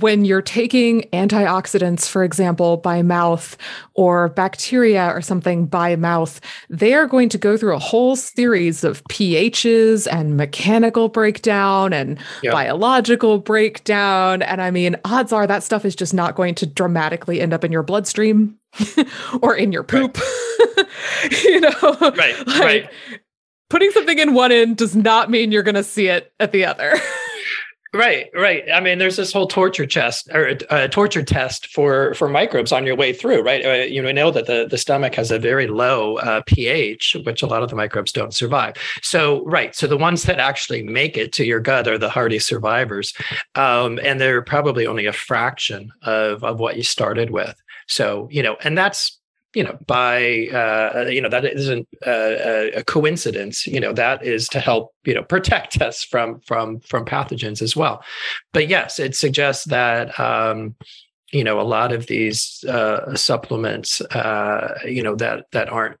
when 0.00 0.24
you're 0.24 0.42
taking 0.42 1.02
antioxidants, 1.12 2.08
for 2.08 2.24
example, 2.24 2.78
by 2.78 3.02
mouth 3.02 3.56
or 3.94 4.30
bacteria 4.30 5.08
or 5.08 5.20
something 5.20 5.66
by 5.66 5.96
mouth, 5.96 6.40
they 6.70 6.94
are 6.94 7.06
going 7.06 7.28
to 7.28 7.38
go 7.38 7.56
through 7.56 7.74
a 7.74 7.78
whole 7.78 8.16
series 8.16 8.84
of 8.84 9.04
pHs 9.04 10.08
and 10.10 10.36
mechanical 10.36 11.08
breakdown 11.08 11.92
and 11.92 12.18
yep. 12.42 12.52
biological 12.52 13.38
breakdown. 13.38 14.40
And 14.42 14.62
I 14.62 14.70
mean, 14.70 14.96
odds 15.04 15.32
are 15.32 15.46
that 15.46 15.62
stuff 15.62 15.84
is 15.84 15.94
just 15.94 16.14
not 16.14 16.36
going 16.36 16.54
to 16.56 16.66
dramatically 16.66 17.40
end 17.40 17.52
up 17.52 17.64
in 17.64 17.72
your 17.72 17.82
bloodstream 17.82 18.56
or 19.42 19.54
in 19.54 19.72
your 19.72 19.82
poop. 19.82 20.16
Right. 20.18 20.86
you 21.44 21.60
know, 21.60 21.70
right, 22.00 22.46
like, 22.46 22.60
right. 22.60 22.90
Putting 23.68 23.90
something 23.90 24.18
in 24.18 24.34
one 24.34 24.52
end 24.52 24.76
does 24.76 24.94
not 24.94 25.30
mean 25.30 25.52
you're 25.52 25.62
going 25.62 25.74
to 25.74 25.84
see 25.84 26.08
it 26.08 26.32
at 26.38 26.52
the 26.52 26.64
other. 26.64 26.94
Right, 27.94 28.30
right. 28.32 28.64
I 28.72 28.80
mean, 28.80 28.96
there's 28.96 29.18
this 29.18 29.34
whole 29.34 29.46
torture 29.46 29.84
test 29.84 30.30
or 30.32 30.56
uh, 30.70 30.88
torture 30.88 31.22
test 31.22 31.66
for 31.66 32.14
for 32.14 32.26
microbes 32.26 32.72
on 32.72 32.86
your 32.86 32.96
way 32.96 33.12
through, 33.12 33.42
right? 33.42 33.62
Uh, 33.62 33.84
you 33.84 34.00
know, 34.00 34.06
we 34.06 34.14
know 34.14 34.30
that 34.30 34.46
the 34.46 34.66
the 34.66 34.78
stomach 34.78 35.14
has 35.16 35.30
a 35.30 35.38
very 35.38 35.66
low 35.66 36.16
uh, 36.16 36.40
pH, 36.46 37.18
which 37.26 37.42
a 37.42 37.46
lot 37.46 37.62
of 37.62 37.68
the 37.68 37.76
microbes 37.76 38.10
don't 38.10 38.32
survive. 38.32 38.76
So, 39.02 39.44
right. 39.44 39.74
So 39.74 39.86
the 39.86 39.98
ones 39.98 40.22
that 40.22 40.38
actually 40.38 40.82
make 40.82 41.18
it 41.18 41.34
to 41.34 41.44
your 41.44 41.60
gut 41.60 41.86
are 41.86 41.98
the 41.98 42.08
hardy 42.08 42.38
survivors, 42.38 43.12
um, 43.56 44.00
and 44.02 44.18
they're 44.18 44.40
probably 44.40 44.86
only 44.86 45.04
a 45.04 45.12
fraction 45.12 45.92
of 46.00 46.42
of 46.44 46.60
what 46.60 46.78
you 46.78 46.82
started 46.82 47.28
with. 47.28 47.60
So, 47.88 48.26
you 48.30 48.42
know, 48.42 48.56
and 48.64 48.78
that's 48.78 49.18
you 49.54 49.62
know 49.62 49.78
by 49.86 50.48
uh, 50.48 51.06
you 51.08 51.20
know 51.20 51.28
that 51.28 51.44
isn't 51.44 51.86
a, 52.06 52.72
a, 52.76 52.84
coincidence 52.84 53.66
you 53.66 53.80
know 53.80 53.92
that 53.92 54.24
is 54.24 54.48
to 54.48 54.60
help 54.60 54.94
you 55.04 55.14
know 55.14 55.22
protect 55.22 55.80
us 55.88 56.02
from 56.02 56.40
from 56.40 56.80
from 56.80 57.04
pathogens 57.04 57.62
as 57.62 57.76
well. 57.76 58.02
But 58.52 58.68
yes 58.68 58.98
it 58.98 59.14
suggests 59.14 59.64
that 59.66 60.18
um 60.18 60.74
you 61.32 61.44
know 61.44 61.60
a 61.60 61.62
lot 61.62 61.92
of 61.92 62.06
these 62.06 62.64
uh 62.68 63.14
supplements 63.14 64.00
uh 64.00 64.78
you 64.86 65.02
know 65.02 65.14
that 65.16 65.46
that 65.52 65.68
aren't 65.68 65.98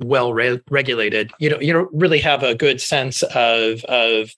well 0.00 0.34
re- 0.34 0.60
regulated 0.70 1.30
you 1.38 1.48
know 1.48 1.60
you 1.60 1.72
don't 1.72 1.90
really 1.92 2.18
have 2.18 2.42
a 2.42 2.54
good 2.54 2.80
sense 2.80 3.22
of 3.34 3.84
of 3.84 4.30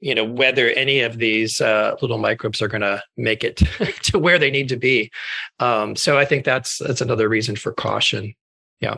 you 0.00 0.14
know 0.14 0.24
whether 0.24 0.70
any 0.70 1.00
of 1.00 1.18
these 1.18 1.60
uh, 1.60 1.96
little 2.02 2.18
microbes 2.18 2.60
are 2.60 2.68
going 2.68 2.80
to 2.82 3.02
make 3.16 3.44
it 3.44 3.56
to 4.02 4.18
where 4.18 4.38
they 4.38 4.50
need 4.50 4.68
to 4.68 4.76
be. 4.76 5.10
Um, 5.60 5.96
so 5.96 6.18
i 6.18 6.24
think 6.24 6.44
that's 6.44 6.78
that's 6.78 7.00
another 7.00 7.28
reason 7.28 7.56
for 7.56 7.72
caution. 7.72 8.34
Yeah. 8.80 8.96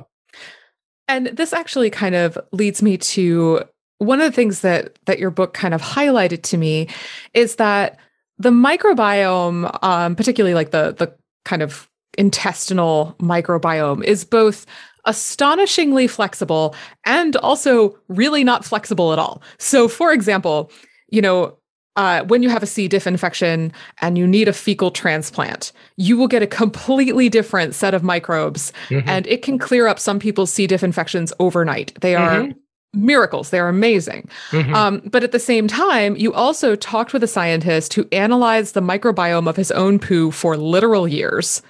And 1.09 1.29
this 1.29 1.53
actually 1.53 1.91
kind 1.91 2.15
of 2.17 2.37
leads 2.51 2.83
me 2.83 2.99
to 2.99 3.63
one 3.99 4.21
of 4.21 4.27
the 4.31 4.35
things 4.35 4.61
that 4.61 4.99
that 5.07 5.19
your 5.19 5.31
book 5.31 5.55
kind 5.55 5.75
of 5.75 5.81
highlighted 5.81 6.43
to 6.43 6.57
me 6.57 6.89
is 7.35 7.57
that 7.57 7.99
the 8.39 8.51
microbiome 8.51 9.83
um, 9.83 10.17
particularly 10.17 10.55
like 10.55 10.71
the 10.71 10.93
the 10.93 11.15
kind 11.45 11.63
of 11.63 11.89
intestinal 12.19 13.15
microbiome 13.21 14.03
is 14.03 14.25
both 14.25 14.67
astonishingly 15.07 16.07
flexible 16.07 16.75
and 17.05 17.37
also 17.37 17.99
really 18.09 18.45
not 18.45 18.65
flexible 18.65 19.13
at 19.13 19.19
all. 19.19 19.43
So, 19.59 19.89
for 19.89 20.13
example, 20.13 20.71
you 21.09 21.23
know, 21.23 21.57
uh, 21.97 22.25
when 22.25 22.43
you 22.43 22.51
have 22.51 22.63
a 22.63 22.67
C. 22.67 22.89
diff 22.89 23.07
infection 23.07 23.73
and 24.03 24.19
you 24.19 24.27
need 24.27 24.49
a 24.49 24.53
fecal 24.53 24.91
transplant, 24.91 25.73
you 25.97 26.17
will 26.17 26.29
get 26.29 26.43
a 26.43 26.47
completely 26.47 27.29
different 27.29 27.75
set 27.75 27.95
of 27.95 28.03
microbes, 28.03 28.73
mm-hmm. 28.89 29.09
and 29.09 29.27
it 29.27 29.43
can 29.43 29.59
clear 29.59 29.87
up 29.87 29.99
some 29.99 30.19
people's 30.19 30.53
C. 30.53 30.67
diff 30.67 30.85
infections 30.85 31.33
overnight. 31.41 31.99
They 32.03 32.15
are 32.15 32.43
mm-hmm. 32.43 33.07
miracles. 33.07 33.49
They're 33.49 33.71
amazing. 33.71 34.29
Mm-hmm. 34.51 34.75
Um, 34.75 35.03
but 35.07 35.25
at 35.25 35.33
the 35.33 35.39
same 35.39 35.69
time, 35.69 36.17
you 36.17 36.35
also 36.35 36.77
talked 36.77 37.15
with 37.15 37.25
a 37.25 37.29
scientist 37.29 37.95
who 37.95 38.07
analyzed 38.13 38.75
the 38.75 38.83
microbiome 38.83 39.49
of 39.49 39.57
his 39.57 39.71
own 39.71 39.99
poo 39.99 40.31
for 40.31 40.57
literal 40.59 41.09
years 41.09 41.63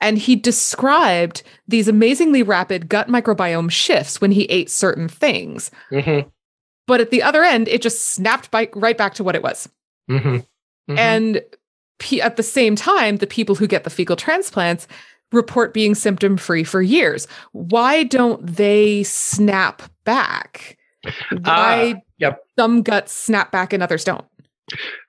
and 0.00 0.18
he 0.18 0.36
described 0.36 1.42
these 1.66 1.88
amazingly 1.88 2.42
rapid 2.42 2.88
gut 2.88 3.08
microbiome 3.08 3.70
shifts 3.70 4.20
when 4.20 4.32
he 4.32 4.44
ate 4.44 4.70
certain 4.70 5.08
things. 5.08 5.70
Mm-hmm. 5.90 6.28
But 6.86 7.00
at 7.00 7.10
the 7.10 7.22
other 7.22 7.42
end, 7.42 7.68
it 7.68 7.82
just 7.82 8.08
snapped 8.08 8.50
by, 8.50 8.68
right 8.74 8.98
back 8.98 9.14
to 9.14 9.24
what 9.24 9.34
it 9.34 9.42
was. 9.42 9.68
Mm-hmm. 10.10 10.36
Mm-hmm. 10.36 10.98
And 10.98 11.42
p- 11.98 12.20
at 12.20 12.36
the 12.36 12.42
same 12.42 12.76
time, 12.76 13.16
the 13.16 13.26
people 13.26 13.54
who 13.54 13.66
get 13.66 13.84
the 13.84 13.90
fecal 13.90 14.16
transplants 14.16 14.86
report 15.32 15.74
being 15.74 15.94
symptom 15.94 16.36
free 16.36 16.64
for 16.64 16.82
years. 16.82 17.26
Why 17.52 18.04
don't 18.04 18.44
they 18.46 19.02
snap 19.04 19.82
back? 20.04 20.76
Why 21.42 21.94
uh, 21.96 22.00
yep. 22.18 22.40
some 22.58 22.82
guts 22.82 23.12
snap 23.12 23.50
back 23.50 23.72
and 23.72 23.82
others 23.82 24.04
don't? 24.04 24.24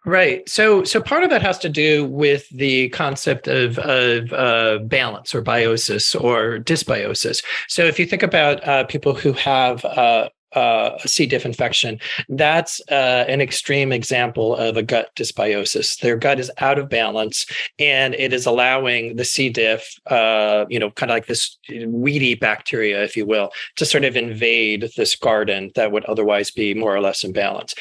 Right. 0.06 0.48
So, 0.50 0.84
so 0.84 1.02
part 1.02 1.24
of 1.24 1.30
that 1.30 1.42
has 1.42 1.58
to 1.60 1.70
do 1.70 2.06
with 2.06 2.48
the 2.50 2.90
concept 2.90 3.48
of 3.48 3.80
of 3.80 4.34
uh, 4.34 4.80
balance 4.84 5.34
or 5.34 5.42
biosis 5.42 6.20
or 6.20 6.60
dysbiosis. 6.60 7.44
So, 7.68 7.86
if 7.86 7.98
you 7.98 8.06
think 8.06 8.22
about 8.22 8.66
uh, 8.68 8.84
people 8.84 9.14
who 9.14 9.32
have 9.34 9.84
uh, 9.86 10.30
uh, 10.56 10.98
a 11.04 11.08
C. 11.08 11.26
diff 11.26 11.46
infection, 11.46 12.00
that's 12.30 12.82
uh, 12.90 13.26
an 13.28 13.42
extreme 13.42 13.92
example 13.92 14.56
of 14.56 14.78
a 14.78 14.84
gut 14.84 15.10
dysbiosis. 15.16 16.00
Their 16.00 16.18
gut 16.18 16.40
is 16.40 16.52
out 16.58 16.80
of 16.80 16.90
balance, 16.90 17.46
and 17.78 18.14
it 18.16 18.32
is 18.32 18.46
allowing 18.46 19.16
the 19.16 19.26
C. 19.26 19.50
diff, 19.50 20.00
uh, 20.08 20.66
you 20.70 20.80
know, 20.80 20.92
kind 20.92 21.12
of 21.12 21.16
like 21.16 21.28
this 21.28 21.58
weedy 21.88 22.36
bacteria, 22.36 23.04
if 23.04 23.18
you 23.18 23.26
will, 23.26 23.52
to 23.76 23.86
sort 23.86 24.06
of 24.06 24.16
invade 24.16 24.90
this 24.96 25.16
garden 25.16 25.72
that 25.76 25.92
would 25.92 26.06
otherwise 26.06 26.52
be 26.52 26.74
more 26.74 26.96
or 26.96 27.02
less 27.02 27.24
in 27.24 27.34
balance. 27.34 27.74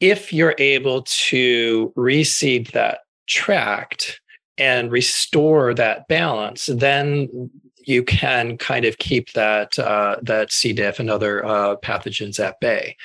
If 0.00 0.32
you're 0.32 0.54
able 0.58 1.02
to 1.02 1.92
reseed 1.96 2.72
that 2.72 3.00
tract 3.26 4.20
and 4.56 4.90
restore 4.90 5.74
that 5.74 6.08
balance, 6.08 6.66
then 6.66 7.50
you 7.84 8.02
can 8.02 8.58
kind 8.58 8.84
of 8.84 8.98
keep 8.98 9.32
that 9.32 9.78
uh, 9.78 10.16
that 10.22 10.52
C. 10.52 10.72
diff 10.72 11.00
and 11.00 11.08
other 11.08 11.44
uh, 11.44 11.76
pathogens 11.76 12.38
at 12.38 12.60
bay. 12.60 12.96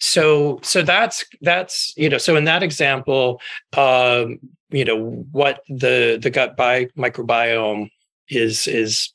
So 0.00 0.60
so 0.62 0.82
that's 0.82 1.24
that's 1.42 1.92
you 1.96 2.08
know 2.08 2.18
so 2.18 2.34
in 2.36 2.44
that 2.44 2.62
example, 2.62 3.40
um, 3.76 4.38
you 4.70 4.84
know 4.84 5.26
what 5.32 5.60
the 5.68 6.18
the 6.20 6.30
gut 6.30 6.56
bi- 6.56 6.88
microbiome 6.96 7.90
is 8.28 8.66
is 8.66 9.10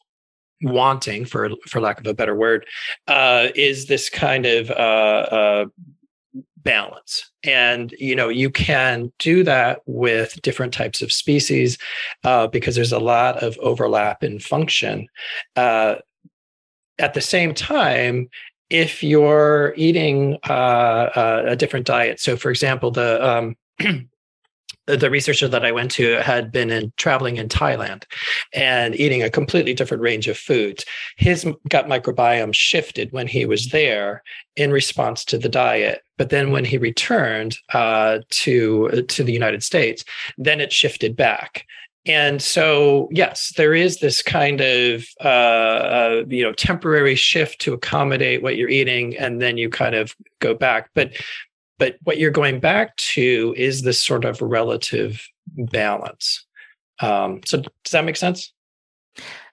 wanting 0.61 1.25
for 1.25 1.49
for 1.67 1.79
lack 1.81 1.99
of 1.99 2.07
a 2.07 2.13
better 2.13 2.35
word 2.35 2.65
uh, 3.07 3.47
is 3.55 3.87
this 3.87 4.09
kind 4.09 4.45
of 4.45 4.69
uh, 4.71 4.73
uh, 4.73 5.65
balance. 6.63 7.29
And 7.43 7.93
you 7.97 8.15
know 8.15 8.29
you 8.29 8.49
can 8.49 9.11
do 9.19 9.43
that 9.43 9.81
with 9.85 10.41
different 10.41 10.73
types 10.73 11.01
of 11.01 11.11
species 11.11 11.77
uh, 12.23 12.47
because 12.47 12.75
there's 12.75 12.91
a 12.91 12.99
lot 12.99 13.41
of 13.43 13.57
overlap 13.59 14.23
in 14.23 14.39
function. 14.39 15.07
Uh, 15.55 15.95
at 16.97 17.13
the 17.13 17.21
same 17.21 17.53
time 17.53 18.29
if 18.69 19.01
you're 19.01 19.73
eating 19.77 20.37
uh, 20.47 21.09
uh 21.15 21.43
a 21.47 21.55
different 21.55 21.85
diet 21.85 22.19
so 22.19 22.35
for 22.35 22.51
example 22.51 22.91
the 22.91 23.25
um, 23.25 23.55
the 24.97 25.09
researcher 25.09 25.47
that 25.47 25.65
I 25.65 25.71
went 25.71 25.91
to 25.91 26.21
had 26.21 26.51
been 26.51 26.69
in 26.71 26.91
traveling 26.97 27.37
in 27.37 27.47
Thailand 27.47 28.03
and 28.53 28.95
eating 28.99 29.23
a 29.23 29.29
completely 29.29 29.73
different 29.73 30.01
range 30.03 30.27
of 30.27 30.37
foods. 30.37 30.85
His 31.17 31.45
gut 31.69 31.87
microbiome 31.87 32.53
shifted 32.53 33.11
when 33.11 33.27
he 33.27 33.45
was 33.45 33.69
there 33.69 34.23
in 34.55 34.71
response 34.71 35.23
to 35.25 35.37
the 35.37 35.49
diet, 35.49 36.01
but 36.17 36.29
then 36.29 36.51
when 36.51 36.65
he 36.65 36.77
returned 36.77 37.57
uh, 37.73 38.19
to 38.29 38.89
to 39.07 39.23
the 39.23 39.33
United 39.33 39.63
States, 39.63 40.03
then 40.37 40.59
it 40.59 40.73
shifted 40.73 41.15
back. 41.15 41.65
And 42.05 42.41
so, 42.41 43.09
yes, 43.11 43.53
there 43.55 43.75
is 43.75 43.99
this 43.99 44.21
kind 44.21 44.61
of 44.61 45.05
uh, 45.23 45.27
uh, 45.27 46.23
you 46.27 46.43
know 46.43 46.53
temporary 46.53 47.15
shift 47.15 47.59
to 47.61 47.73
accommodate 47.73 48.41
what 48.41 48.55
you're 48.55 48.69
eating, 48.69 49.17
and 49.17 49.41
then 49.41 49.57
you 49.57 49.69
kind 49.69 49.95
of 49.95 50.15
go 50.39 50.53
back. 50.53 50.89
But 50.95 51.11
but 51.79 51.95
what 52.03 52.19
you're 52.19 52.29
going 52.29 52.59
back 52.59 52.95
to 52.97 53.55
is 53.57 53.81
this 53.81 54.01
sort 54.01 54.25
of 54.25 54.39
relative 54.41 55.25
balance. 55.57 56.45
Um, 56.99 57.41
so 57.45 57.57
does 57.57 57.91
that 57.91 58.05
make 58.05 58.17
sense? 58.17 58.53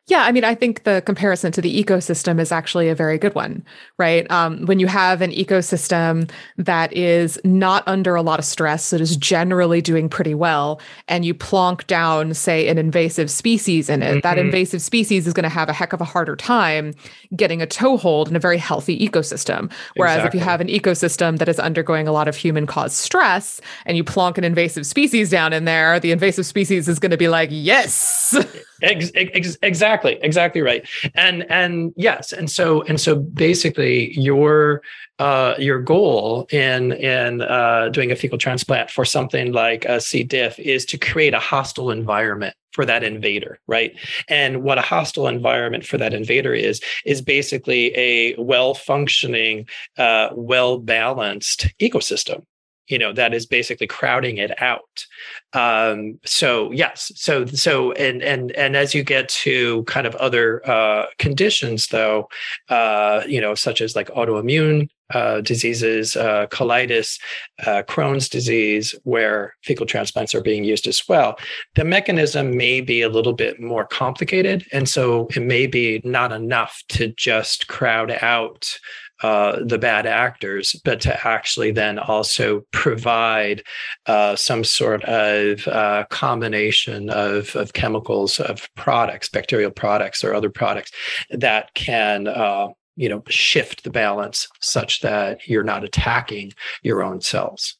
Yeah, 0.08 0.22
I 0.22 0.30
mean, 0.30 0.44
I 0.44 0.54
think 0.54 0.84
the 0.84 1.02
comparison 1.04 1.50
to 1.50 1.60
the 1.60 1.82
ecosystem 1.82 2.38
is 2.38 2.52
actually 2.52 2.88
a 2.88 2.94
very 2.94 3.18
good 3.18 3.34
one, 3.34 3.64
right? 3.98 4.30
Um, 4.30 4.64
when 4.66 4.78
you 4.78 4.86
have 4.86 5.20
an 5.20 5.32
ecosystem 5.32 6.30
that 6.56 6.92
is 6.92 7.40
not 7.42 7.82
under 7.88 8.14
a 8.14 8.22
lot 8.22 8.38
of 8.38 8.44
stress, 8.44 8.90
that 8.90 9.00
is 9.00 9.16
generally 9.16 9.82
doing 9.82 10.08
pretty 10.08 10.32
well, 10.32 10.80
and 11.08 11.24
you 11.24 11.34
plonk 11.34 11.88
down, 11.88 12.34
say, 12.34 12.68
an 12.68 12.78
invasive 12.78 13.32
species 13.32 13.88
in 13.88 14.00
it, 14.00 14.10
mm-hmm. 14.10 14.20
that 14.20 14.38
invasive 14.38 14.80
species 14.80 15.26
is 15.26 15.32
going 15.32 15.42
to 15.42 15.48
have 15.48 15.68
a 15.68 15.72
heck 15.72 15.92
of 15.92 16.00
a 16.00 16.04
harder 16.04 16.36
time 16.36 16.94
getting 17.34 17.60
a 17.60 17.66
toehold 17.66 18.28
in 18.28 18.36
a 18.36 18.40
very 18.40 18.58
healthy 18.58 18.96
ecosystem. 18.96 19.72
Whereas 19.96 20.18
exactly. 20.18 20.38
if 20.38 20.40
you 20.40 20.48
have 20.48 20.60
an 20.60 20.68
ecosystem 20.68 21.38
that 21.38 21.48
is 21.48 21.58
undergoing 21.58 22.06
a 22.06 22.12
lot 22.12 22.28
of 22.28 22.36
human 22.36 22.64
caused 22.66 22.94
stress 22.94 23.60
and 23.86 23.96
you 23.96 24.04
plonk 24.04 24.38
an 24.38 24.44
invasive 24.44 24.86
species 24.86 25.30
down 25.30 25.52
in 25.52 25.64
there, 25.64 25.98
the 25.98 26.12
invasive 26.12 26.46
species 26.46 26.86
is 26.86 27.00
going 27.00 27.10
to 27.10 27.16
be 27.16 27.26
like, 27.26 27.48
yes. 27.50 28.36
Ex- 28.82 29.10
ex- 29.14 29.56
exactly, 29.62 29.95
exactly 30.04 30.36
exactly 30.46 30.62
right. 30.62 30.88
And 31.14 31.46
and 31.50 31.92
yes, 31.96 32.32
and 32.32 32.50
so 32.50 32.82
and 32.82 33.00
so 33.00 33.16
basically 33.16 34.12
your 34.18 34.82
uh, 35.18 35.54
your 35.58 35.80
goal 35.80 36.46
in 36.50 36.92
in 36.92 37.42
uh, 37.42 37.88
doing 37.90 38.12
a 38.12 38.16
fecal 38.16 38.38
transplant 38.38 38.90
for 38.90 39.04
something 39.04 39.52
like 39.52 39.84
a 39.86 40.00
C. 40.00 40.22
diff 40.22 40.58
is 40.58 40.84
to 40.86 40.98
create 40.98 41.34
a 41.34 41.40
hostile 41.40 41.90
environment 41.90 42.54
for 42.72 42.84
that 42.84 43.02
invader, 43.02 43.58
right? 43.66 43.92
And 44.28 44.62
what 44.62 44.76
a 44.76 44.82
hostile 44.82 45.26
environment 45.26 45.86
for 45.86 45.96
that 45.98 46.12
invader 46.12 46.54
is 46.54 46.80
is 47.04 47.22
basically 47.22 47.96
a 47.96 48.34
well 48.38 48.74
functioning, 48.74 49.66
uh, 49.96 50.28
well 50.34 50.78
balanced 50.78 51.68
ecosystem 51.80 52.42
you 52.88 52.98
know 52.98 53.12
that 53.12 53.34
is 53.34 53.46
basically 53.46 53.86
crowding 53.86 54.38
it 54.38 54.62
out 54.62 55.06
um, 55.52 56.18
so 56.24 56.70
yes. 56.72 57.12
So 57.14 57.46
so 57.46 57.92
and 57.92 58.22
and 58.22 58.52
and 58.52 58.76
as 58.76 58.94
you 58.94 59.02
get 59.02 59.28
to 59.28 59.84
kind 59.84 60.06
of 60.06 60.14
other 60.16 60.68
uh, 60.68 61.06
conditions 61.18 61.88
though 61.88 62.28
uh, 62.68 63.22
you 63.26 63.40
know 63.40 63.54
such 63.54 63.80
as 63.80 63.96
like 63.96 64.08
autoimmune 64.08 64.88
uh, 65.14 65.40
diseases 65.40 66.16
uh, 66.16 66.46
colitis 66.48 67.20
uh, 67.64 67.82
crohn's 67.84 68.28
disease 68.28 68.94
where 69.04 69.54
fecal 69.62 69.86
transplants 69.86 70.34
are 70.34 70.42
being 70.42 70.64
used 70.64 70.88
as 70.88 71.06
well 71.08 71.38
the 71.76 71.84
mechanism 71.84 72.56
may 72.56 72.80
be 72.80 73.02
a 73.02 73.08
little 73.08 73.32
bit 73.32 73.60
more 73.60 73.86
complicated. 73.86 74.66
And 74.72 74.88
so 74.88 75.28
it 75.34 75.40
may 75.40 75.66
be 75.66 76.00
not 76.04 76.32
enough 76.32 76.82
to 76.90 77.08
just 77.08 77.68
crowd 77.68 78.10
out 78.22 78.78
uh, 79.22 79.58
the 79.64 79.78
bad 79.78 80.06
actors, 80.06 80.76
but 80.84 81.00
to 81.00 81.26
actually 81.26 81.70
then 81.70 81.98
also 81.98 82.62
provide 82.72 83.62
uh, 84.06 84.36
some 84.36 84.64
sort 84.64 85.02
of 85.04 85.66
uh, 85.68 86.04
combination 86.10 87.10
of, 87.10 87.54
of 87.56 87.72
chemicals, 87.72 88.38
of 88.40 88.68
products, 88.74 89.28
bacterial 89.28 89.70
products, 89.70 90.22
or 90.22 90.34
other 90.34 90.50
products 90.50 90.90
that 91.30 91.72
can. 91.74 92.28
Uh, 92.28 92.68
you 92.98 93.10
know, 93.10 93.22
shift 93.28 93.84
the 93.84 93.90
balance 93.90 94.48
such 94.60 95.00
that 95.02 95.46
you're 95.46 95.62
not 95.62 95.84
attacking 95.84 96.50
your 96.82 97.02
own 97.02 97.20
cells. 97.20 97.76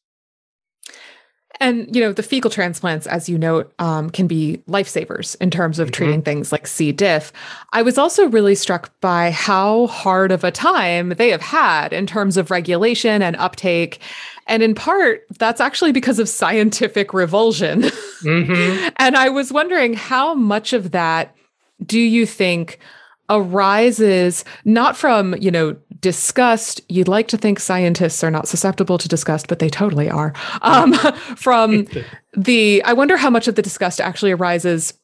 And 1.61 1.95
you 1.95 2.03
know, 2.03 2.13
the 2.13 2.23
fecal 2.23 2.51
transplants, 2.51 3.07
as 3.07 3.29
you 3.29 3.39
note, 3.39 3.73
um, 3.79 4.11
can 4.11 4.27
be 4.27 4.63
lifesavers 4.69 5.37
in 5.41 5.51
terms 5.51 5.79
of 5.79 5.89
mm-hmm. 5.89 5.93
treating 5.93 6.23
things 6.23 6.53
like 6.53 6.67
C. 6.67 6.93
diff. 6.93 7.33
I 7.73 7.83
was 7.83 7.99
also 7.99 8.29
really 8.29 8.55
struck 8.55 8.99
by 9.01 9.31
how 9.31 9.87
hard 9.87 10.33
of 10.33 10.45
a 10.45 10.51
time 10.51 11.11
they 11.11 11.31
have 11.31 11.43
had 11.43 11.93
in 11.93 12.07
terms 12.07 12.37
of 12.37 12.51
regulation 12.51 13.23
and 13.23 13.37
uptake. 13.37 14.01
And 14.47 14.63
in 14.63 14.75
part, 14.75 15.25
that's 15.39 15.61
actually 15.61 15.93
because 15.93 16.19
of 16.19 16.29
scientific 16.29 17.13
revulsion. 17.13 17.83
Mm-hmm. 17.83 18.89
and 18.97 19.17
I 19.17 19.29
was 19.29 19.53
wondering 19.53 19.95
how 19.95 20.35
much 20.35 20.73
of 20.73 20.93
that 20.93 21.35
do 21.85 21.99
you 21.99 22.27
think 22.27 22.79
arises 23.29 24.45
not 24.65 24.97
from, 24.97 25.35
you 25.41 25.51
know, 25.51 25.77
disgust. 26.01 26.81
You'd 26.89 27.09
like 27.09 27.29
to 27.29 27.37
think 27.37 27.59
scientists 27.59 28.23
are 28.23 28.31
not 28.31 28.49
susceptible 28.49 28.99
to 28.99 29.09
disgust, 29.09 29.49
but 29.49 29.59
they 29.59 29.69
totally 29.69 30.11
are. 30.11 30.33
Um, 30.63 30.95
from 31.37 31.87
the, 32.37 32.83
I 32.85 32.93
wonder 32.93 33.17
how 33.17 33.31
much 33.31 33.49
of 33.49 33.55
the 33.55 33.63
disgust 33.63 34.01
actually 34.01 34.33
arises 34.33 34.95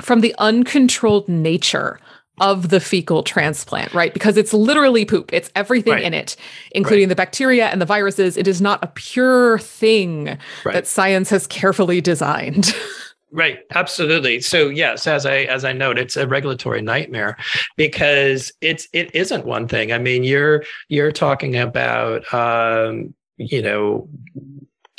from 0.00 0.20
the 0.20 0.34
uncontrolled 0.38 1.28
nature 1.28 2.00
of 2.40 2.68
the 2.68 2.80
fecal 2.80 3.22
transplant, 3.22 3.92
right? 3.94 4.14
Because 4.14 4.36
it's 4.36 4.52
literally 4.52 5.04
poop. 5.04 5.32
It's 5.32 5.50
everything 5.56 5.94
right. 5.94 6.02
in 6.02 6.14
it, 6.14 6.36
including 6.70 7.06
right. 7.06 7.10
the 7.10 7.16
bacteria 7.16 7.66
and 7.66 7.80
the 7.80 7.86
viruses. 7.86 8.36
It 8.36 8.46
is 8.46 8.60
not 8.60 8.82
a 8.82 8.86
pure 8.88 9.58
thing 9.58 10.38
right. 10.64 10.72
that 10.72 10.86
science 10.86 11.30
has 11.30 11.46
carefully 11.46 12.00
designed. 12.00 12.72
Right, 13.30 13.58
absolutely. 13.74 14.40
So 14.40 14.68
yes, 14.68 15.06
as 15.06 15.26
I 15.26 15.40
as 15.40 15.64
I 15.64 15.72
note, 15.72 15.98
it's 15.98 16.16
a 16.16 16.26
regulatory 16.26 16.80
nightmare 16.80 17.36
because 17.76 18.52
it's 18.62 18.88
it 18.94 19.14
isn't 19.14 19.44
one 19.44 19.68
thing. 19.68 19.92
I 19.92 19.98
mean, 19.98 20.24
you're 20.24 20.64
you're 20.88 21.12
talking 21.12 21.56
about 21.56 22.32
um, 22.32 23.14
you 23.36 23.60
know 23.60 24.08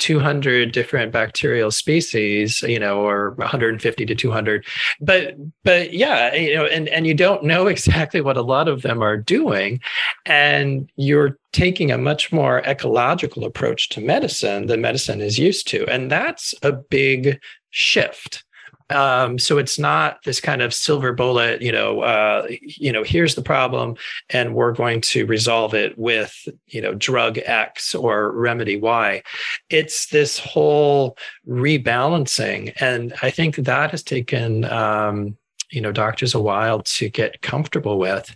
200 0.00 0.72
different 0.72 1.12
bacterial 1.12 1.70
species 1.70 2.62
you 2.62 2.78
know 2.78 3.06
or 3.06 3.32
150 3.32 4.06
to 4.06 4.14
200 4.14 4.64
but 5.00 5.34
but 5.62 5.92
yeah 5.92 6.34
you 6.34 6.54
know 6.54 6.64
and 6.64 6.88
and 6.88 7.06
you 7.06 7.12
don't 7.12 7.44
know 7.44 7.66
exactly 7.66 8.22
what 8.22 8.36
a 8.36 8.42
lot 8.42 8.66
of 8.66 8.80
them 8.82 9.02
are 9.02 9.18
doing 9.18 9.78
and 10.24 10.90
you're 10.96 11.38
taking 11.52 11.90
a 11.90 11.98
much 11.98 12.32
more 12.32 12.60
ecological 12.66 13.44
approach 13.44 13.90
to 13.90 14.00
medicine 14.00 14.66
than 14.66 14.80
medicine 14.80 15.20
is 15.20 15.38
used 15.38 15.68
to 15.68 15.86
and 15.86 16.10
that's 16.10 16.54
a 16.62 16.72
big 16.72 17.38
shift 17.70 18.44
um, 18.90 19.38
so 19.38 19.58
it's 19.58 19.78
not 19.78 20.22
this 20.24 20.40
kind 20.40 20.62
of 20.62 20.74
silver 20.74 21.12
bullet, 21.12 21.62
you 21.62 21.70
know, 21.70 22.00
uh, 22.00 22.46
you 22.60 22.92
know, 22.92 23.04
here's 23.04 23.36
the 23.36 23.42
problem, 23.42 23.96
and 24.30 24.54
we're 24.54 24.72
going 24.72 25.00
to 25.02 25.26
resolve 25.26 25.74
it 25.74 25.96
with, 25.96 26.48
you 26.66 26.82
know, 26.82 26.94
drug 26.94 27.38
X 27.38 27.94
or 27.94 28.32
remedy 28.32 28.76
Y. 28.76 29.22
It's 29.70 30.08
this 30.08 30.38
whole 30.38 31.16
rebalancing, 31.48 32.72
and 32.80 33.14
I 33.22 33.30
think 33.30 33.56
that 33.56 33.92
has 33.92 34.02
taken 34.02 34.64
um, 34.64 35.36
you 35.70 35.80
know 35.80 35.92
doctors 35.92 36.34
a 36.34 36.40
while 36.40 36.82
to 36.82 37.08
get 37.08 37.42
comfortable 37.42 37.98
with. 37.98 38.34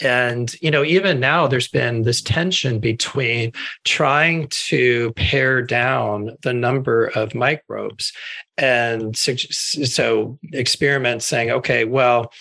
And 0.00 0.54
you 0.60 0.70
know 0.70 0.84
even 0.84 1.20
now 1.20 1.46
there's 1.46 1.68
been 1.68 2.02
this 2.02 2.22
tension 2.22 2.78
between 2.78 3.52
trying 3.84 4.48
to 4.48 5.12
pare 5.14 5.62
down 5.62 6.36
the 6.42 6.52
number 6.52 7.06
of 7.06 7.34
microbes 7.34 8.12
and 8.56 9.16
so, 9.16 10.38
experiments 10.52 11.24
saying 11.24 11.50
okay 11.50 11.84
well 11.84 12.32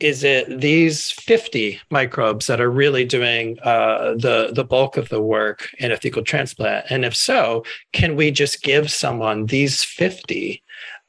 is 0.00 0.24
it 0.24 0.60
these 0.60 1.10
50 1.10 1.78
microbes 1.90 2.46
that 2.46 2.60
are 2.60 2.70
really 2.70 3.04
doing 3.04 3.58
uh, 3.60 4.14
the 4.14 4.50
the 4.52 4.64
bulk 4.64 4.96
of 4.96 5.10
the 5.10 5.20
work 5.20 5.68
in 5.78 5.92
a 5.92 5.96
fecal 5.96 6.22
transplant? 6.22 6.86
And 6.90 7.04
if 7.04 7.14
so 7.14 7.64
can 7.92 8.16
we 8.16 8.30
just 8.30 8.62
give 8.62 8.90
someone 8.90 9.46
these 9.46 9.84
50 9.84 10.62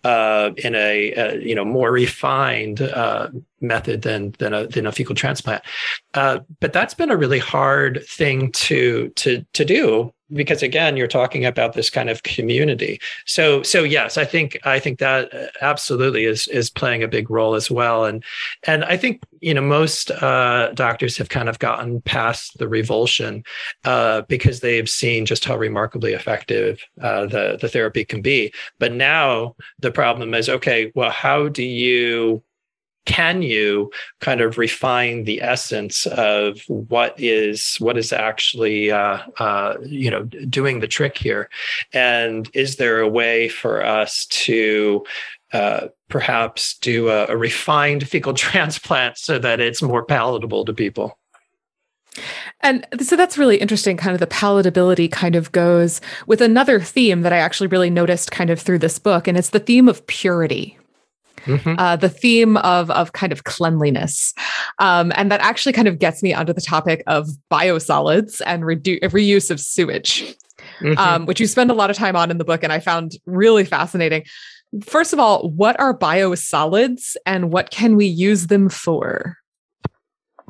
uh, 0.04 0.52
in 0.58 0.76
a, 0.76 1.12
a, 1.14 1.40
you 1.42 1.56
know 1.56 1.66
more 1.66 1.92
refined 1.92 2.82
uh, 2.82 3.30
method 3.60 4.02
than 4.02 4.32
than 4.40 4.54
a, 4.54 4.68
than 4.68 4.88
a 4.88 4.92
fecal 4.92 5.16
transplant. 5.16 5.64
Uh, 6.14 6.40
but 6.60 6.74
that's 6.74 6.94
been 6.94 7.12
a 7.12 7.18
really 7.18 7.40
hard 7.40 8.04
thing 8.08 8.52
to 8.52 9.10
to 9.16 9.46
to 9.54 9.66
do 9.66 10.14
because 10.34 10.64
again 10.64 10.98
you're 10.98 11.08
talking 11.08 11.46
about 11.46 11.74
this 11.74 11.90
kind 11.90 12.10
of 12.10 12.24
community. 12.24 13.00
So 13.26 13.64
so 13.64 13.84
yes 13.84 14.18
i 14.18 14.26
think 14.26 14.58
i 14.64 14.80
think 14.80 15.00
that 15.00 15.34
uh, 15.34 15.48
absolutely 15.62 16.26
is 16.26 16.48
is 16.48 16.70
playing 16.70 17.04
a 17.04 17.08
big 17.08 17.30
role 17.30 17.56
as 17.56 17.70
well. 17.70 18.06
And 18.06 18.24
and 18.68 18.84
i 18.86 18.98
think 18.98 19.24
you 19.42 19.54
know 19.54 19.62
most 19.62 20.12
uh, 20.12 20.72
doctors 20.74 21.18
have 21.18 21.30
kind 21.30 21.50
of 21.50 21.60
gotten 21.60 22.02
past 22.02 22.58
the 22.58 22.68
revulsion 22.68 23.44
uh, 23.86 24.22
because 24.22 24.60
they've 24.60 24.90
seen 24.90 25.26
just 25.26 25.46
how 25.46 25.58
remarkably 25.58 26.14
effective 26.14 26.82
uh, 27.02 27.26
the 27.26 27.58
the 27.60 27.70
therapy 27.70 28.06
can 28.06 28.22
be. 28.22 28.54
But 28.80 28.94
now 28.94 29.56
the 29.80 29.92
problem 29.92 30.34
is 30.34 30.50
okay 30.50 30.92
well 30.96 31.12
how 31.12 31.48
do 31.48 31.64
you 31.64 32.44
can 33.06 33.42
you 33.42 33.92
kind 34.20 34.42
of 34.42 34.58
refine 34.58 35.24
the 35.24 35.42
essence 35.42 36.06
of 36.08 36.62
what 36.68 37.14
is 37.18 37.76
what 37.78 37.98
is 37.98 38.14
actually 38.14 38.92
uh, 38.92 39.20
uh, 39.40 39.76
you 39.84 40.10
know 40.10 40.24
doing 40.24 40.80
the 40.80 40.88
trick 40.88 41.18
here 41.18 41.50
and 41.94 42.50
is 42.54 42.76
there 42.76 43.00
a 43.00 43.10
way 43.10 43.50
for 43.50 43.84
us 43.84 44.26
to 44.28 45.04
uh, 45.54 45.88
perhaps 46.10 46.78
do 46.78 47.10
a, 47.10 47.28
a 47.28 47.38
refined 47.38 48.08
fecal 48.08 48.34
transplant 48.36 49.18
so 49.18 49.40
that 49.40 49.60
it's 49.60 49.82
more 49.82 50.06
palatable 50.06 50.66
to 50.66 50.74
people 50.74 51.18
and 52.60 52.86
so 53.02 53.16
that's 53.16 53.38
really 53.38 53.58
interesting. 53.58 53.98
Kind 53.98 54.14
of 54.14 54.20
the 54.20 54.28
palatability 54.28 55.10
kind 55.12 55.36
of 55.36 55.52
goes 55.52 56.02
with 56.28 56.42
another 56.42 56.80
theme 56.80 57.22
that 57.22 57.34
I 57.34 57.38
actually 57.38 57.68
really 57.68 57.90
noticed 57.90 58.32
kind 58.32 58.50
of 58.50 58.60
through 58.60 58.80
this 58.80 59.00
book, 59.00 59.28
and 59.28 59.38
it's 59.38 59.52
the 59.52 59.60
theme 59.60 59.88
of 59.88 60.06
purity, 60.08 60.78
Mm-hmm. 61.46 61.76
Uh, 61.78 61.96
the 61.96 62.10
theme 62.10 62.58
of 62.58 62.92
of 62.92 63.14
kind 63.14 63.32
of 63.32 63.44
cleanliness, 63.44 64.34
um, 64.80 65.12
and 65.16 65.32
that 65.32 65.42
actually 65.42 65.74
kind 65.74 65.88
of 65.88 66.00
gets 66.00 66.22
me 66.22 66.34
onto 66.34 66.54
the 66.54 66.62
topic 66.62 67.04
of 67.08 67.30
biosolids 67.50 68.42
and 68.46 68.64
redu- 68.64 69.02
reuse 69.02 69.50
of 69.50 69.60
sewage, 69.60 70.36
mm-hmm. 70.80 70.98
um, 70.98 71.26
which 71.26 71.40
you 71.40 71.48
spend 71.48 71.72
a 71.72 71.74
lot 71.74 71.90
of 71.90 71.96
time 71.96 72.16
on 72.16 72.30
in 72.30 72.38
the 72.38 72.46
book, 72.46 72.64
and 72.64 72.72
I 72.72 72.80
found 72.80 73.14
really 73.26 73.66
fascinating. 73.66 74.24
First 74.84 75.14
of 75.14 75.20
all, 75.20 75.50
what 75.50 75.80
are 75.80 75.98
biosolids, 75.98 77.16
and 77.26 77.52
what 77.52 77.72
can 77.72 77.96
we 77.96 78.06
use 78.06 78.48
them 78.48 78.70
for? 78.70 79.38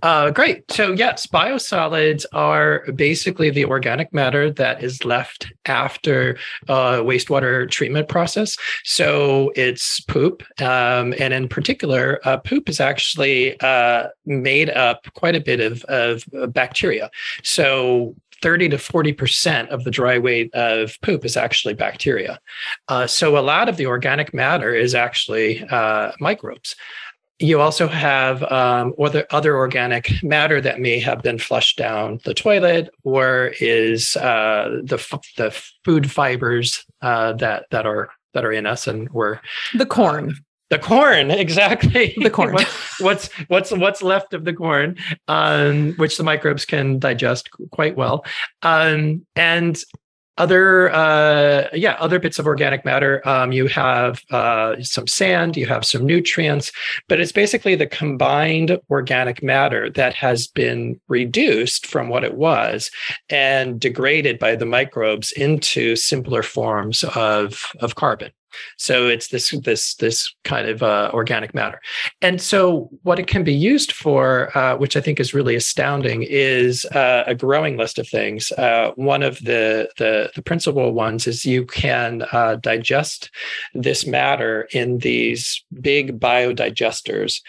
Uh, 0.02 0.32
great. 0.32 0.70
So, 0.72 0.94
yes, 0.94 1.28
biosolids 1.28 2.26
are 2.34 2.92
basically 2.96 3.52
the 3.52 3.66
organic 3.66 4.12
matter 4.12 4.52
that 4.52 4.84
is 4.84 5.06
left 5.06 5.52
after 5.66 6.38
uh, 6.68 6.98
wastewater 7.02 7.70
treatment 7.70 8.08
process. 8.08 8.58
So, 8.84 9.52
it's 9.56 10.00
poop. 10.02 10.44
Um, 10.60 11.14
and 11.20 11.34
in 11.34 11.48
particular, 11.48 12.20
uh, 12.24 12.38
poop 12.38 12.68
is 12.68 12.80
actually 12.80 13.60
uh, 13.62 14.08
made 14.26 14.72
up 14.72 15.06
quite 15.14 15.36
a 15.36 15.42
bit 15.42 15.60
of, 15.60 15.84
of 15.86 16.24
bacteria. 16.52 17.12
So, 17.44 18.16
30 18.42 18.70
to 18.70 18.78
40% 18.78 19.68
of 19.68 19.84
the 19.84 19.92
dry 19.92 20.18
weight 20.18 20.52
of 20.56 21.00
poop 21.02 21.26
is 21.26 21.38
actually 21.38 21.76
bacteria. 21.76 22.40
Uh, 22.88 23.06
so, 23.06 23.38
a 23.38 23.40
lot 23.40 23.70
of 23.70 23.78
the 23.78 23.86
organic 23.86 24.34
matter 24.34 24.74
is 24.74 24.96
actually 24.96 25.64
uh, 25.70 26.12
microbes 26.20 26.76
you 27.42 27.60
also 27.60 27.88
have 27.88 28.44
um, 28.52 28.94
other, 29.00 29.26
other 29.32 29.56
organic 29.56 30.12
matter 30.24 30.62
that 30.62 30.80
may 30.80 31.00
have 31.00 31.22
been 31.22 31.40
flushed 31.40 31.78
down 31.78 32.20
the 32.24 32.34
toilet 32.34 32.90
or 33.04 33.54
is 33.60 34.16
uh, 34.18 34.82
the, 34.84 34.98
the 35.38 35.52
food 35.84 36.12
fibers 36.12 36.86
uh, 37.02 37.34
that, 37.34 37.66
that, 37.72 37.86
are, 37.86 38.10
that 38.34 38.46
are 38.46 38.52
in 38.52 38.66
us 38.66 38.88
and 38.88 39.10
we're 39.10 39.40
the 39.74 39.86
corn. 39.86 40.30
Uh, 40.30 40.34
the 40.72 40.80
corn, 40.80 41.30
exactly. 41.32 42.16
The 42.18 42.30
corn. 42.30 42.56
what's 43.00 43.28
what's 43.50 43.72
what's 43.72 44.02
left 44.02 44.34
of 44.34 44.46
the 44.46 44.54
corn, 44.54 44.96
um, 45.28 45.94
which 45.98 46.18
the 46.18 46.24
microbes 46.24 46.64
can 46.64 46.98
digest 46.98 47.50
quite 47.72 47.98
well, 47.98 48.26
um, 48.64 49.26
and 49.36 49.78
other 50.42 50.92
uh, 50.92 51.68
yeah 51.74 51.96
other 52.00 52.20
bits 52.20 52.40
of 52.40 52.48
organic 52.48 52.84
matter. 52.84 53.22
Um, 53.28 53.52
you 53.52 53.68
have 53.68 54.22
uh, 54.32 54.82
some 54.82 55.08
sand 55.08 55.56
you 55.56 55.68
have 55.68 55.86
some 55.86 56.06
nutrients 56.06 56.72
but 57.08 57.20
it's 57.20 57.32
basically 57.32 57.76
the 57.76 57.88
combined 57.88 58.80
organic 58.90 59.44
matter 59.44 59.90
that 59.92 60.14
has 60.16 60.48
been 60.48 61.00
reduced 61.08 61.86
from 61.86 62.10
what 62.10 62.24
it 62.24 62.36
was 62.36 62.90
and 63.30 63.80
degraded 63.80 64.40
by 64.40 64.56
the 64.56 64.66
microbes 64.66 65.32
into 65.34 65.96
simpler 65.96 66.44
forms 66.44 67.04
of 67.16 67.72
of 67.80 67.96
carbon 67.96 68.32
so 68.78 69.08
it's 69.08 69.30
this 69.30 69.52
this 69.64 69.96
this 69.96 70.34
kind 70.44 70.68
of 70.68 70.84
uh, 70.84 71.12
organic 71.14 71.54
matter, 71.54 71.80
and 72.22 72.42
so 72.42 72.90
what 73.04 73.20
it 73.20 73.28
can 73.28 73.44
be 73.44 73.54
used 73.54 73.92
for, 73.92 74.56
uh, 74.58 74.76
which 74.78 74.96
I 74.96 75.02
think 75.02 75.20
is 75.20 75.34
really 75.34 75.56
astounding, 75.56 76.24
is 76.24 76.86
uh, 76.86 77.24
a 77.28 77.36
growing 77.36 77.78
list 77.78 78.00
of 78.00 78.08
things. 78.08 78.52
Uh, 78.54 78.92
one 78.96 79.24
of 79.24 79.40
the, 79.40 79.90
the, 79.98 80.32
the 80.36 80.42
principal 80.42 80.92
ones 80.94 81.28
is 81.28 81.46
you 81.46 81.66
can 81.66 82.24
uh, 82.32 82.56
digest 82.56 83.30
this 83.74 84.06
matter 84.06 84.68
in 84.72 85.00
these 85.00 85.64
big 85.82 86.20
biodigesters, 86.20 87.42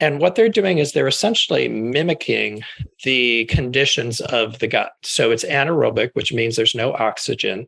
and 0.00 0.20
what 0.20 0.34
they're 0.34 0.48
doing 0.48 0.78
is 0.78 0.92
they're 0.92 1.06
essentially 1.06 1.68
mimicking 1.68 2.62
the 3.04 3.44
conditions 3.46 4.20
of 4.20 4.58
the 4.58 4.68
gut. 4.68 4.92
So 5.02 5.30
it's 5.30 5.44
anaerobic, 5.44 6.10
which 6.14 6.32
means 6.32 6.56
there's 6.56 6.74
no 6.74 6.92
oxygen, 6.94 7.66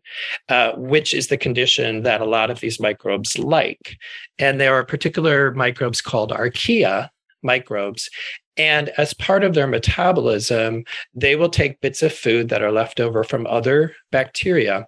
uh, 0.48 0.72
which 0.72 1.14
is 1.14 1.28
the 1.28 1.36
condition 1.36 2.02
that 2.02 2.20
a 2.20 2.26
lot 2.26 2.50
of 2.50 2.60
these 2.60 2.80
microbes 2.82 3.38
like. 3.38 3.96
And 4.38 4.60
there 4.60 4.74
are 4.74 4.84
particular 4.84 5.52
microbes 5.52 6.02
called 6.02 6.30
archaea 6.32 7.08
microbes. 7.42 8.10
And 8.56 8.90
as 8.90 9.14
part 9.14 9.44
of 9.44 9.54
their 9.54 9.66
metabolism, 9.66 10.84
they 11.14 11.36
will 11.36 11.48
take 11.48 11.80
bits 11.80 12.02
of 12.02 12.12
food 12.12 12.50
that 12.50 12.62
are 12.62 12.72
left 12.72 13.00
over 13.00 13.24
from 13.24 13.46
other 13.46 13.94
bacteria. 14.10 14.86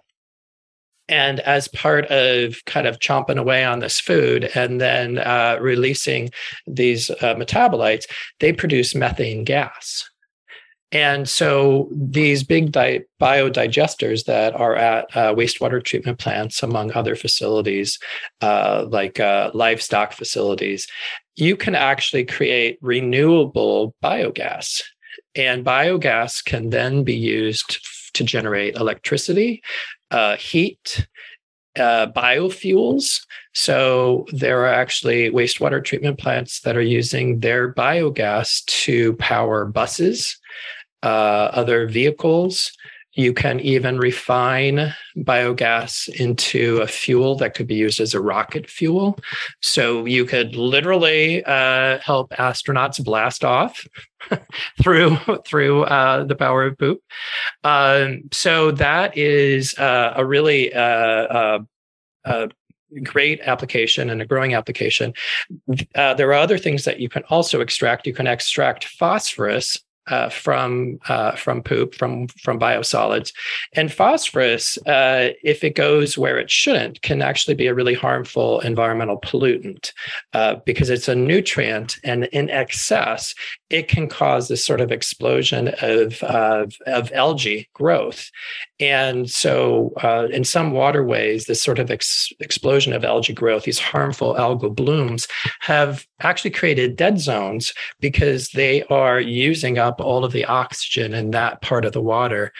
And 1.07 1.39
as 1.41 1.67
part 1.67 2.05
of 2.05 2.63
kind 2.65 2.87
of 2.87 2.99
chomping 2.99 3.37
away 3.37 3.63
on 3.63 3.79
this 3.79 3.99
food 3.99 4.49
and 4.55 4.81
then 4.81 5.19
uh, 5.19 5.57
releasing 5.61 6.31
these 6.65 7.09
uh, 7.09 7.35
metabolites, 7.35 8.05
they 8.39 8.51
produce 8.51 8.95
methane 8.95 9.43
gas. 9.43 10.09
And 10.95 11.27
so 11.27 11.89
these 11.91 12.41
big 12.41 12.71
di- 12.71 13.01
biodigesters 13.21 14.23
that 14.27 14.55
are 14.55 14.77
at 14.77 15.05
uh, 15.13 15.35
wastewater 15.35 15.83
treatment 15.83 16.19
plants, 16.19 16.63
among 16.63 16.93
other 16.93 17.17
facilities, 17.17 17.99
uh, 18.39 18.85
like 18.87 19.19
uh, 19.19 19.51
livestock 19.53 20.13
facilities, 20.13 20.87
you 21.35 21.57
can 21.57 21.75
actually 21.75 22.23
create 22.23 22.79
renewable 22.81 23.93
biogas. 24.01 24.83
And 25.35 25.65
biogas 25.65 26.41
can 26.41 26.69
then 26.69 27.03
be 27.03 27.15
used 27.17 27.85
to 28.13 28.23
generate 28.23 28.77
electricity, 28.77 29.61
uh, 30.11 30.37
heat, 30.37 31.05
uh, 31.77 32.07
biofuels. 32.15 33.19
So 33.53 34.25
there 34.31 34.61
are 34.61 34.73
actually 34.73 35.29
wastewater 35.29 35.83
treatment 35.83 36.19
plants 36.19 36.61
that 36.61 36.77
are 36.77 36.81
using 36.81 37.41
their 37.41 37.73
biogas 37.73 38.63
to 38.85 39.11
power 39.17 39.65
buses 39.65 40.39
uh, 41.05 41.51
other 41.53 41.87
vehicles. 41.87 42.71
You 43.13 43.33
can 43.33 43.61
even 43.61 43.97
refine 43.97 44.93
biogas 45.15 46.09
into 46.09 46.81
a 46.81 46.87
fuel 46.87 47.35
that 47.35 47.53
could 47.53 47.67
be 47.67 47.75
used 47.75 48.01
as 48.01 48.13
a 48.13 48.19
rocket 48.19 48.69
fuel. 48.69 49.17
So 49.61 50.03
you 50.05 50.25
could 50.25 50.57
literally 50.57 51.41
uh, 51.45 51.99
help 51.99 52.31
astronauts 52.31 53.01
blast 53.01 53.45
off 53.45 53.87
through 54.83 55.17
through 55.45 55.83
uh, 55.83 56.25
the 56.25 56.35
power 56.35 56.65
of 56.65 56.77
poop. 56.77 56.99
Um, 57.63 58.23
so 58.33 58.71
that 58.71 59.17
is 59.17 59.77
uh, 59.77 60.13
a 60.17 60.25
really 60.25 60.73
uh, 60.73 61.59
uh, 62.25 62.47
great 63.03 63.39
application 63.41 64.09
and 64.09 64.21
a 64.21 64.25
growing 64.25 64.53
application. 64.53 65.13
Uh, 65.95 66.13
there 66.13 66.29
are 66.29 66.33
other 66.33 66.57
things 66.57 66.83
that 66.85 66.99
you 66.99 67.09
can 67.09 67.23
also 67.29 67.61
extract. 67.61 68.07
You 68.07 68.13
can 68.13 68.27
extract 68.27 68.85
phosphorus 68.85 69.79
uh, 70.07 70.29
from 70.29 70.99
uh, 71.07 71.35
from 71.35 71.61
poop 71.61 71.95
from 71.95 72.27
from 72.27 72.59
biosolids, 72.59 73.31
and 73.73 73.91
phosphorus, 73.91 74.77
uh, 74.85 75.29
if 75.43 75.63
it 75.63 75.75
goes 75.75 76.17
where 76.17 76.37
it 76.37 76.51
shouldn't, 76.51 77.01
can 77.01 77.21
actually 77.21 77.55
be 77.55 77.67
a 77.67 77.73
really 77.73 77.93
harmful 77.93 78.59
environmental 78.61 79.19
pollutant 79.19 79.91
uh, 80.33 80.55
because 80.65 80.89
it's 80.89 81.07
a 81.07 81.15
nutrient, 81.15 81.97
and 82.03 82.25
in 82.25 82.49
excess, 82.49 83.33
it 83.69 83.87
can 83.87 84.07
cause 84.07 84.47
this 84.47 84.65
sort 84.65 84.81
of 84.81 84.91
explosion 84.91 85.73
of 85.81 86.21
of 86.23 87.11
algae 87.13 87.67
growth, 87.73 88.29
and 88.79 89.29
so 89.29 89.93
uh, 90.03 90.27
in 90.31 90.43
some 90.43 90.71
waterways, 90.71 91.45
this 91.45 91.61
sort 91.61 91.79
of 91.79 91.89
ex- 91.89 92.31
explosion 92.39 92.93
of 92.93 93.03
algae 93.03 93.33
growth, 93.33 93.63
these 93.63 93.79
harmful 93.79 94.35
algal 94.35 94.73
blooms, 94.73 95.27
have 95.61 96.05
actually 96.21 96.51
created 96.51 96.95
dead 96.95 97.19
zones 97.19 97.73
because 97.99 98.49
they 98.49 98.83
are 98.83 99.19
using 99.19 99.77
up 99.77 99.99
all 99.99 100.23
of 100.23 100.31
the 100.31 100.45
oxygen 100.45 101.13
in 101.13 101.31
that 101.31 101.61
part 101.61 101.85
of 101.85 101.93
the 101.93 102.01
water. 102.01 102.53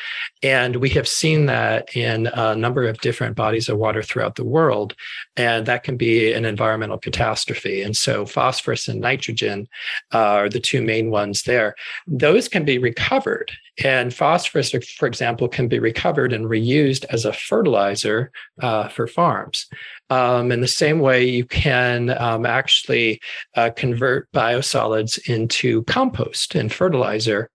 And 0.46 0.76
we 0.76 0.90
have 0.92 1.08
seen 1.08 1.48
that 1.48 1.98
in 1.98 2.28
a 2.28 2.56
number 2.56 2.84
of 2.88 3.00
different 3.00 3.36
bodies 3.36 3.68
of 3.68 3.80
water 3.80 4.04
throughout 4.04 4.36
the 4.36 4.46
world. 4.46 4.94
And 5.36 5.66
that 5.66 5.82
can 5.82 5.98
be 5.98 6.34
an 6.34 6.46
environmental 6.46 7.00
catastrophe. 7.00 7.82
And 7.82 7.98
so 7.98 8.28
phosphorus 8.28 8.88
and 8.88 9.02
nitrogen 9.02 9.68
uh, 10.14 10.20
are 10.20 10.50
the 10.50 10.60
two 10.60 10.84
main 10.84 11.10
ones 11.10 11.44
there. 11.44 11.74
Those 12.06 12.48
can 12.48 12.64
be 12.64 12.78
recovered. 12.78 13.52
And 13.84 14.14
phosphorus, 14.14 14.70
for 14.70 15.08
example, 15.08 15.48
can 15.48 15.68
be 15.68 15.80
recovered 15.80 16.32
and 16.32 16.46
reused 16.46 17.06
as 17.06 17.26
a 17.26 17.34
fertilizer 17.34 18.32
uh, 18.62 18.90
for 18.90 19.08
farms. 19.08 19.66
Um, 20.12 20.52
in 20.52 20.62
the 20.62 20.68
same 20.68 21.00
way, 21.00 21.26
you 21.26 21.46
can 21.46 22.12
um, 22.22 22.46
actually 22.46 23.20
uh, 23.56 23.72
convert 23.76 24.32
biosolids 24.32 25.28
into 25.28 25.82
compost 25.86 26.54
and 26.54 26.72
fertilizer. 26.72 27.50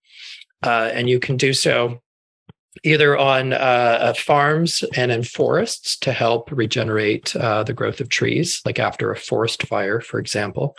Uh, 0.64 0.90
and 0.92 1.08
you 1.08 1.20
can 1.20 1.36
do 1.36 1.52
so 1.52 2.00
either 2.84 3.18
on 3.18 3.52
uh, 3.52 3.56
uh 3.56 4.14
farms 4.14 4.84
and 4.94 5.10
in 5.10 5.22
forests 5.22 5.98
to 5.98 6.12
help 6.12 6.50
regenerate 6.52 7.34
uh, 7.36 7.62
the 7.64 7.72
growth 7.72 8.00
of 8.00 8.08
trees, 8.08 8.62
like 8.64 8.78
after 8.78 9.10
a 9.10 9.16
forest 9.16 9.66
fire, 9.66 10.00
for 10.00 10.18
example. 10.18 10.76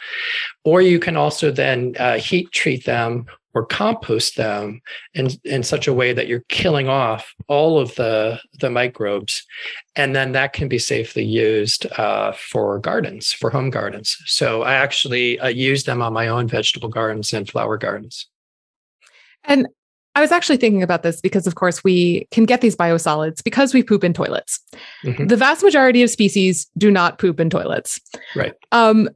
Or 0.64 0.82
you 0.82 1.00
can 1.00 1.18
also 1.18 1.52
then 1.52 1.96
uh, 2.00 2.18
heat 2.18 2.52
treat 2.52 2.86
them 2.86 3.26
or 3.54 3.66
compost 3.66 4.38
them 4.38 4.82
in, 5.14 5.30
in 5.44 5.64
such 5.64 5.88
a 5.88 5.94
way 5.94 6.14
that 6.14 6.28
you're 6.28 6.46
killing 6.48 6.88
off 6.88 7.34
all 7.48 7.80
of 7.80 7.94
the, 7.96 8.40
the 8.60 8.70
microbes. 8.70 9.44
And 9.96 10.16
then 10.16 10.32
that 10.32 10.54
can 10.54 10.70
be 10.70 10.80
safely 10.80 11.26
used 11.26 11.86
uh, 11.94 12.32
for 12.32 12.80
gardens, 12.80 13.34
for 13.34 13.50
home 13.50 13.70
gardens. 13.70 14.18
So 14.26 14.62
I 14.64 14.76
actually 14.76 15.40
uh, 15.40 15.50
use 15.50 15.84
them 15.84 16.02
on 16.02 16.14
my 16.14 16.30
own 16.30 16.48
vegetable 16.48 16.90
gardens 16.90 17.34
and 17.34 17.50
flower 17.50 17.78
gardens. 17.78 18.28
And 19.44 19.68
I 20.16 20.22
was 20.22 20.32
actually 20.32 20.58
thinking 20.58 20.84
about 20.84 21.04
this 21.04 21.22
because, 21.22 21.48
of 21.48 21.56
course, 21.56 21.84
we 21.84 22.28
can 22.32 22.46
get 22.46 22.62
these 22.62 22.76
biosolids 22.76 23.44
because 23.44 23.74
we 23.74 23.82
poop 23.82 24.04
in 24.04 24.14
toilets. 24.14 24.60
Mm-hmm. 25.06 25.28
The 25.28 25.38
vast 25.38 25.64
majority 25.64 26.04
of 26.04 26.10
species 26.10 26.68
do 26.78 26.92
not 26.92 27.18
poop 27.18 27.40
in 27.40 27.50
toilets. 27.50 28.00
Right. 28.36 28.54
Um, 28.72 29.10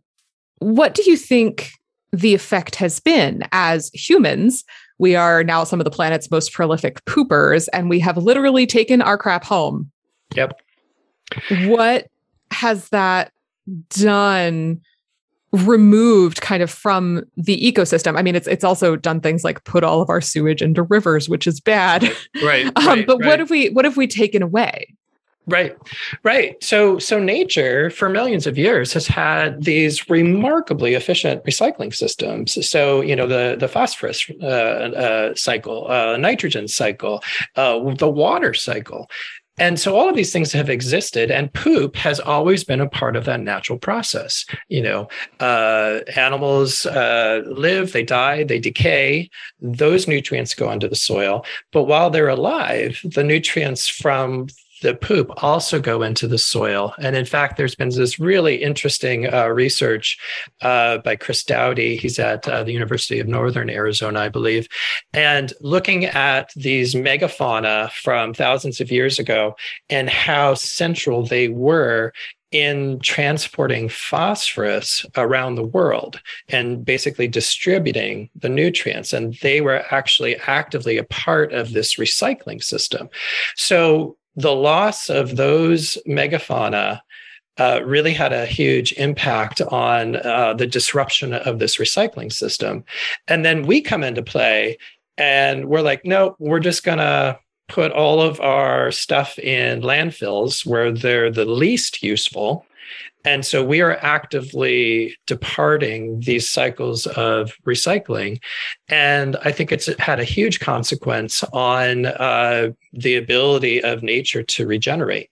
what 0.59 0.93
do 0.93 1.09
you 1.09 1.17
think 1.17 1.71
the 2.15 2.33
effect 2.33 2.75
has 2.75 2.99
been 2.99 3.43
as 3.51 3.89
humans. 3.93 4.63
We 4.97 5.15
are 5.15 5.43
now 5.43 5.63
some 5.63 5.79
of 5.79 5.83
the 5.83 5.91
planet's 5.91 6.31
most 6.31 6.53
prolific 6.53 7.03
poopers, 7.05 7.67
and 7.73 7.89
we 7.89 7.99
have 7.99 8.17
literally 8.17 8.65
taken 8.65 9.01
our 9.01 9.17
crap 9.17 9.43
home. 9.43 9.91
Yep. 10.33 10.59
What 11.65 12.07
has 12.51 12.89
that 12.89 13.31
done? 13.89 14.81
Removed 15.55 16.41
kind 16.41 16.61
of 16.61 16.69
from 16.69 17.23
the 17.37 17.59
ecosystem. 17.59 18.17
I 18.17 18.21
mean, 18.21 18.35
it's 18.35 18.47
it's 18.47 18.63
also 18.63 18.95
done 18.95 19.21
things 19.21 19.43
like 19.43 19.63
put 19.63 19.83
all 19.83 20.01
of 20.01 20.09
our 20.09 20.21
sewage 20.21 20.61
into 20.61 20.83
rivers, 20.83 21.29
which 21.29 21.47
is 21.47 21.59
bad. 21.59 22.03
Right. 22.43 22.65
um, 22.75 22.85
right 22.85 23.07
but 23.07 23.19
right. 23.19 23.27
what 23.27 23.39
have 23.39 23.49
we 23.49 23.69
what 23.69 23.85
have 23.85 23.97
we 23.97 24.07
taken 24.07 24.41
away? 24.41 24.95
Right, 25.47 25.77
right. 26.23 26.61
So, 26.63 26.97
so 26.97 27.19
nature 27.19 27.91
for 27.91 28.09
millions 28.09 28.47
of 28.47 28.57
years 28.57 28.93
has 28.93 29.05
had 29.05 29.63
these 29.63 30.09
remarkably 30.09 30.95
efficient 30.95 31.43
recycling 31.43 31.93
systems. 31.93 32.67
So, 32.67 33.01
you 33.01 33.15
know, 33.15 33.27
the 33.27 33.55
the 33.59 33.67
phosphorus 33.67 34.27
uh, 34.41 34.45
uh, 34.45 35.35
cycle, 35.35 35.89
uh, 35.89 36.17
nitrogen 36.17 36.67
cycle, 36.67 37.23
uh, 37.55 37.93
the 37.93 38.09
water 38.09 38.55
cycle. 38.55 39.07
And 39.57 39.79
so 39.79 39.95
all 39.95 40.09
of 40.09 40.15
these 40.15 40.33
things 40.33 40.51
have 40.51 40.69
existed, 40.69 41.31
and 41.31 41.53
poop 41.53 41.95
has 41.95 42.19
always 42.19 42.63
been 42.63 42.81
a 42.81 42.89
part 42.89 43.15
of 43.15 43.25
that 43.25 43.39
natural 43.39 43.79
process. 43.79 44.45
You 44.67 44.81
know, 44.81 45.07
uh, 45.39 45.99
animals 46.15 46.85
uh, 46.85 47.41
live, 47.45 47.93
they 47.93 48.03
die, 48.03 48.43
they 48.43 48.59
decay. 48.59 49.29
Those 49.61 50.07
nutrients 50.07 50.53
go 50.55 50.71
into 50.71 50.89
the 50.89 50.95
soil. 50.95 51.45
But 51.71 51.83
while 51.83 52.09
they're 52.09 52.27
alive, 52.27 52.99
the 53.03 53.23
nutrients 53.23 53.87
from 53.87 54.47
the 54.81 54.93
poop 54.93 55.31
also 55.43 55.79
go 55.79 56.01
into 56.01 56.27
the 56.27 56.37
soil. 56.37 56.93
And 56.99 57.15
in 57.15 57.25
fact, 57.25 57.57
there's 57.57 57.75
been 57.75 57.89
this 57.89 58.19
really 58.19 58.61
interesting 58.61 59.31
uh, 59.33 59.47
research 59.47 60.17
uh, 60.61 60.97
by 60.99 61.15
Chris 61.15 61.43
Doughty. 61.43 61.95
He's 61.95 62.19
at 62.19 62.47
uh, 62.47 62.63
the 62.63 62.73
University 62.73 63.19
of 63.19 63.27
Northern 63.27 63.69
Arizona, 63.69 64.19
I 64.19 64.29
believe, 64.29 64.67
and 65.13 65.53
looking 65.61 66.05
at 66.05 66.51
these 66.55 66.93
megafauna 66.93 67.91
from 67.91 68.33
thousands 68.33 68.81
of 68.81 68.91
years 68.91 69.19
ago 69.19 69.55
and 69.89 70.09
how 70.09 70.55
central 70.55 71.25
they 71.25 71.47
were 71.47 72.11
in 72.51 72.99
transporting 72.99 73.89
phosphorus 73.89 75.05
around 75.17 75.55
the 75.55 75.63
world 75.63 76.21
and 76.47 76.85
basically 76.85 77.27
distributing 77.27 78.29
the 78.35 78.47
nutrients. 78.47 79.11
And 79.11 79.33
they 79.41 79.59
were 79.61 79.83
actually 79.91 80.37
actively 80.47 80.97
a 80.97 81.03
part 81.03 81.51
of 81.51 81.73
this 81.73 81.95
recycling 81.95 82.63
system. 82.63 83.09
So 83.55 84.15
the 84.35 84.53
loss 84.53 85.09
of 85.09 85.35
those 85.35 85.97
megafauna 86.07 86.99
uh, 87.57 87.79
really 87.85 88.13
had 88.13 88.33
a 88.33 88.45
huge 88.45 88.91
impact 88.93 89.61
on 89.61 90.17
uh, 90.17 90.53
the 90.53 90.67
disruption 90.67 91.33
of 91.33 91.59
this 91.59 91.77
recycling 91.77 92.31
system. 92.31 92.83
And 93.27 93.45
then 93.45 93.65
we 93.65 93.81
come 93.81 94.03
into 94.03 94.21
play 94.21 94.77
and 95.17 95.69
we're 95.69 95.81
like, 95.81 96.03
no, 96.03 96.35
we're 96.39 96.59
just 96.59 96.83
going 96.83 96.97
to 96.97 97.39
put 97.67 97.91
all 97.91 98.21
of 98.21 98.39
our 98.41 98.91
stuff 98.91 99.39
in 99.39 99.81
landfills 99.81 100.65
where 100.65 100.91
they're 100.91 101.31
the 101.31 101.45
least 101.45 102.03
useful. 102.03 102.65
And 103.25 103.43
so 103.45 103.63
we 103.63 103.81
are 103.81 103.97
actively 103.97 105.17
departing 105.25 106.19
these 106.19 106.47
cycles 106.47 107.07
of 107.07 107.53
recycling. 107.65 108.39
And 108.87 109.35
I 109.43 109.51
think 109.51 109.71
it's 109.71 109.87
had 109.97 110.19
a 110.19 110.23
huge 110.23 110.59
consequence 110.59 111.43
on 111.51 112.05
uh, 112.05 112.69
the 112.93 113.15
ability 113.15 113.83
of 113.83 114.03
nature 114.03 114.43
to 114.43 114.67
regenerate. 114.67 115.31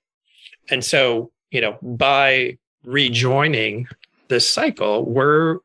And 0.70 0.84
so, 0.84 1.32
you 1.52 1.62
know, 1.62 1.78
by 1.82 2.58
rejoining 2.84 3.88
this 4.28 4.52
cycle, 4.52 5.06
we're 5.06 5.60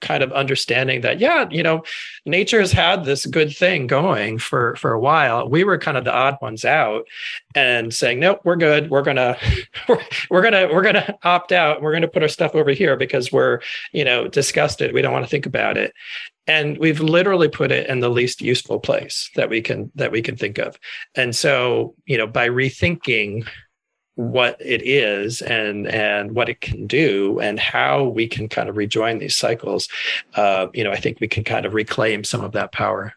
kind 0.00 0.22
of 0.22 0.32
understanding 0.32 1.02
that 1.02 1.20
yeah 1.20 1.46
you 1.50 1.62
know 1.62 1.82
nature 2.24 2.60
has 2.60 2.72
had 2.72 3.04
this 3.04 3.26
good 3.26 3.54
thing 3.54 3.86
going 3.86 4.38
for 4.38 4.76
for 4.76 4.92
a 4.92 5.00
while. 5.00 5.48
We 5.48 5.64
were 5.64 5.78
kind 5.78 5.96
of 5.96 6.04
the 6.04 6.14
odd 6.14 6.36
ones 6.40 6.64
out 6.64 7.06
and 7.54 7.92
saying 7.92 8.20
nope 8.20 8.40
we're 8.44 8.56
good. 8.56 8.90
We're 8.90 9.02
gonna 9.02 9.36
we're, 9.88 10.00
we're 10.30 10.42
gonna 10.42 10.68
we're 10.72 10.82
gonna 10.82 11.18
opt 11.22 11.52
out 11.52 11.82
we're 11.82 11.92
gonna 11.92 12.08
put 12.08 12.22
our 12.22 12.28
stuff 12.28 12.54
over 12.54 12.70
here 12.70 12.96
because 12.96 13.32
we're 13.32 13.60
you 13.92 14.04
know 14.04 14.28
disgusted. 14.28 14.92
We 14.92 15.02
don't 15.02 15.12
want 15.12 15.24
to 15.24 15.30
think 15.30 15.46
about 15.46 15.76
it. 15.76 15.92
And 16.46 16.78
we've 16.78 17.00
literally 17.00 17.48
put 17.48 17.70
it 17.70 17.88
in 17.88 18.00
the 18.00 18.08
least 18.08 18.40
useful 18.40 18.80
place 18.80 19.30
that 19.36 19.48
we 19.50 19.60
can 19.60 19.92
that 19.94 20.10
we 20.10 20.22
can 20.22 20.36
think 20.36 20.58
of. 20.58 20.78
And 21.14 21.34
so 21.34 21.94
you 22.06 22.18
know 22.18 22.26
by 22.26 22.48
rethinking 22.48 23.46
what 24.20 24.56
it 24.60 24.82
is 24.82 25.40
and 25.40 25.88
and 25.88 26.32
what 26.32 26.50
it 26.50 26.60
can 26.60 26.86
do 26.86 27.40
and 27.40 27.58
how 27.58 28.04
we 28.04 28.28
can 28.28 28.50
kind 28.50 28.68
of 28.68 28.76
rejoin 28.76 29.18
these 29.18 29.34
cycles 29.34 29.88
uh, 30.34 30.66
you 30.74 30.84
know 30.84 30.90
i 30.90 30.96
think 30.96 31.18
we 31.20 31.28
can 31.28 31.42
kind 31.42 31.64
of 31.64 31.72
reclaim 31.72 32.22
some 32.22 32.42
of 32.42 32.52
that 32.52 32.70
power. 32.72 33.14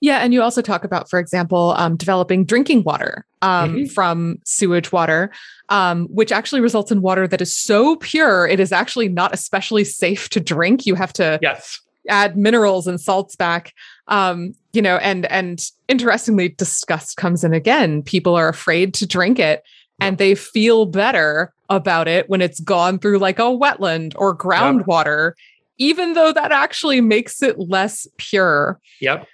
Yeah 0.00 0.18
and 0.18 0.34
you 0.34 0.42
also 0.42 0.60
talk 0.60 0.82
about 0.84 1.08
for 1.08 1.18
example 1.18 1.72
um, 1.76 1.96
developing 1.96 2.44
drinking 2.44 2.82
water 2.82 3.24
um, 3.42 3.76
mm-hmm. 3.76 3.84
from 3.86 4.38
sewage 4.44 4.90
water 4.90 5.30
um, 5.68 6.06
which 6.08 6.32
actually 6.32 6.60
results 6.60 6.90
in 6.90 7.00
water 7.00 7.28
that 7.28 7.40
is 7.40 7.54
so 7.54 7.96
pure 7.96 8.46
it 8.46 8.58
is 8.58 8.72
actually 8.72 9.08
not 9.08 9.32
especially 9.32 9.84
safe 9.84 10.28
to 10.30 10.40
drink. 10.40 10.84
You 10.84 10.96
have 10.96 11.12
to 11.14 11.38
yes. 11.40 11.80
add 12.08 12.36
minerals 12.36 12.86
and 12.86 13.00
salts 13.00 13.36
back 13.36 13.72
um, 14.08 14.52
you 14.72 14.82
know 14.82 14.96
and 14.96 15.26
and 15.26 15.64
interestingly 15.88 16.48
disgust 16.50 17.16
comes 17.16 17.44
in 17.44 17.54
again. 17.54 18.02
People 18.02 18.34
are 18.34 18.48
afraid 18.48 18.92
to 18.94 19.06
drink 19.06 19.38
it 19.38 19.62
and 20.00 20.18
they 20.18 20.34
feel 20.34 20.86
better 20.86 21.52
about 21.68 22.08
it 22.08 22.28
when 22.28 22.40
it's 22.40 22.60
gone 22.60 22.98
through 22.98 23.18
like 23.18 23.38
a 23.38 23.42
wetland 23.42 24.14
or 24.16 24.36
groundwater, 24.36 25.32
yep. 25.36 25.36
even 25.78 26.12
though 26.12 26.32
that 26.32 26.52
actually 26.52 27.00
makes 27.00 27.42
it 27.42 27.58
less 27.58 28.06
pure. 28.18 28.78
Yep. 29.00 29.26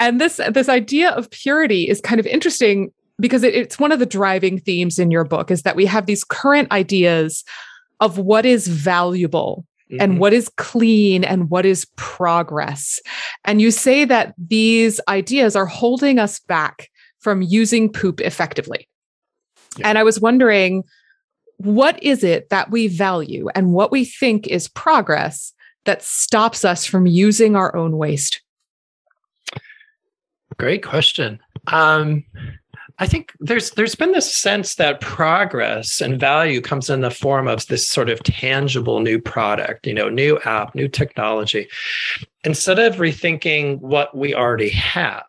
And 0.00 0.20
this 0.20 0.40
this 0.50 0.68
idea 0.68 1.10
of 1.10 1.30
purity 1.30 1.88
is 1.88 2.00
kind 2.00 2.20
of 2.20 2.26
interesting 2.26 2.92
because 3.20 3.42
it, 3.42 3.54
it's 3.54 3.78
one 3.78 3.92
of 3.92 3.98
the 3.98 4.06
driving 4.06 4.58
themes 4.58 4.98
in 4.98 5.10
your 5.10 5.24
book 5.24 5.50
is 5.50 5.62
that 5.62 5.76
we 5.76 5.86
have 5.86 6.06
these 6.06 6.24
current 6.24 6.70
ideas 6.72 7.44
of 8.00 8.18
what 8.18 8.44
is 8.44 8.66
valuable 8.66 9.64
mm-hmm. 9.90 10.00
and 10.00 10.18
what 10.18 10.32
is 10.32 10.48
clean 10.56 11.22
and 11.24 11.48
what 11.48 11.64
is 11.64 11.86
progress. 11.96 12.98
And 13.44 13.60
you 13.60 13.70
say 13.70 14.04
that 14.04 14.34
these 14.36 15.00
ideas 15.08 15.54
are 15.54 15.66
holding 15.66 16.18
us 16.18 16.40
back 16.40 16.90
from 17.20 17.40
using 17.40 17.90
poop 17.90 18.20
effectively. 18.20 18.88
And 19.82 19.98
I 19.98 20.02
was 20.02 20.20
wondering, 20.20 20.84
what 21.58 22.02
is 22.02 22.24
it 22.24 22.48
that 22.50 22.70
we 22.70 22.88
value 22.88 23.48
and 23.54 23.72
what 23.72 23.90
we 23.90 24.04
think 24.04 24.46
is 24.46 24.68
progress 24.68 25.52
that 25.84 26.02
stops 26.02 26.64
us 26.64 26.84
from 26.84 27.06
using 27.06 27.56
our 27.56 27.74
own 27.74 27.96
waste? 27.96 28.40
Great 30.58 30.82
question. 30.82 31.40
Um, 31.68 32.24
I 32.98 33.06
think 33.06 33.32
there's 33.40 33.72
there's 33.72 33.96
been 33.96 34.12
this 34.12 34.32
sense 34.32 34.76
that 34.76 35.00
progress 35.00 36.00
and 36.00 36.18
value 36.18 36.60
comes 36.60 36.88
in 36.88 37.00
the 37.00 37.10
form 37.10 37.48
of 37.48 37.66
this 37.66 37.88
sort 37.88 38.08
of 38.08 38.22
tangible 38.22 39.00
new 39.00 39.20
product, 39.20 39.86
you 39.86 39.94
know, 39.94 40.08
new 40.08 40.38
app, 40.44 40.74
new 40.76 40.86
technology, 40.86 41.68
instead 42.44 42.78
of 42.78 42.96
rethinking 42.96 43.80
what 43.80 44.16
we 44.16 44.32
already 44.32 44.68
have. 44.70 45.24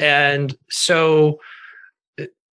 And 0.00 0.56
so 0.68 1.38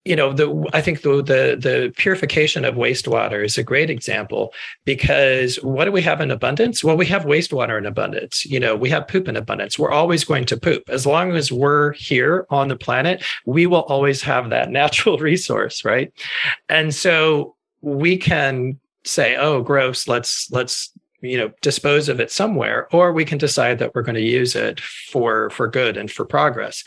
you 0.05 0.15
know 0.15 0.31
the 0.31 0.69
i 0.73 0.81
think 0.81 1.01
the, 1.01 1.17
the 1.17 1.57
the 1.59 1.93
purification 1.97 2.63
of 2.63 2.75
wastewater 2.75 3.43
is 3.43 3.57
a 3.57 3.63
great 3.63 3.89
example 3.89 4.53
because 4.85 5.57
what 5.57 5.85
do 5.85 5.91
we 5.91 6.01
have 6.01 6.21
in 6.21 6.31
abundance? 6.31 6.83
Well 6.83 6.97
we 6.97 7.05
have 7.07 7.23
wastewater 7.23 7.77
in 7.77 7.85
abundance. 7.85 8.45
You 8.45 8.59
know 8.59 8.75
we 8.75 8.89
have 8.89 9.07
poop 9.07 9.27
in 9.27 9.35
abundance. 9.35 9.77
We're 9.77 9.91
always 9.91 10.23
going 10.23 10.45
to 10.45 10.57
poop. 10.57 10.83
As 10.89 11.05
long 11.05 11.31
as 11.33 11.51
we're 11.51 11.93
here 11.93 12.45
on 12.49 12.69
the 12.69 12.75
planet 12.75 13.23
we 13.45 13.65
will 13.65 13.83
always 13.83 14.21
have 14.21 14.49
that 14.49 14.69
natural 14.81 15.17
resource 15.17 15.83
right? 15.83 16.11
And 16.69 16.93
so 16.93 17.55
we 17.81 18.17
can 18.17 18.79
say 19.03 19.35
oh 19.35 19.61
gross. 19.61 20.07
Let's 20.07 20.49
let's 20.51 20.91
you 21.21 21.37
know 21.37 21.51
dispose 21.61 22.09
of 22.09 22.19
it 22.19 22.31
somewhere 22.31 22.87
or 22.91 23.11
we 23.13 23.25
can 23.25 23.37
decide 23.37 23.79
that 23.79 23.93
we're 23.93 24.01
going 24.01 24.15
to 24.15 24.21
use 24.21 24.55
it 24.55 24.79
for 24.79 25.49
for 25.51 25.67
good 25.67 25.97
and 25.97 26.11
for 26.11 26.25
progress. 26.25 26.83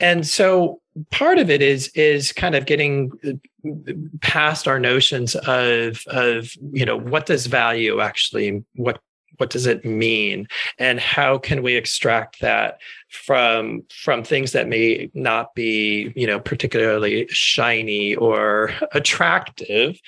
And 0.00 0.26
so 0.26 0.80
part 1.10 1.38
of 1.38 1.50
it 1.50 1.62
is 1.62 1.88
is 1.94 2.32
kind 2.32 2.54
of 2.54 2.66
getting 2.66 3.10
uh, 3.26 3.92
past 4.20 4.68
our 4.68 4.78
notions 4.78 5.34
of 5.34 6.02
of 6.06 6.52
you 6.72 6.84
know 6.84 6.98
what 6.98 7.26
does 7.26 7.46
value 7.46 8.00
actually 8.00 8.62
what 8.74 9.00
what 9.36 9.50
does 9.50 9.66
it 9.66 9.84
mean? 9.84 10.46
And 10.78 11.00
how 11.00 11.38
can 11.38 11.62
we 11.62 11.76
extract 11.76 12.40
that 12.40 12.78
from 13.10 13.82
from 13.90 14.24
things 14.24 14.52
that 14.52 14.68
may 14.68 15.10
not 15.14 15.54
be 15.54 16.12
you 16.16 16.26
know 16.26 16.40
particularly 16.40 17.26
shiny 17.28 18.14
or 18.14 18.72
attractive 18.92 20.00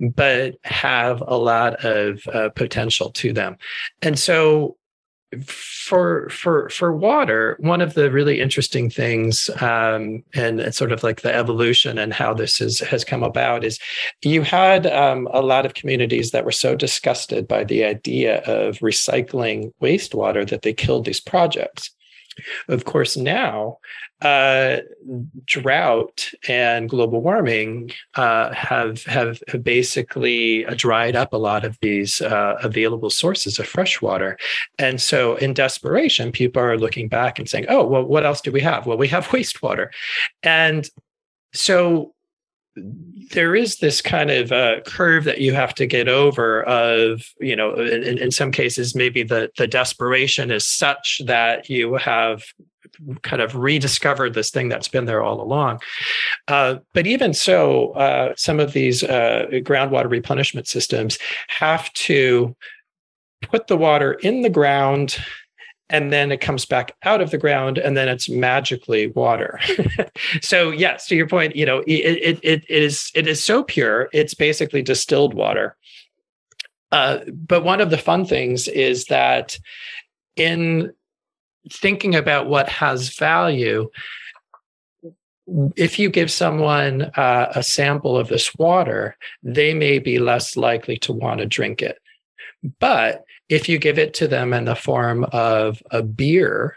but 0.00 0.54
have 0.64 1.22
a 1.26 1.36
lot 1.36 1.84
of 1.84 2.20
uh, 2.32 2.48
potential 2.50 3.10
to 3.12 3.32
them? 3.32 3.56
And 4.02 4.18
so 4.18 4.76
for 5.44 6.28
for 6.30 6.68
for 6.70 6.92
water 6.92 7.56
one 7.60 7.80
of 7.80 7.94
the 7.94 8.10
really 8.10 8.40
interesting 8.40 8.90
things 8.90 9.50
um, 9.60 10.22
and 10.34 10.74
sort 10.74 10.92
of 10.92 11.02
like 11.02 11.20
the 11.22 11.34
evolution 11.34 11.98
and 11.98 12.12
how 12.12 12.34
this 12.34 12.60
is 12.60 12.80
has 12.80 13.04
come 13.04 13.22
about 13.22 13.64
is 13.64 13.78
you 14.22 14.42
had 14.42 14.86
um, 14.86 15.28
a 15.32 15.42
lot 15.42 15.66
of 15.66 15.74
communities 15.74 16.30
that 16.30 16.44
were 16.44 16.52
so 16.52 16.74
disgusted 16.74 17.46
by 17.46 17.64
the 17.64 17.84
idea 17.84 18.40
of 18.42 18.78
recycling 18.78 19.72
wastewater 19.80 20.48
that 20.48 20.62
they 20.62 20.72
killed 20.72 21.04
these 21.04 21.20
projects. 21.20 21.90
Of 22.68 22.84
course, 22.84 23.16
now 23.16 23.78
uh, 24.22 24.78
drought 25.44 26.30
and 26.48 26.88
global 26.88 27.20
warming 27.20 27.90
uh, 28.14 28.52
have, 28.54 29.04
have 29.04 29.40
basically 29.62 30.64
dried 30.76 31.14
up 31.14 31.32
a 31.32 31.36
lot 31.36 31.64
of 31.64 31.78
these 31.82 32.22
uh, 32.22 32.56
available 32.62 33.10
sources 33.10 33.58
of 33.58 33.66
fresh 33.66 34.00
water, 34.00 34.38
and 34.78 35.00
so 35.00 35.36
in 35.36 35.52
desperation, 35.52 36.32
people 36.32 36.62
are 36.62 36.78
looking 36.78 37.08
back 37.08 37.38
and 37.38 37.48
saying, 37.48 37.66
"Oh, 37.68 37.84
well, 37.84 38.04
what 38.04 38.24
else 38.24 38.40
do 38.40 38.50
we 38.50 38.60
have? 38.62 38.86
Well, 38.86 38.98
we 38.98 39.08
have 39.08 39.26
wastewater," 39.28 39.88
and 40.42 40.88
so 41.52 42.14
there 43.30 43.56
is 43.56 43.78
this 43.78 44.02
kind 44.02 44.30
of 44.30 44.52
uh, 44.52 44.80
curve 44.86 45.24
that 45.24 45.40
you 45.40 45.54
have 45.54 45.74
to 45.74 45.86
get 45.86 46.08
over 46.08 46.62
of 46.64 47.22
you 47.40 47.56
know 47.56 47.74
in, 47.74 48.18
in 48.18 48.30
some 48.30 48.52
cases 48.52 48.94
maybe 48.94 49.22
the 49.22 49.50
the 49.56 49.66
desperation 49.66 50.50
is 50.50 50.66
such 50.66 51.20
that 51.24 51.70
you 51.70 51.94
have 51.94 52.44
kind 53.22 53.42
of 53.42 53.54
rediscovered 53.54 54.34
this 54.34 54.50
thing 54.50 54.68
that's 54.68 54.88
been 54.88 55.04
there 55.04 55.22
all 55.22 55.40
along. 55.40 55.80
Uh, 56.48 56.76
but 56.94 57.06
even 57.06 57.34
so 57.34 57.92
uh, 57.92 58.34
some 58.36 58.60
of 58.60 58.72
these 58.72 59.02
uh, 59.02 59.46
groundwater 59.50 60.10
replenishment 60.10 60.66
systems 60.66 61.18
have 61.48 61.92
to 61.94 62.54
put 63.42 63.66
the 63.66 63.76
water 63.76 64.14
in 64.14 64.42
the 64.42 64.50
ground 64.50 65.18
and 65.88 66.12
then 66.12 66.32
it 66.32 66.40
comes 66.40 66.66
back 66.66 66.96
out 67.04 67.20
of 67.20 67.30
the 67.30 67.38
ground 67.38 67.78
and 67.78 67.96
then 67.96 68.08
it's 68.08 68.28
magically 68.28 69.08
water. 69.08 69.60
So 70.40 70.70
yes 70.70 71.06
to 71.08 71.16
your 71.16 71.28
point 71.28 71.54
you 71.54 71.66
know 71.66 71.82
it, 71.86 72.40
it, 72.42 72.64
it 72.68 72.70
is 72.70 73.10
it 73.14 73.26
is 73.26 73.42
so 73.44 73.62
pure 73.62 74.08
it's 74.12 74.34
basically 74.34 74.82
distilled 74.82 75.34
water. 75.34 75.76
Uh, 76.90 77.18
but 77.28 77.64
one 77.64 77.80
of 77.80 77.90
the 77.90 77.98
fun 77.98 78.24
things 78.24 78.66
is 78.66 79.06
that 79.06 79.58
in 80.36 80.92
thinking 81.70 82.14
about 82.14 82.48
what 82.48 82.68
has 82.68 83.14
value 83.16 83.88
if 85.76 85.96
you 85.96 86.10
give 86.10 86.30
someone 86.30 87.02
uh, 87.16 87.52
a 87.54 87.62
sample 87.62 88.16
of 88.16 88.28
this 88.28 88.54
water 88.56 89.16
they 89.42 89.74
may 89.74 89.98
be 89.98 90.18
less 90.18 90.56
likely 90.56 90.96
to 90.96 91.12
want 91.12 91.40
to 91.40 91.46
drink 91.46 91.82
it 91.82 91.98
but 92.80 93.24
if 93.48 93.68
you 93.68 93.78
give 93.78 93.98
it 93.98 94.14
to 94.14 94.28
them 94.28 94.52
in 94.52 94.64
the 94.64 94.74
form 94.74 95.24
of 95.32 95.82
a 95.90 96.02
beer, 96.02 96.76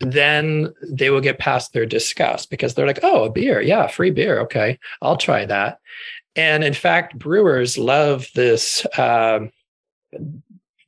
then 0.00 0.74
they 0.82 1.10
will 1.10 1.20
get 1.20 1.38
past 1.38 1.72
their 1.72 1.86
disgust 1.86 2.50
because 2.50 2.74
they're 2.74 2.86
like, 2.86 3.00
oh, 3.02 3.24
a 3.24 3.30
beer. 3.30 3.60
Yeah, 3.60 3.86
free 3.86 4.10
beer. 4.10 4.40
Okay, 4.40 4.78
I'll 5.00 5.16
try 5.16 5.46
that. 5.46 5.78
And 6.36 6.64
in 6.64 6.74
fact, 6.74 7.18
brewers 7.18 7.78
love 7.78 8.28
this. 8.34 8.84
Um, 8.98 9.50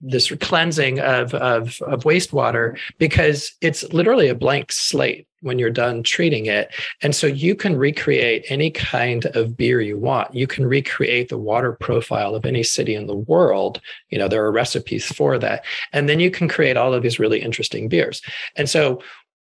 this 0.00 0.30
cleansing 0.40 1.00
of, 1.00 1.34
of, 1.34 1.80
of 1.82 2.04
wastewater 2.04 2.78
because 2.98 3.54
it's 3.60 3.82
literally 3.92 4.28
a 4.28 4.34
blank 4.34 4.70
slate 4.72 5.26
when 5.40 5.58
you're 5.58 5.70
done 5.70 6.02
treating 6.02 6.46
it. 6.46 6.74
And 7.02 7.14
so 7.14 7.26
you 7.26 7.54
can 7.54 7.76
recreate 7.76 8.44
any 8.48 8.70
kind 8.70 9.26
of 9.26 9.56
beer 9.56 9.80
you 9.80 9.98
want. 9.98 10.34
You 10.34 10.46
can 10.46 10.66
recreate 10.66 11.28
the 11.28 11.38
water 11.38 11.72
profile 11.72 12.34
of 12.34 12.44
any 12.44 12.62
city 12.62 12.94
in 12.94 13.06
the 13.06 13.16
world. 13.16 13.80
You 14.10 14.18
know, 14.18 14.28
there 14.28 14.44
are 14.44 14.52
recipes 14.52 15.06
for 15.06 15.38
that. 15.38 15.64
And 15.92 16.08
then 16.08 16.20
you 16.20 16.30
can 16.30 16.48
create 16.48 16.76
all 16.76 16.94
of 16.94 17.02
these 17.02 17.18
really 17.18 17.40
interesting 17.40 17.88
beers. 17.88 18.22
And 18.56 18.68
so 18.68 19.02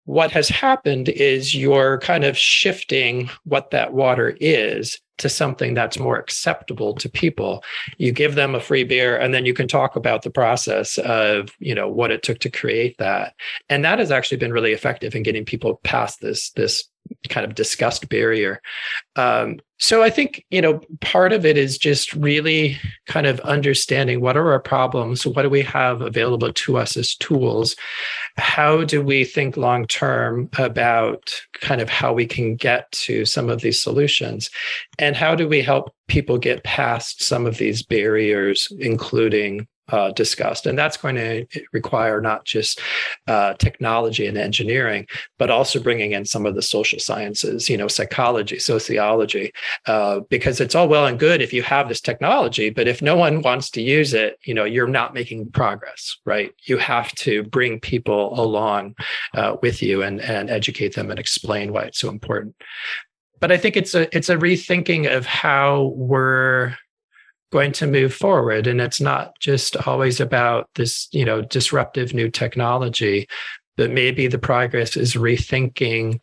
what 0.05 0.31
has 0.31 0.49
happened 0.49 1.09
is 1.09 1.53
you're 1.53 1.99
kind 1.99 2.23
of 2.23 2.37
shifting 2.37 3.29
what 3.43 3.71
that 3.71 3.93
water 3.93 4.35
is 4.39 4.99
to 5.19 5.29
something 5.29 5.73
that's 5.73 5.99
more 5.99 6.17
acceptable 6.17 6.93
to 6.95 7.09
people. 7.09 7.63
You 7.97 8.11
give 8.11 8.35
them 8.35 8.55
a 8.55 8.59
free 8.59 8.83
beer 8.83 9.17
and 9.17 9.33
then 9.33 9.45
you 9.45 9.53
can 9.53 9.67
talk 9.67 9.95
about 9.95 10.23
the 10.23 10.29
process 10.29 10.97
of 10.99 11.49
you 11.59 11.75
know 11.75 11.87
what 11.87 12.11
it 12.11 12.23
took 12.23 12.39
to 12.39 12.49
create 12.49 12.97
that. 12.97 13.33
And 13.69 13.85
that 13.85 13.99
has 13.99 14.11
actually 14.11 14.37
been 14.37 14.53
really 14.53 14.73
effective 14.73 15.15
in 15.15 15.23
getting 15.23 15.45
people 15.45 15.79
past 15.83 16.21
this 16.21 16.51
this 16.51 16.89
kind 17.27 17.45
of 17.45 17.55
disgust 17.55 18.07
barrier. 18.09 18.61
Um, 19.15 19.59
so 19.81 20.03
i 20.03 20.09
think 20.09 20.45
you 20.49 20.61
know 20.61 20.81
part 20.99 21.31
of 21.31 21.45
it 21.45 21.57
is 21.57 21.77
just 21.77 22.13
really 22.13 22.77
kind 23.07 23.25
of 23.25 23.39
understanding 23.41 24.19
what 24.19 24.35
are 24.35 24.51
our 24.51 24.59
problems 24.59 25.25
what 25.25 25.43
do 25.43 25.49
we 25.49 25.61
have 25.61 26.01
available 26.01 26.51
to 26.51 26.77
us 26.77 26.97
as 26.97 27.15
tools? 27.15 27.75
How 28.37 28.83
do 28.83 29.01
we 29.01 29.23
think 29.23 29.57
long 29.57 29.85
term 29.87 30.49
about 30.57 31.31
kind 31.53 31.81
of 31.81 31.89
how 31.89 32.13
we 32.13 32.25
can 32.25 32.55
get 32.55 32.91
to 32.91 33.25
some 33.25 33.49
of 33.49 33.61
these 33.61 33.81
solutions? 33.81 34.49
And 34.97 35.15
how 35.15 35.35
do 35.35 35.47
we 35.47 35.61
help 35.61 35.93
people 36.07 36.37
get 36.37 36.63
past 36.63 37.23
some 37.23 37.45
of 37.45 37.57
these 37.57 37.83
barriers 37.83 38.67
including 38.79 39.67
uh, 39.91 40.11
discussed. 40.11 40.65
And 40.65 40.77
that's 40.77 40.97
going 40.97 41.15
to 41.15 41.45
require 41.73 42.21
not 42.21 42.45
just 42.45 42.79
uh, 43.27 43.53
technology 43.55 44.27
and 44.27 44.37
engineering, 44.37 45.07
but 45.37 45.49
also 45.49 45.79
bringing 45.81 46.11
in 46.11 46.25
some 46.25 46.45
of 46.45 46.55
the 46.55 46.61
social 46.61 46.99
sciences, 46.99 47.69
you 47.69 47.77
know, 47.77 47.87
psychology, 47.87 48.59
sociology, 48.59 49.51
uh, 49.85 50.21
because 50.29 50.59
it's 50.59 50.75
all 50.75 50.87
well 50.87 51.05
and 51.05 51.19
good 51.19 51.41
if 51.41 51.53
you 51.53 51.63
have 51.63 51.87
this 51.87 52.01
technology, 52.01 52.69
but 52.69 52.87
if 52.87 53.01
no 53.01 53.15
one 53.15 53.41
wants 53.41 53.69
to 53.71 53.81
use 53.81 54.13
it, 54.13 54.37
you 54.43 54.53
know, 54.53 54.65
you're 54.65 54.87
not 54.87 55.13
making 55.13 55.51
progress, 55.51 56.17
right? 56.25 56.51
You 56.63 56.77
have 56.77 57.13
to 57.15 57.43
bring 57.43 57.79
people 57.79 58.39
along 58.39 58.95
uh, 59.33 59.57
with 59.61 59.81
you 59.81 60.01
and, 60.03 60.21
and 60.21 60.49
educate 60.49 60.95
them 60.95 61.09
and 61.09 61.19
explain 61.19 61.73
why 61.73 61.83
it's 61.83 61.99
so 61.99 62.09
important. 62.09 62.55
But 63.39 63.51
I 63.51 63.57
think 63.57 63.77
it's 63.77 63.95
a 63.95 64.13
it's 64.15 64.29
a 64.29 64.35
rethinking 64.35 65.15
of 65.15 65.25
how 65.25 65.93
we're 65.95 66.75
going 67.51 67.71
to 67.71 67.87
move 67.87 68.13
forward 68.13 68.67
and 68.67 68.79
it's 68.79 69.01
not 69.01 69.37
just 69.39 69.75
always 69.87 70.19
about 70.19 70.69
this 70.75 71.07
you 71.11 71.25
know 71.25 71.41
disruptive 71.41 72.13
new 72.13 72.29
technology 72.29 73.27
but 73.77 73.91
maybe 73.91 74.27
the 74.27 74.37
progress 74.37 74.97
is 74.97 75.13
rethinking 75.13 76.19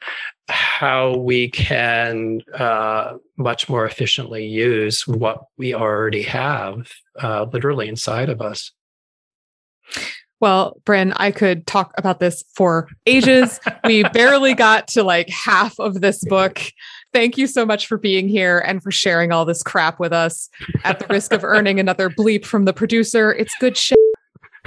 how 0.48 1.16
we 1.16 1.48
can 1.48 2.40
uh, 2.54 3.14
much 3.38 3.68
more 3.68 3.86
efficiently 3.86 4.46
use 4.46 5.06
what 5.06 5.44
we 5.56 5.74
already 5.74 6.22
have 6.22 6.92
uh, 7.20 7.46
literally 7.52 7.88
inside 7.88 8.28
of 8.28 8.40
us 8.40 8.72
well, 10.38 10.80
Bryn, 10.84 11.14
I 11.16 11.30
could 11.30 11.66
talk 11.66 11.92
about 11.96 12.20
this 12.20 12.44
for 12.54 12.88
ages. 13.06 13.58
we 13.84 14.02
barely 14.12 14.54
got 14.54 14.88
to 14.88 15.02
like 15.02 15.30
half 15.30 15.78
of 15.78 16.00
this 16.00 16.22
book. 16.24 16.60
Thank 17.12 17.38
you 17.38 17.46
so 17.46 17.64
much 17.64 17.86
for 17.86 17.96
being 17.96 18.28
here 18.28 18.58
and 18.58 18.82
for 18.82 18.90
sharing 18.90 19.32
all 19.32 19.44
this 19.44 19.62
crap 19.62 19.98
with 19.98 20.12
us 20.12 20.50
at 20.84 20.98
the 20.98 21.06
risk 21.08 21.32
of 21.32 21.44
earning 21.44 21.80
another 21.80 22.10
bleep 22.10 22.44
from 22.44 22.64
the 22.64 22.72
producer. 22.72 23.32
It's 23.32 23.54
good 23.58 23.76
shit. 23.76 23.98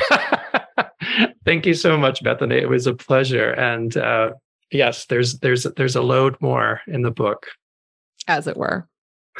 Thank 1.45 1.65
you 1.65 1.73
so 1.73 1.97
much, 1.97 2.23
Bethany. 2.23 2.55
It 2.55 2.69
was 2.69 2.87
a 2.87 2.93
pleasure. 2.93 3.51
And 3.51 3.95
uh, 3.97 4.31
yes, 4.71 5.05
there's 5.05 5.39
there's 5.39 5.63
there's 5.63 5.95
a 5.95 6.01
load 6.01 6.35
more 6.41 6.81
in 6.87 7.01
the 7.01 7.11
book. 7.11 7.47
As 8.27 8.47
it 8.47 8.57
were. 8.57 8.87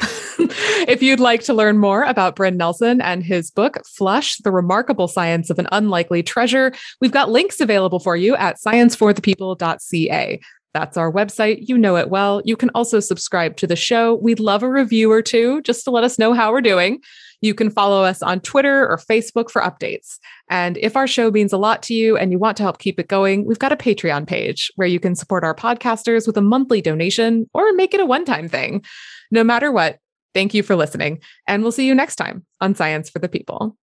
if 0.88 1.02
you'd 1.02 1.20
like 1.20 1.42
to 1.42 1.54
learn 1.54 1.78
more 1.78 2.04
about 2.04 2.36
Bryn 2.36 2.56
Nelson 2.56 3.00
and 3.00 3.22
his 3.22 3.50
book, 3.50 3.78
Flush 3.86 4.38
The 4.38 4.50
Remarkable 4.50 5.08
Science 5.08 5.50
of 5.50 5.58
an 5.58 5.68
Unlikely 5.72 6.22
Treasure, 6.22 6.72
we've 7.00 7.12
got 7.12 7.30
links 7.30 7.60
available 7.60 7.98
for 7.98 8.16
you 8.16 8.34
at 8.36 8.56
scienceforthepeople.ca. 8.56 10.40
That's 10.72 10.96
our 10.96 11.10
website. 11.10 11.68
You 11.68 11.76
know 11.76 11.96
it 11.96 12.10
well. 12.10 12.42
You 12.44 12.56
can 12.56 12.70
also 12.74 13.00
subscribe 13.00 13.56
to 13.56 13.66
the 13.66 13.76
show. 13.76 14.14
We'd 14.14 14.40
love 14.40 14.62
a 14.62 14.70
review 14.70 15.10
or 15.10 15.22
two 15.22 15.62
just 15.62 15.84
to 15.84 15.90
let 15.90 16.04
us 16.04 16.18
know 16.18 16.32
how 16.32 16.52
we're 16.52 16.60
doing. 16.60 17.00
You 17.42 17.54
can 17.54 17.70
follow 17.70 18.04
us 18.04 18.22
on 18.22 18.40
Twitter 18.40 18.86
or 18.86 18.98
Facebook 18.98 19.50
for 19.50 19.62
updates. 19.62 20.18
And 20.50 20.76
if 20.76 20.94
our 20.94 21.06
show 21.06 21.30
means 21.30 21.52
a 21.52 21.58
lot 21.58 21.82
to 21.84 21.94
you 21.94 22.16
and 22.16 22.30
you 22.30 22.38
want 22.38 22.56
to 22.58 22.62
help 22.62 22.78
keep 22.78 23.00
it 23.00 23.08
going, 23.08 23.46
we've 23.46 23.58
got 23.58 23.72
a 23.72 23.76
Patreon 23.76 24.26
page 24.26 24.70
where 24.76 24.88
you 24.88 25.00
can 25.00 25.14
support 25.14 25.42
our 25.42 25.54
podcasters 25.54 26.26
with 26.26 26.36
a 26.36 26.42
monthly 26.42 26.82
donation 26.82 27.48
or 27.54 27.72
make 27.72 27.94
it 27.94 28.00
a 28.00 28.06
one 28.06 28.24
time 28.24 28.48
thing. 28.48 28.84
No 29.30 29.42
matter 29.42 29.72
what, 29.72 29.98
thank 30.34 30.52
you 30.52 30.62
for 30.62 30.76
listening. 30.76 31.20
And 31.48 31.62
we'll 31.62 31.72
see 31.72 31.86
you 31.86 31.94
next 31.94 32.16
time 32.16 32.44
on 32.60 32.74
Science 32.74 33.08
for 33.08 33.20
the 33.20 33.28
People. 33.28 33.76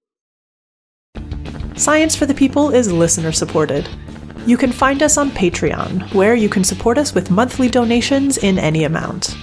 Science 1.76 2.16
for 2.16 2.26
the 2.26 2.34
People 2.34 2.74
is 2.74 2.92
listener 2.92 3.32
supported. 3.32 3.88
You 4.48 4.56
can 4.56 4.72
find 4.72 5.04
us 5.04 5.18
on 5.18 5.32
Patreon, 5.32 6.14
where 6.14 6.34
you 6.34 6.48
can 6.48 6.64
support 6.64 6.98
us 6.98 7.14
with 7.14 7.30
monthly 7.30 7.68
donations 7.68 8.38
in 8.38 8.58
any 8.58 8.86
amount. 8.86 9.36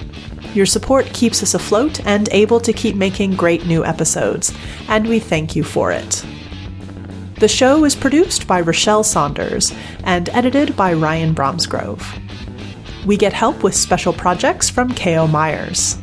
Your 0.54 0.64
support 0.64 1.04
keeps 1.12 1.42
us 1.42 1.52
afloat 1.52 2.00
and 2.06 2.26
able 2.32 2.58
to 2.60 2.72
keep 2.72 2.96
making 2.96 3.36
great 3.36 3.66
new 3.66 3.84
episodes, 3.84 4.56
and 4.88 5.06
we 5.06 5.18
thank 5.18 5.54
you 5.54 5.62
for 5.62 5.92
it. 5.92 6.24
The 7.38 7.48
show 7.48 7.84
is 7.84 7.94
produced 7.94 8.46
by 8.46 8.62
Rochelle 8.62 9.04
Saunders 9.04 9.74
and 10.04 10.30
edited 10.30 10.74
by 10.74 10.94
Ryan 10.94 11.34
Bromsgrove. 11.34 12.02
We 13.04 13.18
get 13.18 13.34
help 13.34 13.62
with 13.62 13.74
special 13.74 14.14
projects 14.14 14.70
from 14.70 14.88
K.O. 14.88 15.26
Myers. 15.26 15.98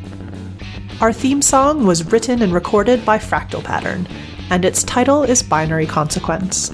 Our 1.02 1.12
theme 1.12 1.42
song 1.42 1.88
was 1.88 2.12
written 2.12 2.44
and 2.44 2.54
recorded 2.54 3.04
by 3.04 3.18
Fractal 3.18 3.64
Pattern, 3.64 4.08
and 4.52 4.64
its 4.64 4.84
title 4.84 5.24
is 5.24 5.42
Binary 5.42 5.88
Consequence. 5.88 6.70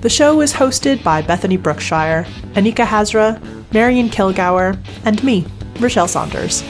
The 0.00 0.08
show 0.08 0.40
is 0.40 0.54
hosted 0.54 1.04
by 1.04 1.20
Bethany 1.20 1.58
Brookshire, 1.58 2.24
Anika 2.54 2.86
Hazra, 2.86 3.38
Marion 3.70 4.08
Kilgour, 4.08 4.78
and 5.04 5.22
me, 5.22 5.44
Rochelle 5.78 6.08
Saunders. 6.08 6.62